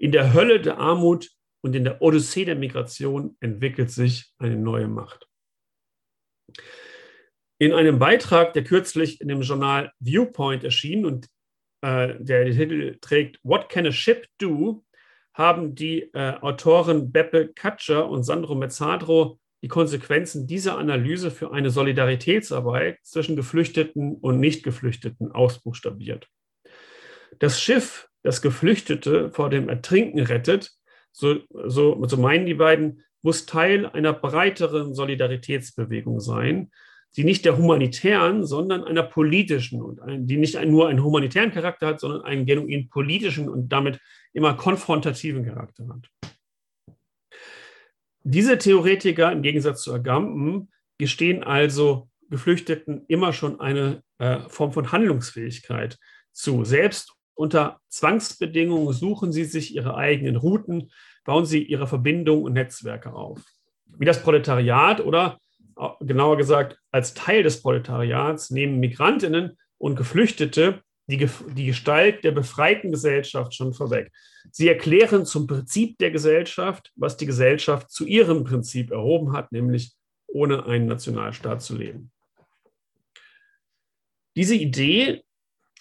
In 0.03 0.11
der 0.11 0.34
Hölle 0.34 0.61
der 0.61 0.78
Armut 0.78 1.30
und 1.61 1.76
in 1.76 1.84
der 1.84 2.03
Odyssee 2.03 2.44
der 2.44 2.57
Migration 2.57 3.36
entwickelt 3.38 3.88
sich 3.92 4.32
eine 4.36 4.57
neue 4.57 4.88
Macht. 4.88 5.28
In 7.61 7.72
einem 7.72 8.00
Beitrag, 8.00 8.53
der 8.53 8.64
kürzlich 8.64 9.20
in 9.20 9.28
dem 9.28 9.42
Journal 9.42 9.92
Viewpoint 10.00 10.64
erschien 10.64 11.07
und 11.07 11.28
äh, 11.82 12.16
der 12.18 12.44
den 12.44 12.57
Titel 12.57 12.98
trägt 13.00 13.38
What 13.44 13.68
Can 13.68 13.86
a 13.86 13.92
Ship 13.92 14.26
Do, 14.38 14.84
haben 15.34 15.76
die 15.76 16.11
äh, 16.14 16.32
Autoren 16.40 17.12
Beppe 17.12 17.53
Katscher 17.55 18.09
und 18.09 18.24
Sandro 18.24 18.57
Mezzadro 18.57 19.38
die 19.62 19.68
Konsequenzen 19.68 20.48
dieser 20.48 20.78
Analyse 20.78 21.30
für 21.30 21.53
eine 21.53 21.70
Solidaritätsarbeit 21.70 22.98
zwischen 23.05 23.36
Geflüchteten 23.36 24.16
und 24.16 24.40
Nicht-Geflüchteten 24.40 25.30
ausbuchstabiert. 25.30 26.28
Das 27.43 27.61
Schiff, 27.61 28.09
das 28.22 28.40
Geflüchtete 28.40 29.32
vor 29.32 29.51
dem 29.51 29.68
Ertrinken 29.68 30.20
rettet, 30.20 30.70
so, 31.11 31.40
so, 31.51 32.01
so 32.07 32.16
meinen 32.16 32.47
die 32.47 32.55
beiden, 32.55 33.03
muss 33.20 33.47
Teil 33.47 33.84
einer 33.84 34.12
breiteren 34.12 34.95
Solidaritätsbewegung 34.95 36.20
sein, 36.20 36.70
die 37.16 37.24
nicht 37.24 37.45
der 37.45 37.59
humanitären, 37.59 38.47
sondern 38.47 38.84
einer 38.84 39.03
politischen 39.03 39.82
und 39.82 40.01
ein, 40.01 40.28
die 40.28 40.36
nicht 40.36 40.55
nur 40.64 40.88
einen 40.88 41.03
humanitären 41.03 41.51
Charakter 41.51 41.88
hat, 41.88 41.99
sondern 41.99 42.22
einen 42.22 42.47
genuin 42.47 42.88
politischen 42.88 43.49
und 43.49 43.70
damit 43.70 43.99
immer 44.32 44.55
konfrontativen 44.55 45.45
Charakter 45.45 45.88
hat. 45.88 46.30
Diese 48.22 48.57
Theoretiker 48.57 49.32
im 49.32 49.43
Gegensatz 49.43 49.82
zu 49.82 49.93
Agamben 49.93 50.70
gestehen 50.97 51.43
also 51.43 52.09
Geflüchteten 52.30 53.05
immer 53.09 53.32
schon 53.32 53.59
eine 53.59 54.05
äh, 54.18 54.49
Form 54.49 54.72
von 54.72 54.93
Handlungsfähigkeit 54.93 55.99
zu. 56.30 56.64
Selbst 56.64 57.16
unter 57.35 57.80
Zwangsbedingungen 57.89 58.93
suchen 58.93 59.33
sie 59.33 59.45
sich 59.45 59.74
ihre 59.74 59.97
eigenen 59.97 60.37
Routen, 60.37 60.91
bauen 61.24 61.47
sie 61.47 61.62
ihre 61.62 61.87
Verbindungen 61.87 62.45
und 62.45 62.53
Netzwerke 62.53 63.12
auf. 63.12 63.41
Wie 63.87 64.05
das 64.05 64.22
Proletariat 64.22 65.01
oder 65.01 65.39
äh, 65.78 65.89
genauer 66.01 66.37
gesagt 66.37 66.78
als 66.91 67.14
Teil 67.14 67.43
des 67.43 67.62
Proletariats 67.62 68.51
nehmen 68.51 68.80
Migrantinnen 68.80 69.59
und 69.78 69.97
Geflüchtete 69.97 70.83
die, 71.07 71.28
die 71.55 71.66
Gestalt 71.66 72.24
der 72.24 72.33
befreiten 72.33 72.91
Gesellschaft 72.91 73.55
schon 73.55 73.74
vorweg. 73.74 74.12
Sie 74.51 74.68
erklären 74.68 75.26
zum 75.26 75.47
Prinzip 75.47 75.99
der 75.99 76.11
Gesellschaft, 76.11 76.93
was 76.97 77.16
die 77.16 77.26
Gesellschaft 77.26 77.91
zu 77.91 78.07
ihrem 78.07 78.45
Prinzip 78.45 78.91
erhoben 78.91 79.33
hat, 79.33 79.53
nämlich 79.53 79.93
ohne 80.26 80.64
einen 80.64 80.87
Nationalstaat 80.87 81.62
zu 81.62 81.76
leben. 81.76 82.11
Diese 84.37 84.55
Idee, 84.55 85.22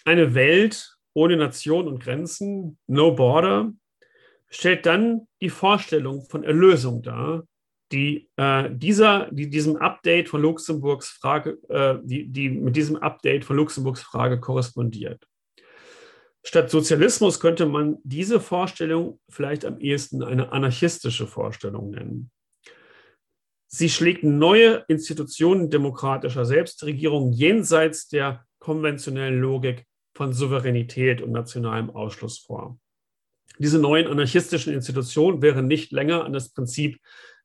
eine 0.04 0.34
Welt 0.34 0.91
ohne 1.14 1.36
Nation 1.36 1.88
und 1.88 2.02
Grenzen, 2.02 2.78
no 2.86 3.12
border, 3.12 3.72
stellt 4.48 4.86
dann 4.86 5.26
die 5.40 5.50
Vorstellung 5.50 6.24
von 6.24 6.44
Erlösung 6.44 7.02
dar, 7.02 7.44
die, 7.90 8.28
äh, 8.36 8.70
dieser, 8.70 9.28
die 9.30 9.50
diesem 9.50 9.76
Update 9.76 10.28
von 10.28 10.40
Luxemburgs 10.40 11.10
Frage, 11.10 11.58
äh, 11.68 11.98
die, 12.02 12.28
die 12.28 12.48
mit 12.48 12.76
diesem 12.76 12.96
Update 12.96 13.44
von 13.44 13.56
Luxemburgs 13.56 14.02
Frage 14.02 14.40
korrespondiert. 14.40 15.26
Statt 16.44 16.70
Sozialismus 16.70 17.38
könnte 17.38 17.66
man 17.66 17.98
diese 18.02 18.40
Vorstellung 18.40 19.20
vielleicht 19.28 19.64
am 19.64 19.78
ehesten 19.78 20.22
eine 20.22 20.50
anarchistische 20.52 21.26
Vorstellung 21.26 21.90
nennen. 21.90 22.30
Sie 23.68 23.88
schlägt 23.88 24.24
neue 24.24 24.84
Institutionen 24.88 25.70
demokratischer 25.70 26.44
Selbstregierung 26.44 27.32
jenseits 27.32 28.08
der 28.08 28.44
konventionellen 28.58 29.40
Logik 29.40 29.86
von 30.14 30.32
Souveränität 30.32 31.22
und 31.22 31.32
nationalem 31.32 31.90
Ausschluss 31.90 32.38
vor. 32.38 32.78
Diese 33.58 33.78
neuen 33.78 34.06
anarchistischen 34.06 34.72
Institutionen 34.72 35.42
wären 35.42 35.66
nicht 35.66 35.92
länger 35.92 36.24
an 36.24 36.32
das 36.32 36.52
Prinzip 36.52 37.00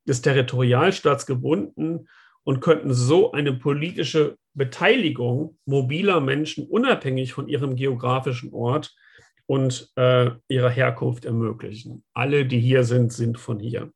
des 0.07 0.21
Territorialstaats 0.21 1.25
gebunden 1.25 2.07
und 2.43 2.61
könnten 2.61 2.93
so 2.93 3.31
eine 3.33 3.53
politische 3.53 4.37
Beteiligung 4.53 5.57
mobiler 5.65 6.21
Menschen 6.21 6.65
unabhängig 6.65 7.33
von 7.33 7.49
ihrem 7.49 7.75
geografischen 7.75 8.53
Ort 8.53 8.95
und 9.45 9.91
äh, 9.95 10.31
ihrer 10.47 10.69
Herkunft 10.69 11.25
ermöglichen. 11.25 12.03
Alle, 12.13 12.45
die 12.45 12.59
hier 12.59 12.83
sind, 12.83 13.11
sind 13.13 13.37
von 13.37 13.59
hier. 13.59 13.91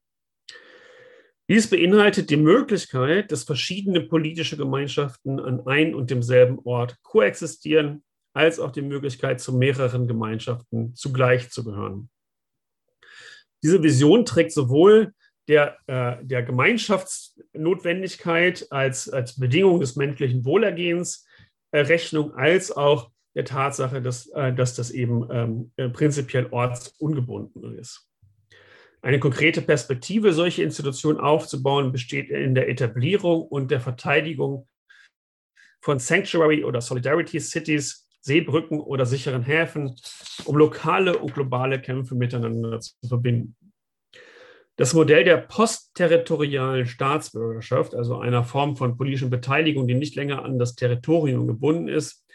Dies 1.50 1.70
beinhaltet 1.70 2.30
die 2.30 2.38
Möglichkeit, 2.38 3.32
dass 3.32 3.44
verschiedene 3.44 4.02
politische 4.02 4.56
Gemeinschaften 4.56 5.40
an 5.40 5.66
ein 5.66 5.96
und 5.96 6.10
demselben 6.10 6.60
Ort 6.64 6.98
koexistieren 7.04 8.04
als 8.34 8.60
auch 8.60 8.72
die 8.72 8.82
Möglichkeit, 8.82 9.40
zu 9.42 9.54
mehreren 9.54 10.08
Gemeinschaften 10.08 10.96
zugleich 10.96 11.52
zu 11.52 11.64
gehören. 11.64 12.10
Diese 13.64 13.84
Vision 13.84 14.26
trägt 14.26 14.52
sowohl 14.52 15.14
der, 15.48 15.78
äh, 15.88 16.18
der 16.24 16.42
Gemeinschaftsnotwendigkeit 16.44 18.68
als, 18.72 19.10
als 19.10 19.40
Bedingung 19.40 19.80
des 19.80 19.96
menschlichen 19.96 20.46
Wohlergehens 20.46 21.26
Rechnung 21.74 22.34
als 22.34 22.72
auch 22.72 23.12
der 23.34 23.46
Tatsache, 23.46 24.02
dass, 24.02 24.30
dass 24.30 24.76
das 24.76 24.92
eben 24.92 25.26
ähm, 25.32 25.72
prinzipiell 25.94 26.48
ortsungebunden 26.52 27.78
ist. 27.78 28.12
Eine 29.02 29.20
konkrete 29.20 29.62
Perspektive, 29.62 30.34
solche 30.34 30.64
Institutionen 30.64 31.20
aufzubauen, 31.20 31.92
besteht 31.92 32.30
in 32.30 32.54
der 32.54 32.70
Etablierung 32.70 33.42
und 33.42 33.72
der 33.72 33.82
Verteidigung 33.82 34.68
von 35.82 35.98
Sanctuary 35.98 36.64
oder 36.64 36.82
Solidarity 36.82 37.40
Cities, 37.40 38.08
Seebrücken 38.22 38.80
oder 38.80 39.06
sicheren 39.06 39.44
Häfen, 39.44 39.96
um 40.46 40.56
lokale 40.56 41.18
und 41.18 41.34
globale 41.34 41.82
Kämpfe 41.82 42.16
miteinander 42.16 42.80
zu 42.80 42.94
verbinden. 43.08 43.56
Das 44.78 44.94
Modell 44.94 45.24
der 45.24 45.38
postterritorialen 45.38 46.86
Staatsbürgerschaft, 46.86 47.94
also 47.94 48.20
einer 48.20 48.44
Form 48.44 48.78
von 48.78 48.98
politischer 48.98 49.30
Beteiligung, 49.30 49.88
die 49.88 49.96
nicht 49.96 50.16
länger 50.16 50.44
an 50.44 50.58
das 50.58 50.76
Territorium 50.76 51.46
gebunden 51.46 51.88
ist, 51.88 52.26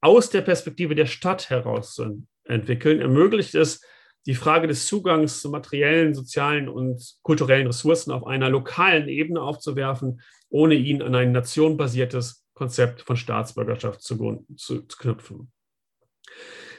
aus 0.00 0.30
der 0.30 0.42
Perspektive 0.42 0.94
der 0.94 1.06
Stadt 1.06 1.48
heraus 1.48 1.94
zu 1.94 2.26
entwickeln, 2.44 3.00
ermöglicht 3.00 3.54
es, 3.54 3.80
die 4.26 4.34
Frage 4.34 4.66
des 4.66 4.86
Zugangs 4.86 5.40
zu 5.40 5.50
materiellen, 5.50 6.12
sozialen 6.12 6.68
und 6.68 7.16
kulturellen 7.22 7.68
Ressourcen 7.68 8.10
auf 8.10 8.26
einer 8.26 8.50
lokalen 8.50 9.08
Ebene 9.08 9.40
aufzuwerfen, 9.40 10.20
ohne 10.48 10.74
ihn 10.74 11.00
an 11.00 11.14
ein 11.14 11.32
nationenbasiertes 11.32 12.45
Konzept 12.56 13.02
von 13.02 13.16
Staatsbürgerschaft 13.16 14.02
zu, 14.02 14.44
zu, 14.56 14.82
zu 14.82 14.96
knüpfen. 14.98 15.52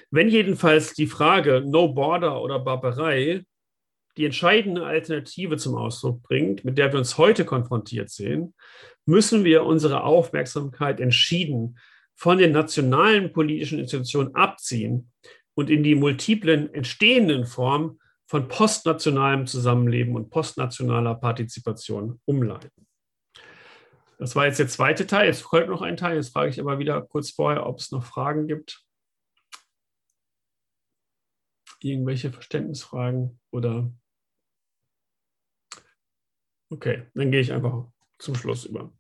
Wenn 0.09 0.27
jedenfalls 0.27 0.93
die 0.93 1.07
Frage 1.07 1.63
No 1.65 1.93
Border 1.93 2.41
oder 2.41 2.59
Barbarei 2.59 3.45
die 4.17 4.25
entscheidende 4.25 4.83
Alternative 4.83 5.57
zum 5.57 5.75
Ausdruck 5.75 6.23
bringt, 6.23 6.65
mit 6.65 6.77
der 6.79 6.91
wir 6.91 6.97
uns 6.97 7.19
heute 7.19 7.45
konfrontiert 7.45 8.09
sehen, 8.09 8.55
müssen 9.05 9.43
wir 9.43 9.63
unsere 9.63 10.03
Aufmerksamkeit 10.03 10.99
entschieden 10.99 11.77
von 12.15 12.39
den 12.39 12.51
nationalen 12.51 13.31
politischen 13.31 13.77
Institutionen 13.77 14.33
abziehen 14.33 15.11
und 15.53 15.69
in 15.69 15.83
die 15.83 15.93
multiplen 15.93 16.73
entstehenden 16.73 17.45
Formen 17.45 17.99
von 18.25 18.47
postnationalem 18.47 19.45
Zusammenleben 19.45 20.15
und 20.15 20.31
postnationaler 20.31 21.13
Partizipation 21.13 22.19
umleiten. 22.25 22.86
Das 24.17 24.35
war 24.35 24.45
jetzt 24.45 24.59
der 24.59 24.67
zweite 24.67 25.05
Teil. 25.05 25.29
Es 25.29 25.41
folgt 25.41 25.69
noch 25.69 25.81
ein 25.81 25.97
Teil. 25.97 26.15
Jetzt 26.15 26.33
frage 26.33 26.49
ich 26.49 26.59
aber 26.59 26.79
wieder 26.79 27.01
kurz 27.01 27.31
vorher, 27.31 27.65
ob 27.65 27.77
es 27.79 27.91
noch 27.91 28.03
Fragen 28.03 28.47
gibt. 28.47 28.83
Irgendwelche 31.79 32.31
Verständnisfragen 32.31 33.39
oder 33.51 33.91
Okay, 36.69 37.03
dann 37.13 37.31
gehe 37.31 37.39
ich 37.39 37.53
einfach 37.53 37.85
zum 38.19 38.35
Schluss 38.35 38.65
über. 38.65 38.91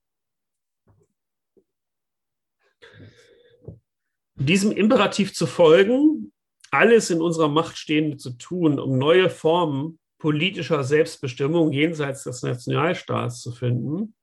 Diesem 4.35 4.71
Imperativ 4.71 5.33
zu 5.33 5.47
folgen, 5.47 6.31
alles 6.71 7.09
in 7.09 7.21
unserer 7.21 7.49
Macht 7.49 7.77
Stehende 7.77 8.17
zu 8.17 8.31
tun, 8.37 8.79
um 8.79 8.97
neue 8.97 9.29
Formen 9.29 9.99
politischer 10.19 10.83
Selbstbestimmung 10.83 11.71
jenseits 11.71 12.23
des 12.23 12.41
Nationalstaats 12.41 13.41
zu 13.41 13.51
finden, 13.51 14.15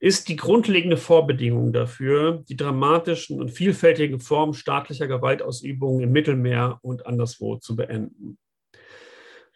ist 0.00 0.28
die 0.28 0.36
grundlegende 0.36 0.96
Vorbedingung 0.96 1.72
dafür, 1.72 2.44
die 2.48 2.56
dramatischen 2.56 3.40
und 3.40 3.50
vielfältigen 3.50 4.20
Formen 4.20 4.54
staatlicher 4.54 5.08
Gewaltausübung 5.08 6.00
im 6.00 6.12
Mittelmeer 6.12 6.78
und 6.82 7.06
anderswo 7.06 7.56
zu 7.56 7.74
beenden. 7.74 8.38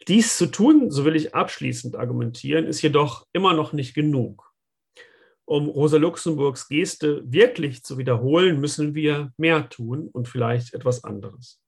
Dies 0.07 0.37
zu 0.37 0.47
tun, 0.47 0.91
so 0.91 1.05
will 1.05 1.15
ich 1.15 1.33
abschließend 1.33 1.95
argumentieren, 1.95 2.65
ist 2.65 2.81
jedoch 2.81 3.25
immer 3.31 3.53
noch 3.53 3.71
nicht 3.71 3.93
genug. 3.93 4.51
Um 5.45 5.69
Rosa 5.69 5.97
Luxemburgs 5.97 6.67
Geste 6.67 7.21
wirklich 7.25 7.83
zu 7.83 7.97
wiederholen, 7.97 8.59
müssen 8.59 8.95
wir 8.95 9.31
mehr 9.37 9.69
tun 9.69 10.09
und 10.11 10.27
vielleicht 10.27 10.73
etwas 10.73 11.05
anderes. 11.05 11.61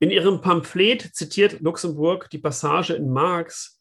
In 0.00 0.10
ihrem 0.10 0.40
Pamphlet 0.40 1.14
zitiert 1.14 1.60
Luxemburg 1.60 2.30
die 2.30 2.38
Passage 2.38 2.94
in 2.94 3.10
Marx 3.10 3.77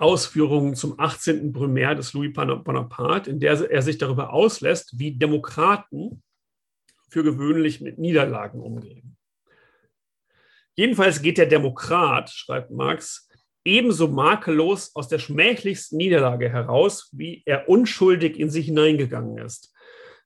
Ausführungen 0.00 0.74
zum 0.74 0.98
18. 0.98 1.52
Brumaire 1.52 1.94
des 1.94 2.12
Louis 2.12 2.32
Bonaparte, 2.32 3.30
in 3.30 3.40
der 3.40 3.70
er 3.70 3.82
sich 3.82 3.98
darüber 3.98 4.32
auslässt, 4.32 4.98
wie 4.98 5.12
Demokraten 5.12 6.22
für 7.10 7.22
gewöhnlich 7.22 7.80
mit 7.80 7.98
Niederlagen 7.98 8.60
umgehen. 8.60 9.16
Jedenfalls 10.74 11.20
geht 11.20 11.38
der 11.38 11.46
Demokrat, 11.46 12.30
schreibt 12.30 12.70
Marx, 12.70 13.28
ebenso 13.64 14.08
makellos 14.08 14.94
aus 14.94 15.08
der 15.08 15.18
schmählichsten 15.18 15.98
Niederlage 15.98 16.48
heraus, 16.48 17.10
wie 17.12 17.42
er 17.44 17.68
unschuldig 17.68 18.38
in 18.38 18.48
sich 18.48 18.66
hineingegangen 18.66 19.38
ist. 19.38 19.74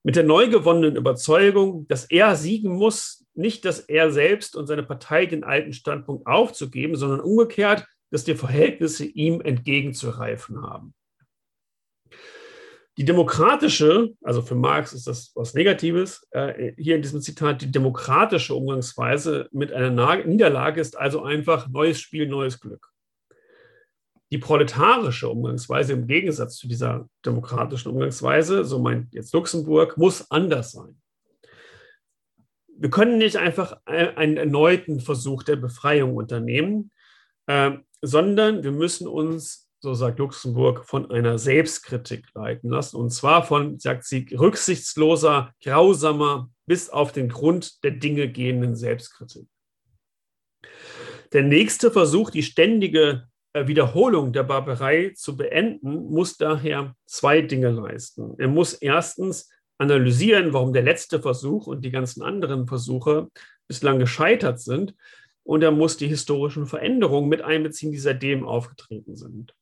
Mit 0.02 0.16
der 0.16 0.22
neu 0.22 0.48
gewonnenen 0.48 0.96
Überzeugung, 0.96 1.88
dass 1.88 2.04
er 2.04 2.36
siegen 2.36 2.74
muss, 2.74 3.26
nicht, 3.34 3.64
dass 3.64 3.80
er 3.80 4.12
selbst 4.12 4.54
und 4.54 4.66
seine 4.66 4.82
Partei 4.82 5.26
den 5.26 5.42
alten 5.42 5.72
Standpunkt 5.72 6.26
aufzugeben, 6.26 6.94
sondern 6.94 7.20
umgekehrt, 7.20 7.86
dass 8.10 8.24
die 8.24 8.34
Verhältnisse 8.34 9.04
ihm 9.04 9.40
entgegenzureifen 9.40 10.62
haben. 10.62 10.94
Die 12.96 13.04
demokratische, 13.04 14.14
also 14.22 14.40
für 14.40 14.54
Marx 14.54 14.92
ist 14.92 15.08
das 15.08 15.32
was 15.34 15.54
Negatives, 15.54 16.26
äh, 16.30 16.72
hier 16.76 16.94
in 16.94 17.02
diesem 17.02 17.20
Zitat, 17.20 17.60
die 17.60 17.72
demokratische 17.72 18.54
Umgangsweise 18.54 19.48
mit 19.50 19.72
einer 19.72 20.24
Niederlage 20.24 20.80
ist 20.80 20.96
also 20.96 21.22
einfach 21.22 21.68
neues 21.68 22.00
Spiel, 22.00 22.28
neues 22.28 22.60
Glück. 22.60 22.92
Die 24.30 24.38
proletarische 24.38 25.28
Umgangsweise 25.28 25.92
im 25.94 26.06
Gegensatz 26.06 26.56
zu 26.56 26.68
dieser 26.68 27.08
demokratischen 27.26 27.90
Umgangsweise, 27.90 28.64
so 28.64 28.78
meint 28.78 29.12
jetzt 29.12 29.34
Luxemburg, 29.34 29.98
muss 29.98 30.30
anders 30.30 30.72
sein. 30.72 30.96
Wir 32.76 32.90
können 32.90 33.18
nicht 33.18 33.36
einfach 33.36 33.76
einen 33.86 34.36
erneuten 34.36 35.00
Versuch 35.00 35.42
der 35.42 35.56
Befreiung 35.56 36.16
unternehmen, 36.16 36.92
äh, 37.46 37.72
sondern 38.06 38.62
wir 38.62 38.72
müssen 38.72 39.06
uns 39.06 39.64
so 39.84 39.92
sagt 39.92 40.18
Luxemburg, 40.18 40.86
von 40.86 41.10
einer 41.10 41.38
Selbstkritik 41.38 42.24
leiten 42.34 42.70
lassen. 42.70 42.96
Und 42.96 43.10
zwar 43.10 43.44
von, 43.44 43.78
sagt 43.78 44.04
sie, 44.04 44.26
rücksichtsloser, 44.32 45.52
grausamer, 45.62 46.48
bis 46.66 46.88
auf 46.88 47.12
den 47.12 47.28
Grund 47.28 47.84
der 47.84 47.90
Dinge 47.90 48.32
gehenden 48.32 48.76
Selbstkritik. 48.76 49.46
Der 51.34 51.42
nächste 51.42 51.90
Versuch, 51.90 52.30
die 52.30 52.42
ständige 52.42 53.28
äh, 53.52 53.66
Wiederholung 53.66 54.32
der 54.32 54.44
Barbarei 54.44 55.12
zu 55.14 55.36
beenden, 55.36 56.10
muss 56.10 56.38
daher 56.38 56.94
zwei 57.04 57.42
Dinge 57.42 57.70
leisten. 57.70 58.36
Er 58.38 58.48
muss 58.48 58.72
erstens 58.72 59.50
analysieren, 59.76 60.54
warum 60.54 60.72
der 60.72 60.82
letzte 60.82 61.20
Versuch 61.20 61.66
und 61.66 61.84
die 61.84 61.90
ganzen 61.90 62.22
anderen 62.22 62.66
Versuche 62.66 63.28
bislang 63.68 63.98
gescheitert 63.98 64.60
sind. 64.60 64.94
Und 65.44 65.62
er 65.62 65.70
muss 65.70 65.96
die 65.96 66.08
historischen 66.08 66.66
Veränderungen 66.66 67.28
mit 67.28 67.42
einbeziehen, 67.42 67.92
die 67.92 67.98
seitdem 67.98 68.44
aufgetreten 68.44 69.14
sind. 69.14 69.54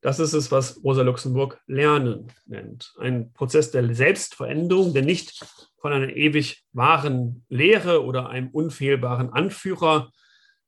Das 0.00 0.20
ist 0.20 0.32
es, 0.32 0.52
was 0.52 0.82
Rosa 0.84 1.02
Luxemburg 1.02 1.60
Lernen 1.66 2.30
nennt. 2.46 2.94
Ein 2.98 3.32
Prozess 3.32 3.72
der 3.72 3.94
Selbstveränderung, 3.94 4.94
der 4.94 5.02
nicht 5.02 5.44
von 5.78 5.92
einer 5.92 6.14
ewig 6.14 6.64
wahren 6.72 7.44
Lehre 7.48 8.04
oder 8.04 8.28
einem 8.28 8.48
unfehlbaren 8.48 9.30
Anführer 9.30 10.12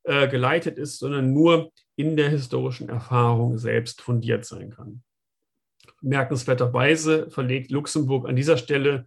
äh, 0.03 0.27
geleitet 0.29 0.79
ist, 0.79 0.99
sondern 0.99 1.33
nur 1.33 1.71
in 1.95 2.17
der 2.17 2.31
historischen 2.31 2.89
Erfahrung 2.89 3.59
selbst 3.59 4.01
fundiert 4.01 4.47
sein 4.47 4.71
kann. 4.71 5.03
Merkenswerterweise 6.01 7.31
verlegt 7.31 7.71
Luxemburg 7.71 8.29
an 8.29 8.35
dieser 8.35 8.57
Stelle 8.57 9.07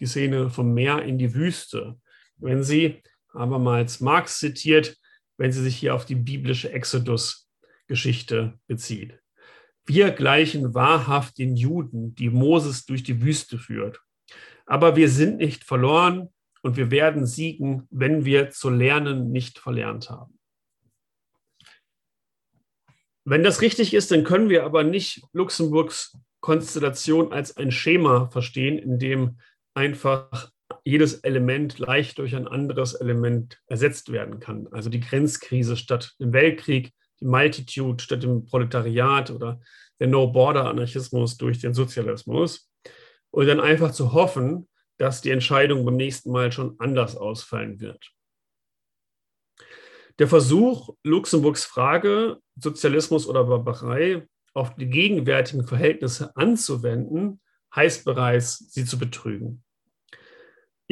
die 0.00 0.06
Szene 0.06 0.50
vom 0.50 0.74
Meer 0.74 1.02
in 1.02 1.16
die 1.16 1.34
Wüste. 1.34 1.96
Wenn 2.36 2.64
sie, 2.64 3.00
abermals 3.32 4.00
Marx 4.00 4.38
zitiert, 4.38 4.96
wenn 5.36 5.52
sie 5.52 5.62
sich 5.62 5.76
hier 5.76 5.94
auf 5.94 6.04
die 6.04 6.14
biblische 6.14 6.72
Exodus-Geschichte 6.72 8.58
bezieht. 8.66 9.18
Wir 9.84 10.10
gleichen 10.10 10.74
wahrhaft 10.74 11.38
den 11.38 11.56
Juden, 11.56 12.14
die 12.14 12.30
Moses 12.30 12.86
durch 12.86 13.02
die 13.02 13.22
Wüste 13.22 13.58
führt. 13.58 14.00
Aber 14.66 14.94
wir 14.96 15.08
sind 15.08 15.38
nicht 15.38 15.64
verloren 15.64 16.28
und 16.62 16.76
wir 16.76 16.90
werden 16.90 17.26
siegen, 17.26 17.88
wenn 17.90 18.24
wir 18.24 18.50
zu 18.50 18.70
lernen 18.70 19.32
nicht 19.32 19.58
verlernt 19.58 20.10
haben. 20.10 20.38
Wenn 23.24 23.42
das 23.42 23.60
richtig 23.60 23.94
ist, 23.94 24.10
dann 24.10 24.24
können 24.24 24.48
wir 24.48 24.64
aber 24.64 24.84
nicht 24.84 25.22
Luxemburgs 25.32 26.16
Konstellation 26.40 27.32
als 27.32 27.56
ein 27.56 27.70
Schema 27.70 28.28
verstehen, 28.28 28.76
in 28.78 28.98
dem 28.98 29.38
einfach 29.74 30.50
jedes 30.84 31.14
Element 31.20 31.78
leicht 31.78 32.18
durch 32.18 32.34
ein 32.34 32.48
anderes 32.48 32.94
Element 32.94 33.60
ersetzt 33.66 34.10
werden 34.10 34.40
kann. 34.40 34.68
Also 34.72 34.90
die 34.90 35.00
Grenzkrise 35.00 35.76
statt 35.76 36.14
dem 36.18 36.32
Weltkrieg, 36.32 36.92
die 37.20 37.26
Multitude 37.26 38.02
statt 38.02 38.22
dem 38.22 38.44
Proletariat 38.46 39.30
oder 39.30 39.60
der 40.00 40.08
No-Border-Anarchismus 40.08 41.36
durch 41.36 41.60
den 41.60 41.74
Sozialismus. 41.74 42.68
Und 43.30 43.46
dann 43.46 43.60
einfach 43.60 43.92
zu 43.92 44.12
hoffen, 44.12 44.68
dass 44.98 45.20
die 45.20 45.30
Entscheidung 45.30 45.84
beim 45.84 45.96
nächsten 45.96 46.30
Mal 46.30 46.52
schon 46.52 46.76
anders 46.78 47.16
ausfallen 47.16 47.80
wird. 47.80 48.12
Der 50.18 50.28
Versuch, 50.28 50.94
Luxemburgs 51.04 51.64
Frage, 51.64 52.38
Sozialismus 52.56 53.26
oder 53.26 53.44
Barbarei, 53.44 54.26
auf 54.54 54.74
die 54.74 54.88
gegenwärtigen 54.88 55.66
Verhältnisse 55.66 56.36
anzuwenden, 56.36 57.40
heißt 57.74 58.04
bereits, 58.04 58.58
sie 58.72 58.84
zu 58.84 58.98
betrügen. 58.98 59.64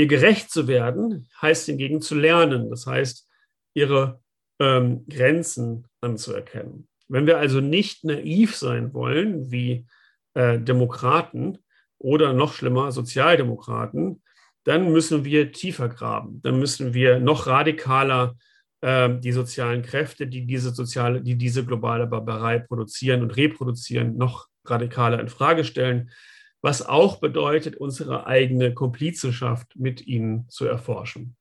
Ihr 0.01 0.07
gerecht 0.07 0.51
zu 0.51 0.67
werden, 0.67 1.29
heißt 1.43 1.67
hingegen 1.67 2.01
zu 2.01 2.15
lernen, 2.15 2.71
das 2.71 2.87
heißt, 2.87 3.29
ihre 3.75 4.23
ähm, 4.59 5.05
Grenzen 5.07 5.87
anzuerkennen. 6.01 6.89
Wenn 7.09 7.27
wir 7.27 7.37
also 7.37 7.61
nicht 7.61 8.03
naiv 8.03 8.57
sein 8.57 8.95
wollen, 8.95 9.51
wie 9.51 9.85
äh, 10.33 10.59
Demokraten 10.59 11.59
oder 11.99 12.33
noch 12.33 12.55
schlimmer 12.55 12.93
Sozialdemokraten, 12.93 14.23
dann 14.65 14.91
müssen 14.91 15.27
wir 15.27 15.53
tiefer 15.53 15.91
graben. 15.91 16.41
Dann 16.41 16.59
müssen 16.59 16.95
wir 16.95 17.21
noch 17.21 17.47
radikaler 17.47 18.37
äh, 18.81 19.11
die 19.19 19.33
sozialen 19.33 19.83
Kräfte, 19.83 20.27
die 20.27 20.47
diese 20.47 20.71
soziale, 20.71 21.21
die 21.21 21.37
diese 21.37 21.63
globale 21.63 22.07
Barbarei 22.07 22.59
produzieren 22.59 23.21
und 23.21 23.37
reproduzieren, 23.37 24.17
noch 24.17 24.49
radikaler 24.65 25.21
in 25.21 25.29
Frage 25.29 25.63
stellen, 25.63 26.11
was 26.63 26.87
auch 26.87 27.19
bedeutet, 27.21 27.77
unsere 27.77 28.27
eigene 28.27 28.75
Komplizenschaft 28.75 29.77
mit 29.77 30.07
ihnen 30.07 30.49
zu 30.49 30.67
erforschen. 30.67 31.37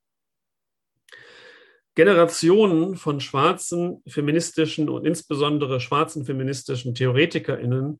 Generationen 1.95 2.95
von 2.95 3.19
schwarzen 3.19 4.01
feministischen 4.07 4.87
und 4.87 5.05
insbesondere 5.05 5.81
schwarzen 5.81 6.23
feministischen 6.25 6.95
TheoretikerInnen 6.95 7.99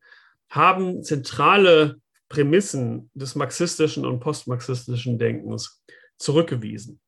haben 0.50 1.04
zentrale 1.04 2.00
Prämissen 2.30 3.10
des 3.14 3.36
marxistischen 3.36 4.06
und 4.06 4.20
postmarxistischen 4.20 5.18
Denkens 5.18 5.84
zurückgewiesen. 6.18 7.02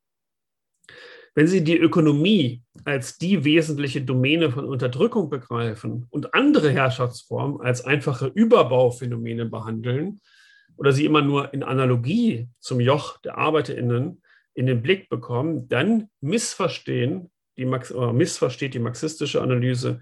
Wenn 1.34 1.48
Sie 1.48 1.64
die 1.64 1.78
Ökonomie 1.78 2.62
als 2.84 3.18
die 3.18 3.46
wesentliche 3.46 4.02
Domäne 4.02 4.52
von 4.52 4.66
Unterdrückung 4.66 5.30
begreifen 5.30 6.08
und 6.10 6.34
andere 6.34 6.72
Herrschaftsformen 6.72 7.62
als 7.62 7.86
einfache 7.86 8.28
Überbauphänomene 8.28 9.46
behandeln 9.46 10.20
oder 10.76 10.92
sie 10.92 11.06
immer 11.06 11.22
nur 11.22 11.54
in 11.54 11.64
Analogie 11.64 12.50
zum 12.60 12.80
Joch 12.82 13.18
der 13.22 13.38
ArbeiterInnen 13.38 14.22
in 14.54 14.66
den 14.66 14.82
Blick 14.82 15.10
bekommen, 15.10 15.70
dann 15.70 16.10
missverstehen 16.20 17.32
die, 17.58 17.66
oder 17.66 18.14
missversteht 18.14 18.74
die 18.74 18.80
marxistische 18.80 19.42
Analyse 19.42 20.02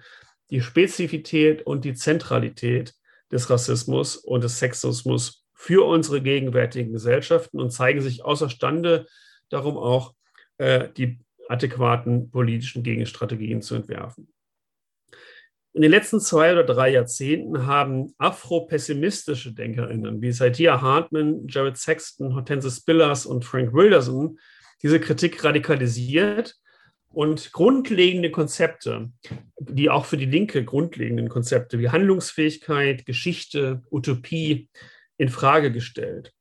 die 0.49 0.61
Spezifität 0.61 1.61
und 1.61 1.85
die 1.85 1.93
Zentralität 1.93 2.95
des 3.31 3.49
Rassismus 3.49 4.15
und 4.15 4.43
des 4.43 4.57
Sexismus 4.57 5.45
für 5.53 5.85
unsere 5.85 6.21
gegenwärtigen 6.21 6.91
Gesellschaften 6.91 7.59
und 7.59 7.71
zeigen 7.71 8.01
sich 8.01 8.25
außerstande, 8.25 9.05
darum 9.49 9.77
auch 9.77 10.15
äh, 10.59 10.89
die 10.95 11.19
adäquaten 11.49 12.29
politischen 12.29 12.83
Gegenstrategien 12.83 13.61
zu 13.61 13.75
entwerfen. 13.75 14.31
In 15.73 15.81
den 15.81 15.91
letzten 15.91 16.19
zwei 16.19 16.51
oder 16.51 16.63
drei 16.63 16.89
Jahrzehnten 16.91 17.65
haben 17.65 18.13
afro-pessimistische 18.17 19.53
DenkerInnen 19.53 20.21
wie 20.21 20.31
Saidia 20.31 20.81
Hartman, 20.81 21.47
Jared 21.47 21.77
Sexton, 21.77 22.35
Hortense 22.35 22.71
Spillers 22.71 23.25
und 23.25 23.45
Frank 23.45 23.73
Wilderson 23.73 24.39
diese 24.81 24.99
Kritik 24.99 25.43
radikalisiert 25.43 26.55
und 27.11 27.51
grundlegende 27.51 28.31
Konzepte, 28.31 29.11
die 29.59 29.89
auch 29.89 30.05
für 30.05 30.17
die 30.17 30.25
Linke 30.25 30.63
grundlegenden 30.63 31.29
Konzepte 31.29 31.79
wie 31.79 31.89
Handlungsfähigkeit, 31.89 33.05
Geschichte, 33.05 33.81
Utopie 33.91 34.69
in 35.17 35.29
Frage 35.29 35.71
gestellt, 35.71 36.33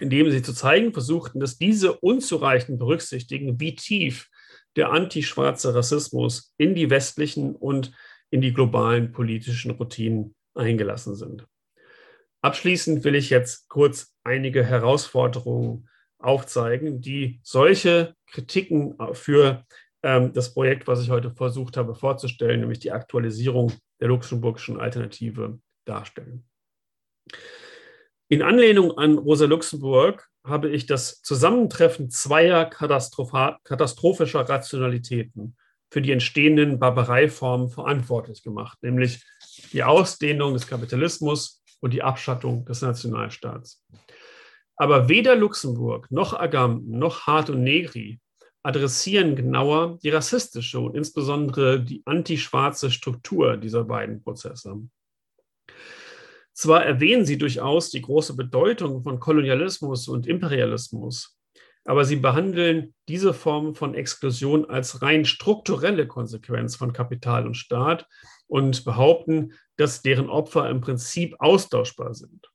indem 0.00 0.30
sie 0.30 0.42
zu 0.42 0.52
zeigen 0.52 0.92
versuchten, 0.92 1.40
dass 1.40 1.58
diese 1.58 1.94
unzureichend 1.98 2.78
berücksichtigen, 2.78 3.60
wie 3.60 3.74
tief 3.74 4.28
der 4.76 4.90
antischwarze 4.90 5.74
Rassismus 5.74 6.54
in 6.56 6.74
die 6.74 6.90
westlichen 6.90 7.54
und 7.54 7.92
in 8.30 8.40
die 8.40 8.52
globalen 8.52 9.12
politischen 9.12 9.72
Routinen 9.72 10.34
eingelassen 10.54 11.14
sind. 11.14 11.46
Abschließend 12.40 13.04
will 13.04 13.14
ich 13.14 13.30
jetzt 13.30 13.68
kurz 13.68 14.14
einige 14.24 14.64
Herausforderungen 14.64 15.88
aufzeigen, 16.18 17.00
die 17.00 17.40
solche 17.42 18.14
Kritiken 18.26 18.96
für 19.12 19.64
ähm, 20.02 20.32
das 20.32 20.54
Projekt, 20.54 20.86
was 20.86 21.02
ich 21.02 21.10
heute 21.10 21.30
versucht 21.30 21.76
habe 21.76 21.94
vorzustellen, 21.94 22.60
nämlich 22.60 22.80
die 22.80 22.92
Aktualisierung 22.92 23.72
der 24.00 24.08
luxemburgischen 24.08 24.80
Alternative 24.80 25.60
darstellen. 25.84 26.44
In 28.32 28.40
Anlehnung 28.40 28.96
an 28.96 29.18
Rosa 29.18 29.44
Luxemburg 29.44 30.26
habe 30.42 30.70
ich 30.70 30.86
das 30.86 31.20
Zusammentreffen 31.20 32.08
zweier 32.08 32.64
katastrophischer 32.64 34.48
Rationalitäten 34.48 35.54
für 35.90 36.00
die 36.00 36.12
entstehenden 36.12 36.78
Barbareiformen 36.78 37.68
verantwortlich 37.68 38.42
gemacht, 38.42 38.78
nämlich 38.80 39.22
die 39.74 39.82
Ausdehnung 39.82 40.54
des 40.54 40.66
Kapitalismus 40.66 41.62
und 41.80 41.92
die 41.92 42.02
Abschattung 42.02 42.64
des 42.64 42.80
Nationalstaats. 42.80 43.84
Aber 44.76 45.10
weder 45.10 45.36
Luxemburg 45.36 46.10
noch 46.10 46.32
Agamben 46.32 46.98
noch 46.98 47.26
Hart 47.26 47.50
und 47.50 47.62
Negri 47.62 48.18
adressieren 48.62 49.36
genauer 49.36 49.98
die 50.02 50.08
rassistische 50.08 50.80
und 50.80 50.96
insbesondere 50.96 51.84
die 51.84 52.00
antischwarze 52.06 52.90
Struktur 52.90 53.58
dieser 53.58 53.84
beiden 53.84 54.22
Prozesse. 54.22 54.80
Zwar 56.52 56.84
erwähnen 56.84 57.24
sie 57.24 57.38
durchaus 57.38 57.90
die 57.90 58.02
große 58.02 58.36
Bedeutung 58.36 59.02
von 59.02 59.18
Kolonialismus 59.18 60.08
und 60.08 60.26
Imperialismus, 60.26 61.38
aber 61.84 62.04
sie 62.04 62.16
behandeln 62.16 62.94
diese 63.08 63.32
Form 63.32 63.74
von 63.74 63.94
Exklusion 63.94 64.68
als 64.68 65.02
rein 65.02 65.24
strukturelle 65.24 66.06
Konsequenz 66.06 66.76
von 66.76 66.92
Kapital 66.92 67.46
und 67.46 67.56
Staat 67.56 68.06
und 68.46 68.84
behaupten, 68.84 69.54
dass 69.76 70.02
deren 70.02 70.28
Opfer 70.28 70.68
im 70.68 70.80
Prinzip 70.80 71.34
austauschbar 71.38 72.14
sind. 72.14 72.51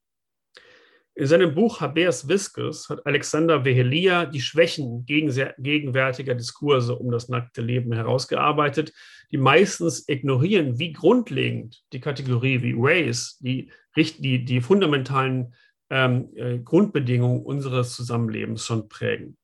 In 1.18 1.26
seinem 1.26 1.56
Buch 1.56 1.82
Habeas 1.82 2.28
Viscus 2.30 2.90
hat 2.90 3.04
Alexander 3.08 3.66
Vehelia 3.66 4.28
die 4.28 4.40
Schwächen 4.40 5.04
gegenwärtiger 5.08 6.36
Diskurse 6.36 6.96
um 6.96 7.10
das 7.10 7.28
nackte 7.28 7.64
Leben 7.64 7.92
herausgearbeitet, 7.92 8.94
die 9.32 9.38
meistens 9.38 10.08
ignorieren, 10.08 10.78
wie 10.78 10.94
grundlegend 10.94 11.82
die 11.92 12.02
Kategorie 12.02 12.62
wie 12.62 12.76
Race, 12.78 13.40
die, 13.40 13.72
die, 13.96 14.46
die 14.46 14.62
fundamentalen 14.62 15.56
ähm, 15.90 16.30
äh, 16.36 16.60
Grundbedingungen 16.60 17.44
unseres 17.44 17.96
Zusammenlebens 17.96 18.64
schon 18.64 18.88
prägen. 18.88 19.38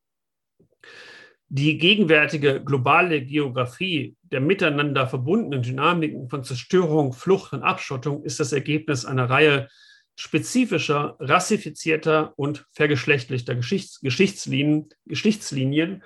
Die 1.48 1.80
gegenwärtige 1.80 2.64
globale 2.64 3.26
Geografie 3.26 4.16
der 4.22 4.42
miteinander 4.42 5.08
verbundenen 5.08 5.64
Dynamiken 5.64 6.30
von 6.30 6.44
Zerstörung, 6.44 7.14
Flucht 7.14 7.52
und 7.52 7.64
Abschottung 7.64 8.24
ist 8.24 8.40
das 8.40 8.54
Ergebnis 8.54 9.06
einer 9.06 9.28
Reihe 9.28 9.70
spezifischer, 10.16 11.16
rassifizierter 11.20 12.34
und 12.38 12.66
vergeschlechtlichter 12.72 13.56
Geschichts 13.56 14.00
Geschichtslinien, 14.02 14.90
Geschichtslinien, 15.06 16.04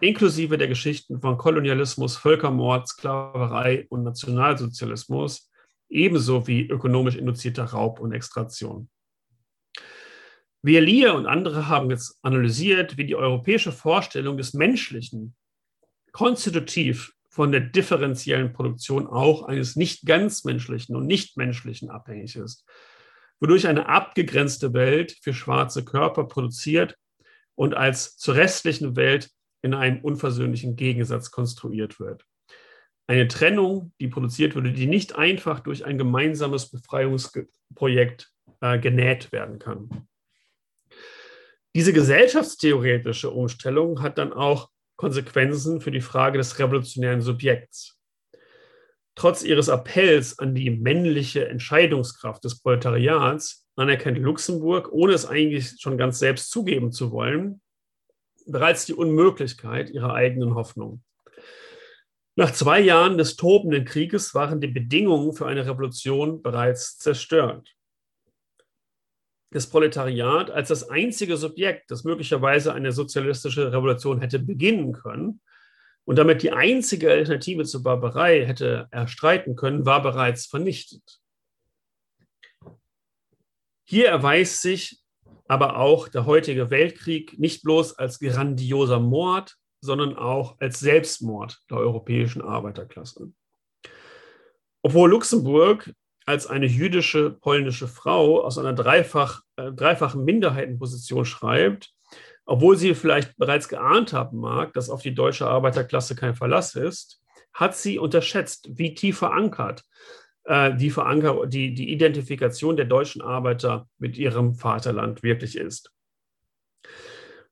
inklusive 0.00 0.58
der 0.58 0.68
Geschichten 0.68 1.20
von 1.20 1.38
Kolonialismus, 1.38 2.16
Völkermord, 2.16 2.88
Sklaverei 2.88 3.86
und 3.88 4.02
Nationalsozialismus, 4.02 5.50
ebenso 5.88 6.46
wie 6.46 6.68
ökonomisch 6.68 7.16
induzierter 7.16 7.64
Raub 7.64 8.00
und 8.00 8.12
Extraktion. 8.12 8.88
Vierlier 10.64 11.14
und 11.14 11.26
andere 11.26 11.68
haben 11.68 11.90
jetzt 11.90 12.18
analysiert, 12.22 12.96
wie 12.96 13.06
die 13.06 13.14
europäische 13.14 13.72
Vorstellung 13.72 14.36
des 14.36 14.54
Menschlichen 14.54 15.36
konstitutiv 16.12 17.12
von 17.30 17.52
der 17.52 17.60
differenziellen 17.60 18.52
Produktion 18.52 19.06
auch 19.06 19.44
eines 19.44 19.76
nicht 19.76 20.04
ganz 20.04 20.44
menschlichen 20.44 20.96
und 20.96 21.06
nicht 21.06 21.36
menschlichen 21.36 21.90
abhängig 21.90 22.34
ist 22.34 22.66
wodurch 23.40 23.66
eine 23.66 23.88
abgegrenzte 23.88 24.72
Welt 24.74 25.16
für 25.22 25.32
schwarze 25.32 25.84
Körper 25.84 26.24
produziert 26.24 26.96
und 27.54 27.74
als 27.74 28.16
zur 28.16 28.34
restlichen 28.36 28.96
Welt 28.96 29.30
in 29.62 29.74
einem 29.74 30.00
unversöhnlichen 30.00 30.76
Gegensatz 30.76 31.30
konstruiert 31.30 31.98
wird. 31.98 32.24
Eine 33.06 33.26
Trennung, 33.26 33.92
die 34.00 34.08
produziert 34.08 34.54
wurde, 34.54 34.72
die 34.72 34.86
nicht 34.86 35.16
einfach 35.16 35.60
durch 35.60 35.84
ein 35.84 35.98
gemeinsames 35.98 36.70
Befreiungsprojekt 36.70 38.30
äh, 38.60 38.78
genäht 38.78 39.32
werden 39.32 39.58
kann. 39.58 40.08
Diese 41.74 41.92
gesellschaftstheoretische 41.92 43.30
Umstellung 43.30 44.02
hat 44.02 44.18
dann 44.18 44.32
auch 44.32 44.70
Konsequenzen 44.96 45.80
für 45.80 45.90
die 45.90 46.00
Frage 46.00 46.38
des 46.38 46.58
revolutionären 46.58 47.20
Subjekts. 47.20 47.97
Trotz 49.18 49.42
ihres 49.42 49.68
Appells 49.68 50.38
an 50.38 50.54
die 50.54 50.70
männliche 50.70 51.48
Entscheidungskraft 51.48 52.44
des 52.44 52.62
Proletariats 52.62 53.66
anerkennt 53.74 54.16
Luxemburg, 54.18 54.92
ohne 54.92 55.12
es 55.12 55.26
eigentlich 55.26 55.74
schon 55.80 55.98
ganz 55.98 56.20
selbst 56.20 56.52
zugeben 56.52 56.92
zu 56.92 57.10
wollen, 57.10 57.60
bereits 58.46 58.86
die 58.86 58.94
Unmöglichkeit 58.94 59.90
ihrer 59.90 60.14
eigenen 60.14 60.54
Hoffnung. 60.54 61.02
Nach 62.36 62.52
zwei 62.52 62.78
Jahren 62.78 63.18
des 63.18 63.34
tobenden 63.34 63.84
Krieges 63.84 64.36
waren 64.36 64.60
die 64.60 64.68
Bedingungen 64.68 65.32
für 65.32 65.46
eine 65.46 65.66
Revolution 65.66 66.40
bereits 66.40 66.96
zerstört. 66.98 67.74
Das 69.50 69.66
Proletariat 69.66 70.52
als 70.52 70.68
das 70.68 70.88
einzige 70.88 71.36
Subjekt, 71.36 71.90
das 71.90 72.04
möglicherweise 72.04 72.72
eine 72.72 72.92
sozialistische 72.92 73.72
Revolution 73.72 74.20
hätte 74.20 74.38
beginnen 74.38 74.92
können, 74.92 75.40
und 76.08 76.16
damit 76.16 76.42
die 76.42 76.52
einzige 76.52 77.10
Alternative 77.10 77.66
zur 77.66 77.82
Barbarei 77.82 78.46
hätte 78.46 78.88
erstreiten 78.90 79.56
können, 79.56 79.84
war 79.84 80.00
bereits 80.00 80.46
vernichtet. 80.46 81.20
Hier 83.86 84.08
erweist 84.08 84.62
sich 84.62 85.02
aber 85.48 85.76
auch 85.76 86.08
der 86.08 86.24
heutige 86.24 86.70
Weltkrieg 86.70 87.38
nicht 87.38 87.62
bloß 87.62 87.98
als 87.98 88.20
grandioser 88.20 89.00
Mord, 89.00 89.58
sondern 89.84 90.16
auch 90.16 90.58
als 90.60 90.80
Selbstmord 90.80 91.60
der 91.68 91.76
europäischen 91.76 92.40
Arbeiterklasse. 92.40 93.30
Obwohl 94.82 95.10
Luxemburg 95.10 95.92
als 96.24 96.46
eine 96.46 96.66
jüdische 96.66 97.32
polnische 97.32 97.86
Frau 97.86 98.42
aus 98.42 98.56
einer 98.56 98.72
dreifach, 98.72 99.42
äh, 99.56 99.72
dreifachen 99.72 100.24
Minderheitenposition 100.24 101.26
schreibt, 101.26 101.92
obwohl 102.48 102.78
sie 102.78 102.94
vielleicht 102.94 103.36
bereits 103.36 103.68
geahnt 103.68 104.14
haben 104.14 104.38
mag, 104.38 104.72
dass 104.72 104.88
auf 104.88 105.02
die 105.02 105.14
deutsche 105.14 105.46
Arbeiterklasse 105.46 106.16
kein 106.16 106.34
Verlass 106.34 106.74
ist, 106.74 107.20
hat 107.52 107.76
sie 107.76 107.98
unterschätzt, 107.98 108.70
wie 108.72 108.94
tief 108.94 109.18
verankert 109.18 109.84
äh, 110.44 110.74
die, 110.74 110.90
Veranker 110.90 111.46
die, 111.46 111.74
die 111.74 111.92
Identifikation 111.92 112.76
der 112.76 112.86
deutschen 112.86 113.20
Arbeiter 113.20 113.86
mit 113.98 114.16
ihrem 114.16 114.54
Vaterland 114.54 115.22
wirklich 115.22 115.58
ist. 115.58 115.92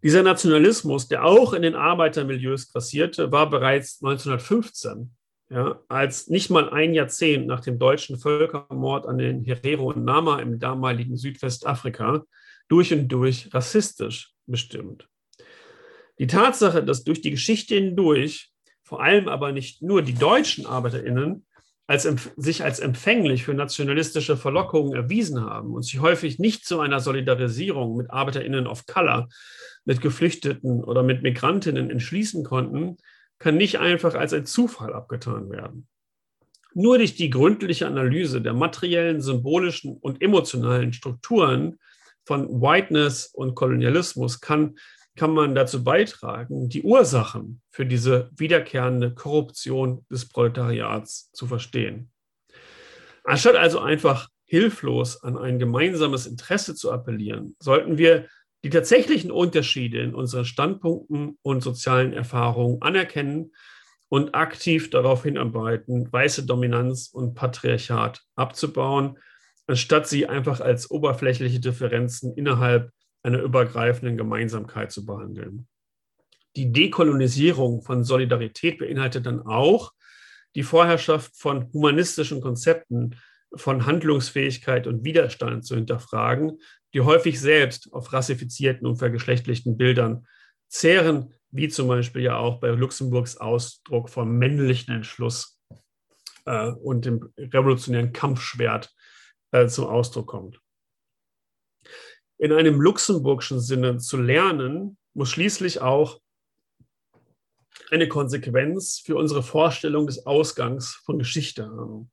Dieser 0.03 0.23
Nationalismus, 0.23 1.09
der 1.09 1.27
auch 1.27 1.53
in 1.53 1.61
den 1.61 1.75
Arbeitermilieus 1.75 2.73
grassierte, 2.73 3.31
war 3.31 3.51
bereits 3.51 4.03
1915, 4.03 5.15
ja, 5.51 5.79
als 5.89 6.29
nicht 6.29 6.49
mal 6.49 6.71
ein 6.71 6.95
Jahrzehnt 6.95 7.47
nach 7.47 7.61
dem 7.61 7.79
deutschen 7.79 8.17
Völkermord 8.17 9.07
an 9.07 9.19
den 9.19 9.45
Herero 9.45 9.93
und 9.93 10.07
Nama 10.07 10.39
im 10.41 10.59
damaligen 10.59 11.19
Südwestafrika 11.19 12.25
durch 12.69 12.93
und 12.93 13.09
durch 13.09 13.53
rassistisch 13.55 14.33
bestimmt. 14.47 15.09
Die 16.19 16.27
Tatsache, 16.27 16.83
dass 16.85 17.05
durch 17.05 17.21
die 17.21 17.31
Geschichte 17.31 17.75
hindurch 17.75 18.51
vor 18.83 19.03
allem 19.03 19.29
aber 19.29 19.53
nicht 19.53 19.83
nur 19.83 20.03
die 20.03 20.15
deutschen 20.15 20.65
ArbeiterInnen 20.65 21.45
als, 21.89 22.09
sich 22.37 22.65
als 22.65 22.81
empfänglich 22.81 23.45
für 23.45 23.55
nationalistische 23.55 24.37
Verlockungen 24.37 24.95
erwiesen 24.95 25.41
haben 25.41 25.75
und 25.75 25.83
sich 25.83 26.01
häufig 26.01 26.39
nicht 26.39 26.65
zu 26.65 26.81
einer 26.81 27.01
Solidarisierung 27.01 27.97
mit 27.97 28.11
ArbeiterInnen 28.11 28.67
of 28.67 28.87
Color, 28.87 29.29
mit 29.85 30.01
Geflüchteten 30.01 30.83
oder 30.83 31.03
mit 31.03 31.23
Migrantinnen 31.23 31.91
entschließen 31.91 32.45
konnten, 32.45 32.97
kann 33.39 33.57
nicht 33.57 33.79
einfach 33.79 34.15
als 34.15 34.33
ein 34.33 34.47
Zufall 34.47 34.95
abgetan 34.95 35.51
werden. 35.51 35.87
Nur 36.75 36.99
durch 36.99 37.15
die 37.15 37.31
gründliche 37.31 37.87
Analyse 37.87 38.41
der 38.41 38.53
materiellen, 38.53 39.21
symbolischen 39.21 39.97
und 39.97 40.23
emotionalen 40.23 40.93
Strukturen 40.93 41.79
von 42.27 42.61
Whiteness 42.61 43.27
und 43.33 43.55
Kolonialismus 43.55 44.41
kann, 44.41 44.77
kann 45.17 45.33
man 45.33 45.55
dazu 45.55 45.83
beitragen, 45.83 46.69
die 46.69 46.83
Ursachen 46.83 47.63
für 47.71 47.87
diese 47.87 48.31
wiederkehrende 48.37 49.15
Korruption 49.15 50.05
des 50.11 50.29
Proletariats 50.29 51.31
zu 51.33 51.47
verstehen. 51.47 52.11
Anstatt 53.25 53.57
also 53.57 53.81
einfach 53.81 54.29
hilflos 54.45 55.23
an 55.23 55.39
ein 55.39 55.59
gemeinsames 55.59 56.27
Interesse 56.27 56.75
zu 56.75 56.93
appellieren, 56.93 57.57
sollten 57.59 57.97
wir 57.99 58.29
die 58.63 58.71
tatsächlichen 58.71 59.31
Unterschiede 59.31 60.01
in 60.01 60.15
unseren 60.15 60.45
Standpunkten 60.45 61.39
und 61.43 61.63
sozialen 61.63 62.13
Erfahrungen 62.13 62.83
anerkennen 62.83 63.53
und 64.09 64.35
aktiv 64.35 64.91
darauf 64.91 65.25
hinarbeiten, 65.25 66.13
weiße 66.13 66.47
Dominanz 66.47 67.09
und 67.13 67.35
Patriarchat 67.35 68.23
abzubauen 68.35 69.19
anstatt 69.67 70.09
sie 70.09 70.27
einfach 70.27 70.61
als 70.61 70.91
oberflächliche 70.91 71.61
Differenzen 71.61 72.35
innerhalb 72.35 72.91
einer 73.23 73.41
übergreifenden 73.41 74.17
Gemeinsamkeit 74.17 74.93
zu 74.93 75.05
behandeln. 75.05 75.67
Die 76.55 76.73
Dekolonisierung 76.73 77.83
von 77.83 78.05
Solidarität 78.05 78.79
beinhaltet 78.79 79.27
dann 79.27 79.43
auch 79.43 79.93
die 80.55 80.63
Vorherrschaft 80.63 81.37
von 81.37 81.71
humanistischen 81.73 82.41
Konzepten, 82.41 83.17
von 83.55 83.87
Handlungsfähigkeit 83.87 84.87
und 84.87 85.05
Widerstand 85.05 85.65
zu 85.65 85.75
hinterfragen, 85.75 86.59
die 86.95 87.01
häufig 87.01 87.41
selbst 87.41 87.93
auf 87.93 88.13
rassifizierten 88.13 88.87
und 88.87 88.97
vergeschlechtlichten 88.97 89.77
Bildern 89.77 90.27
zehren, 90.69 91.35
wie 91.51 91.69
zum 91.69 91.89
Beispiel 91.89 92.23
ja 92.23 92.37
auch 92.37 92.61
bei 92.61 92.69
Luxemburgs 92.69 93.37
Ausdruck 93.37 94.09
vom 94.09 94.39
männlichen 94.39 94.95
Entschluss 94.95 95.61
äh, 96.45 96.71
und 96.71 97.05
dem 97.05 97.33
revolutionären 97.39 98.13
Kampfschwert 98.13 98.95
äh, 99.53 99.67
zum 99.67 99.87
Ausdruck 99.87 100.27
kommt. 100.27 100.61
In 102.39 102.53
einem 102.53 102.81
luxemburgischen 102.81 103.61
Sinne 103.61 103.99
zu 103.99 104.19
lernen, 104.19 104.99
muss 105.15 105.31
schließlich 105.31 105.81
auch 105.81 106.21
eine 107.91 108.09
Konsequenz 108.09 109.01
für 109.05 109.17
unsere 109.17 109.43
Vorstellung 109.43 110.07
des 110.07 110.27
Ausgangs 110.27 110.95
von 111.05 111.19
Geschichte 111.19 111.67
haben. 111.67 112.11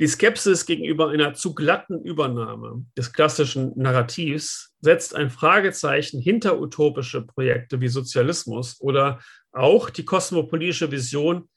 Die 0.00 0.08
Skepsis 0.08 0.66
gegenüber 0.66 1.10
einer 1.10 1.34
zu 1.34 1.54
glatten 1.54 2.02
Übernahme 2.02 2.84
des 2.96 3.12
klassischen 3.12 3.78
Narrativs 3.78 4.74
setzt 4.80 5.14
ein 5.14 5.30
Fragezeichen 5.30 6.20
hinter 6.20 6.60
utopische 6.60 7.22
Projekte 7.22 7.80
wie 7.80 7.86
Sozialismus 7.86 8.80
oder 8.80 9.20
auch 9.52 9.90
die 9.90 10.04
kosmopolitische 10.04 10.90
Vision, 10.90 11.48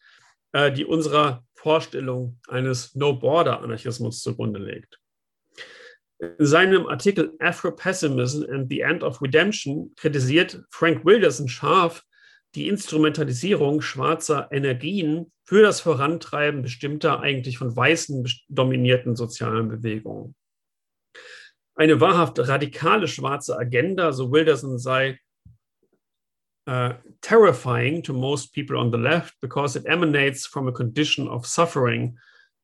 äh, 0.57 0.71
die 0.71 0.85
unserer 0.85 1.45
Vorstellung 1.53 2.39
eines 2.47 2.95
No-Border-Anarchismus 2.95 4.21
zugrunde 4.21 4.59
legt. 4.59 4.99
In 6.19 6.45
seinem 6.47 6.87
Artikel 6.87 7.35
Afro-Pessimism 7.39 8.43
and 8.49 8.67
the 8.67 8.81
End 8.81 9.03
of 9.03 9.21
Redemption 9.21 9.93
kritisiert 9.97 10.63
Frank 10.71 11.05
Wilderson 11.05 11.47
scharf 11.47 12.03
die 12.55 12.69
Instrumentalisierung 12.69 13.81
schwarzer 13.81 14.47
Energien 14.51 15.31
für 15.43 15.61
das 15.61 15.79
Vorantreiben 15.81 16.63
bestimmter, 16.63 17.19
eigentlich 17.19 17.59
von 17.59 17.75
Weißen 17.75 18.27
dominierten 18.49 19.15
sozialen 19.15 19.69
Bewegungen. 19.69 20.33
Eine 21.75 22.01
wahrhaft 22.01 22.39
radikale 22.39 23.07
schwarze 23.07 23.55
Agenda, 23.55 24.11
so 24.11 24.31
Wilderson 24.31 24.79
sei 24.79 25.19
uh, 26.67 26.93
terrifying 27.21 28.01
to 28.03 28.13
most 28.13 28.53
people 28.53 28.77
on 28.77 28.91
the 28.91 28.97
left 28.97 29.33
because 29.41 29.75
it 29.75 29.85
emanates 29.87 30.45
from 30.45 30.67
a 30.67 30.71
condition 30.71 31.27
of 31.27 31.45
suffering 31.45 32.17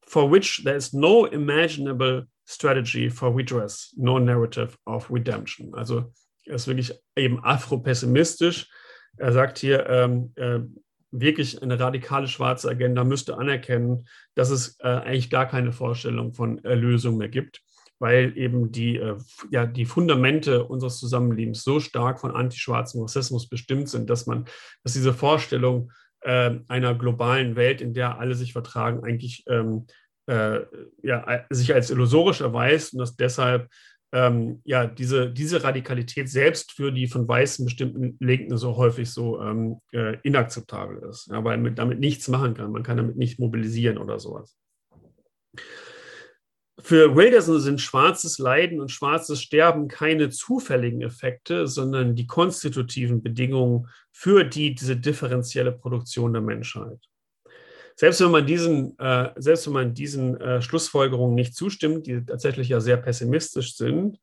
for 0.05 0.27
which 0.27 0.63
there 0.63 0.75
is 0.75 0.93
no 0.93 1.25
imaginable 1.25 2.23
strategy 2.45 3.09
for 3.09 3.31
redress, 3.31 3.93
no 3.97 4.17
narrative 4.17 4.77
of 4.85 5.09
redemption. 5.09 5.71
Also 5.75 6.11
er 6.45 6.55
ist 6.55 6.67
wirklich 6.67 6.91
eben 7.15 7.39
afro-pessimistisch. 7.43 8.67
Er 9.17 9.31
sagt 9.31 9.59
hier, 9.59 9.87
ähm, 9.87 10.33
äh, 10.35 10.59
wirklich 11.11 11.61
eine 11.61 11.79
radikale 11.79 12.27
schwarze 12.27 12.69
Agenda 12.69 13.03
müsste 13.03 13.37
anerkennen, 13.37 14.07
dass 14.35 14.49
es 14.49 14.77
äh, 14.79 14.87
eigentlich 14.87 15.29
gar 15.29 15.47
keine 15.47 15.71
Vorstellung 15.71 16.33
von 16.33 16.63
Erlösung 16.65 17.17
mehr 17.17 17.29
gibt 17.29 17.61
weil 18.03 18.37
eben 18.37 18.73
die, 18.73 18.97
äh, 18.97 19.15
ja, 19.49 19.65
die 19.65 19.85
Fundamente 19.85 20.65
unseres 20.65 20.99
Zusammenlebens 20.99 21.63
so 21.63 21.79
stark 21.79 22.19
von 22.19 22.31
antischwarzem 22.31 23.01
Rassismus 23.01 23.47
bestimmt 23.47 23.87
sind, 23.87 24.09
dass 24.09 24.25
man, 24.25 24.43
dass 24.83 24.91
diese 24.91 25.13
Vorstellung 25.13 25.89
äh, 26.19 26.51
einer 26.67 26.95
globalen 26.95 27.55
Welt, 27.55 27.79
in 27.79 27.93
der 27.93 28.19
alle 28.19 28.35
sich 28.35 28.51
vertragen, 28.51 29.05
eigentlich 29.05 29.45
ähm, 29.47 29.87
äh, 30.25 30.59
ja, 31.01 31.45
sich 31.49 31.73
als 31.73 31.91
illusorisch 31.91 32.41
erweist 32.41 32.91
und 32.91 32.99
dass 32.99 33.15
deshalb 33.15 33.69
ähm, 34.11 34.61
ja, 34.65 34.85
diese, 34.85 35.31
diese 35.31 35.63
Radikalität 35.63 36.27
selbst 36.27 36.73
für 36.73 36.91
die 36.91 37.07
von 37.07 37.25
Weißen 37.25 37.63
bestimmten 37.63 38.17
Linken 38.19 38.57
so 38.57 38.75
häufig 38.75 39.09
so 39.09 39.41
ähm, 39.41 39.79
äh, 39.93 40.17
inakzeptabel 40.23 41.09
ist, 41.09 41.27
ja, 41.31 41.41
weil 41.45 41.57
man 41.57 41.73
damit 41.73 42.01
nichts 42.01 42.27
machen 42.27 42.53
kann. 42.53 42.73
Man 42.73 42.83
kann 42.83 42.97
damit 42.97 43.15
nicht 43.15 43.39
mobilisieren 43.39 43.97
oder 43.97 44.19
sowas. 44.19 44.57
Für 46.79 47.15
Wilderson 47.15 47.59
sind 47.59 47.81
schwarzes 47.81 48.39
Leiden 48.39 48.81
und 48.81 48.91
schwarzes 48.91 49.41
Sterben 49.41 49.87
keine 49.87 50.29
zufälligen 50.29 51.01
Effekte, 51.01 51.67
sondern 51.67 52.15
die 52.15 52.25
konstitutiven 52.25 53.21
Bedingungen 53.21 53.87
für 54.11 54.43
die, 54.43 54.73
diese 54.73 54.97
differenzielle 54.97 55.71
Produktion 55.71 56.33
der 56.33 56.41
Menschheit. 56.41 56.99
Selbst 57.95 58.21
wenn 58.21 58.31
man 58.31 58.47
diesen, 58.47 58.97
äh, 58.97 59.29
selbst 59.35 59.67
wenn 59.67 59.73
man 59.73 59.93
diesen 59.93 60.39
äh, 60.41 60.63
Schlussfolgerungen 60.63 61.35
nicht 61.35 61.55
zustimmt, 61.55 62.07
die 62.07 62.25
tatsächlich 62.25 62.69
ja 62.69 62.79
sehr 62.79 62.97
pessimistisch 62.97 63.75
sind, 63.75 64.19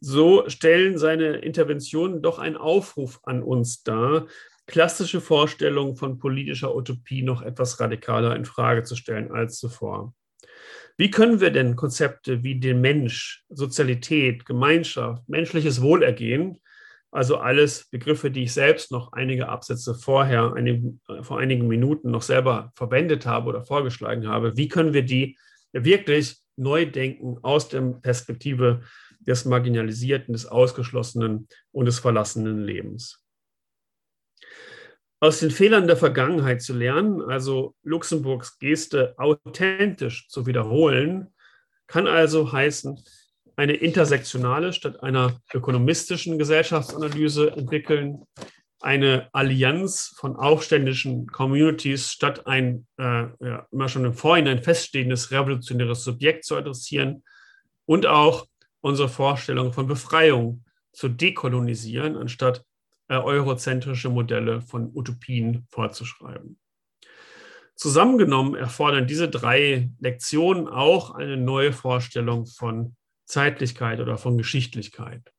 so 0.00 0.48
stellen 0.48 0.98
seine 0.98 1.38
Interventionen 1.38 2.22
doch 2.22 2.38
einen 2.38 2.56
Aufruf 2.56 3.20
an 3.22 3.42
uns 3.42 3.82
dar, 3.82 4.26
klassische 4.66 5.22
Vorstellungen 5.22 5.96
von 5.96 6.18
politischer 6.18 6.76
Utopie 6.76 7.22
noch 7.22 7.40
etwas 7.40 7.80
radikaler 7.80 8.36
in 8.36 8.44
Frage 8.44 8.82
zu 8.82 8.94
stellen 8.94 9.32
als 9.32 9.58
zuvor. 9.58 10.14
Wie 10.98 11.12
können 11.12 11.40
wir 11.40 11.50
denn 11.50 11.76
Konzepte 11.76 12.42
wie 12.42 12.58
den 12.58 12.80
Mensch, 12.80 13.44
Sozialität, 13.48 14.44
Gemeinschaft, 14.44 15.28
menschliches 15.28 15.80
Wohlergehen, 15.80 16.58
also 17.12 17.38
alles 17.38 17.88
Begriffe, 17.88 18.32
die 18.32 18.42
ich 18.42 18.52
selbst 18.52 18.90
noch 18.90 19.12
einige 19.12 19.48
Absätze 19.48 19.94
vorher, 19.94 20.52
einige, 20.54 20.94
vor 21.22 21.38
einigen 21.38 21.68
Minuten 21.68 22.10
noch 22.10 22.22
selber 22.22 22.72
verwendet 22.74 23.26
habe 23.26 23.48
oder 23.48 23.64
vorgeschlagen 23.64 24.26
habe, 24.26 24.56
wie 24.56 24.66
können 24.66 24.92
wir 24.92 25.04
die 25.04 25.38
wirklich 25.72 26.38
neu 26.56 26.84
denken 26.84 27.38
aus 27.42 27.68
der 27.68 27.80
Perspektive 28.02 28.82
des 29.20 29.44
Marginalisierten, 29.44 30.32
des 30.32 30.46
Ausgeschlossenen 30.46 31.46
und 31.70 31.86
des 31.86 32.00
verlassenen 32.00 32.64
Lebens? 32.64 33.22
Aus 35.20 35.40
den 35.40 35.50
Fehlern 35.50 35.86
der 35.86 35.96
Vergangenheit 35.96 36.62
zu 36.62 36.74
lernen, 36.74 37.22
also 37.22 37.74
Luxemburgs 37.82 38.58
Geste 38.58 39.14
authentisch 39.18 40.28
zu 40.28 40.46
wiederholen, 40.46 41.34
kann 41.86 42.06
also 42.06 42.52
heißen, 42.52 43.02
eine 43.56 43.72
intersektionale 43.72 44.72
statt 44.72 45.02
einer 45.02 45.40
ökonomistischen 45.52 46.38
Gesellschaftsanalyse 46.38 47.50
entwickeln, 47.50 48.22
eine 48.80 49.28
Allianz 49.32 50.14
von 50.16 50.36
aufständischen 50.36 51.26
Communities 51.26 52.12
statt 52.12 52.46
ein 52.46 52.86
äh, 52.98 53.26
ja, 53.40 53.66
immer 53.72 53.88
schon 53.88 54.04
im 54.04 54.14
Vorhinein 54.14 54.62
feststehendes 54.62 55.32
revolutionäres 55.32 56.04
Subjekt 56.04 56.44
zu 56.44 56.56
adressieren 56.56 57.24
und 57.86 58.06
auch 58.06 58.46
unsere 58.80 59.08
Vorstellung 59.08 59.72
von 59.72 59.88
Befreiung 59.88 60.64
zu 60.92 61.08
dekolonisieren, 61.08 62.16
anstatt 62.16 62.64
äh, 63.08 63.16
eurozentrische 63.16 64.08
Modelle 64.08 64.60
von 64.60 64.90
Utopien 64.94 65.66
vorzuschreiben. 65.68 66.58
Zusammengenommen 67.74 68.54
erfordern 68.54 69.06
diese 69.06 69.28
drei 69.28 69.90
Lektionen 70.00 70.68
auch 70.68 71.12
eine 71.12 71.36
neue 71.36 71.72
Vorstellung 71.72 72.46
von 72.46 72.96
Zeitlichkeit 73.24 74.00
oder 74.00 74.18
von 74.18 74.36
Geschichtlichkeit. 74.36 75.32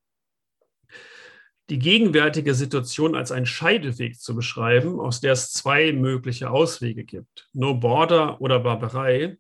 Die 1.70 1.80
gegenwärtige 1.80 2.55
Situation 2.55 3.15
als 3.15 3.32
einen 3.32 3.45
Scheideweg 3.45 4.20
zu 4.20 4.36
beschreiben, 4.36 4.99
aus 4.99 5.22
der 5.22 5.34
es 5.34 5.51
zwei 5.51 5.91
mögliche 5.91 6.49
Auswege 6.49 7.03
gibt, 7.03 7.49
No 7.53 7.76
Border 7.76 8.41
oder 8.41 8.59
Barbarei, 8.59 9.38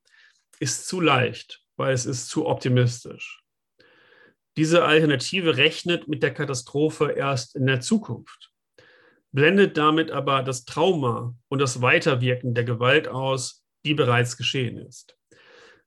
ist 0.59 0.87
zu 0.87 1.01
leicht, 1.01 1.63
weil 1.77 1.93
es 1.93 2.05
ist 2.05 2.27
zu 2.27 2.45
optimistisch. 2.45 3.41
Diese 4.59 4.83
Alternative 4.83 5.55
rechnet 5.55 6.09
mit 6.09 6.21
der 6.21 6.33
Katastrophe 6.33 7.13
erst 7.13 7.55
in 7.55 7.65
der 7.65 7.79
Zukunft, 7.79 8.51
blendet 9.31 9.77
damit 9.77 10.11
aber 10.11 10.43
das 10.43 10.65
Trauma 10.65 11.33
und 11.47 11.59
das 11.59 11.81
Weiterwirken 11.81 12.53
der 12.55 12.65
Gewalt 12.65 13.07
aus, 13.07 13.63
die 13.85 13.93
bereits 13.93 14.35
geschehen 14.35 14.77
ist. 14.77 15.15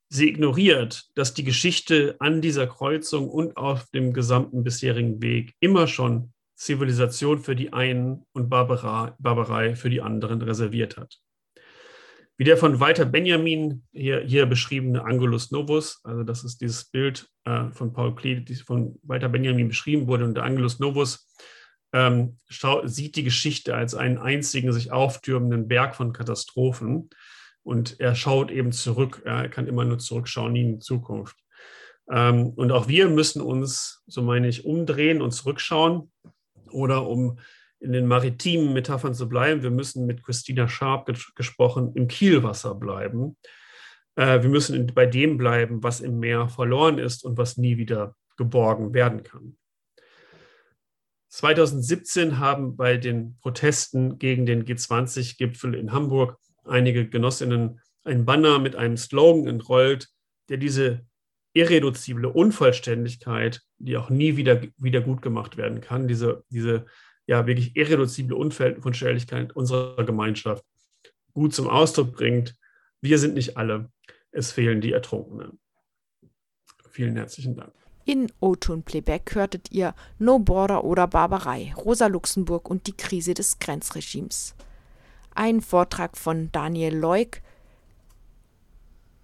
Sie 0.09 0.27
ignoriert, 0.27 1.05
dass 1.17 1.35
die 1.35 1.45
Geschichte 1.45 2.17
an 2.19 2.41
dieser 2.41 2.67
Kreuzung 2.67 3.29
und 3.29 3.59
auf 3.59 3.91
dem 3.91 4.15
gesamten 4.15 4.65
bisherigen 4.65 5.21
Weg 5.21 5.55
immer 5.61 5.87
schon 5.87 6.33
Zivilisation 6.55 7.41
für 7.41 7.55
die 7.55 7.75
einen 7.75 8.25
und 8.33 8.49
Barbarei 8.49 9.77
für 9.77 9.91
die 9.91 10.01
anderen 10.01 10.41
reserviert 10.41 10.97
hat. 10.97 11.22
Wie 12.43 12.45
der 12.45 12.57
von 12.57 12.81
Walter 12.81 13.05
Benjamin 13.05 13.85
hier, 13.93 14.23
hier 14.23 14.47
beschriebene 14.47 15.05
Angulus 15.05 15.53
Novus, 15.53 16.01
also 16.03 16.25
das 16.25 16.43
ist 16.43 16.61
dieses 16.61 16.87
Bild 16.87 17.29
äh, 17.45 17.71
von 17.71 17.93
Paul 17.93 18.17
Klee, 18.17 18.41
die 18.41 18.57
von 18.57 18.99
Walter 19.05 19.29
Benjamin 19.29 19.69
beschrieben 19.69 20.09
wurde, 20.09 20.25
und 20.25 20.35
der 20.35 20.43
Angulus 20.43 20.81
Novus 20.81 21.33
ähm, 21.93 22.39
sieht 22.83 23.15
die 23.15 23.23
Geschichte 23.23 23.77
als 23.77 23.95
einen 23.95 24.19
einzigen 24.19 24.73
sich 24.73 24.91
auftürmenden 24.91 25.69
Berg 25.69 25.95
von 25.95 26.13
Katastrophen 26.13 27.11
und 27.63 28.01
er 28.01 28.17
schaut 28.17 28.51
eben 28.51 28.73
zurück. 28.73 29.23
Er 29.25 29.49
kann 29.49 29.69
immer 29.69 29.85
nur 29.85 29.99
zurückschauen, 29.99 30.53
nie 30.53 30.63
in 30.63 30.73
die 30.73 30.79
Zukunft. 30.81 31.37
Ähm, 32.11 32.49
und 32.57 32.73
auch 32.73 32.89
wir 32.89 33.09
müssen 33.09 33.41
uns, 33.41 34.03
so 34.09 34.21
meine 34.21 34.49
ich, 34.49 34.65
umdrehen 34.65 35.23
und 35.23 35.31
zurückschauen. 35.31 36.11
Oder 36.73 37.07
um 37.07 37.39
in 37.83 37.93
den 37.93 38.07
maritimen 38.07 38.73
Metaphern 38.73 39.15
zu 39.15 39.29
bleiben, 39.29 39.63
wir 39.63 39.71
müssen 39.71 40.07
mit 40.07 40.23
Christina 40.23 40.69
Sharp 40.69 41.11
gesprochen 41.35 41.93
im 41.95 42.07
Kielwasser 42.07 42.75
bleiben. 42.75 43.37
Äh, 44.15 44.43
wir 44.43 44.51
müssen 44.51 44.87
bei 44.95 45.07
dem 45.07 45.37
bleiben, 45.37 45.83
was 45.83 46.01
im 46.01 46.19
Meer 46.21 46.49
verloren 46.49 46.99
ist 46.99 47.25
und 47.25 47.37
was 47.37 47.57
nie 47.57 47.77
wieder 47.77 48.15
geborgen 48.37 48.95
werden 48.95 49.25
kann. 49.25 49.57
2017 51.29 52.39
haben 52.39 52.77
bei 52.77 52.99
den 52.99 53.39
Protesten 53.41 54.19
gegen 54.19 54.47
den 54.47 54.65
G20-Gipfel 54.65 55.75
in 55.75 55.93
Hamburg 55.93 56.37
einige 56.65 57.09
Genossinnen 57.09 57.81
ein 58.05 58.25
Banner 58.25 58.59
mit 58.59 58.77
einem 58.77 58.97
Slogan 58.97 59.47
entrollt, 59.47 60.09
der 60.51 60.59
diese 60.59 61.07
irreduzible 61.55 62.29
Unvollständigkeit, 62.29 63.63
die 63.79 63.97
auch 63.97 64.11
nie 64.11 64.37
wieder, 64.37 64.61
wieder 64.77 65.01
gut 65.01 65.23
gemacht 65.23 65.57
werden 65.57 65.81
kann, 65.81 66.07
diese, 66.07 66.45
diese 66.51 66.87
ja 67.27 67.47
wirklich 67.47 67.77
irreduzible 67.77 68.37
Unvollständigkeit 68.37 69.55
unserer 69.55 70.05
Gemeinschaft 70.05 70.65
gut 71.33 71.55
zum 71.55 71.69
Ausdruck 71.69 72.13
bringt. 72.13 72.57
Wir 73.01 73.19
sind 73.19 73.35
nicht 73.35 73.57
alle, 73.57 73.91
es 74.31 74.53
fehlen 74.53 74.81
die 74.81 74.93
Ertrunkenen. 74.93 75.59
Vielen 76.91 77.17
herzlichen 77.17 77.57
Dank. 77.57 77.73
In 78.05 78.31
O-Ton 78.41 78.83
Playback 78.83 79.35
hörtet 79.35 79.71
ihr 79.71 79.95
No 80.19 80.39
Border 80.39 80.85
oder 80.85 81.07
Barbarei, 81.07 81.73
Rosa 81.77 82.09
Luxemburg 82.09 82.69
und 82.69 82.87
die 82.87 82.97
Krise 82.97 83.33
des 83.33 83.61
Grenzregimes 83.61 84.55
ein 85.35 85.61
Vortrag 85.61 86.17
von 86.17 86.51
Daniel 86.53 86.97
Leuk, 86.97 87.41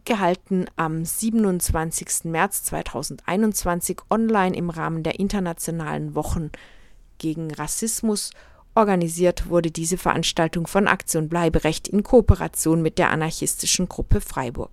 gehalten 0.05 0.67
am 0.77 1.05
27. 1.05 2.25
März 2.25 2.65
2021 2.65 3.99
online 4.11 4.57
im 4.57 4.71
Rahmen 4.71 5.03
der 5.03 5.21
Internationalen 5.21 6.15
Wochen 6.15 6.51
gegen 7.19 7.53
Rassismus. 7.53 8.31
Organisiert 8.75 9.49
wurde 9.49 9.71
diese 9.71 9.99
Veranstaltung 9.99 10.67
von 10.67 10.87
Aktion 10.87 11.29
Bleiberecht 11.29 11.89
in 11.89 12.03
Kooperation 12.03 12.81
mit 12.81 12.99
der 12.99 13.11
anarchistischen 13.11 13.89
Gruppe 13.89 14.21
Freiburg. 14.21 14.67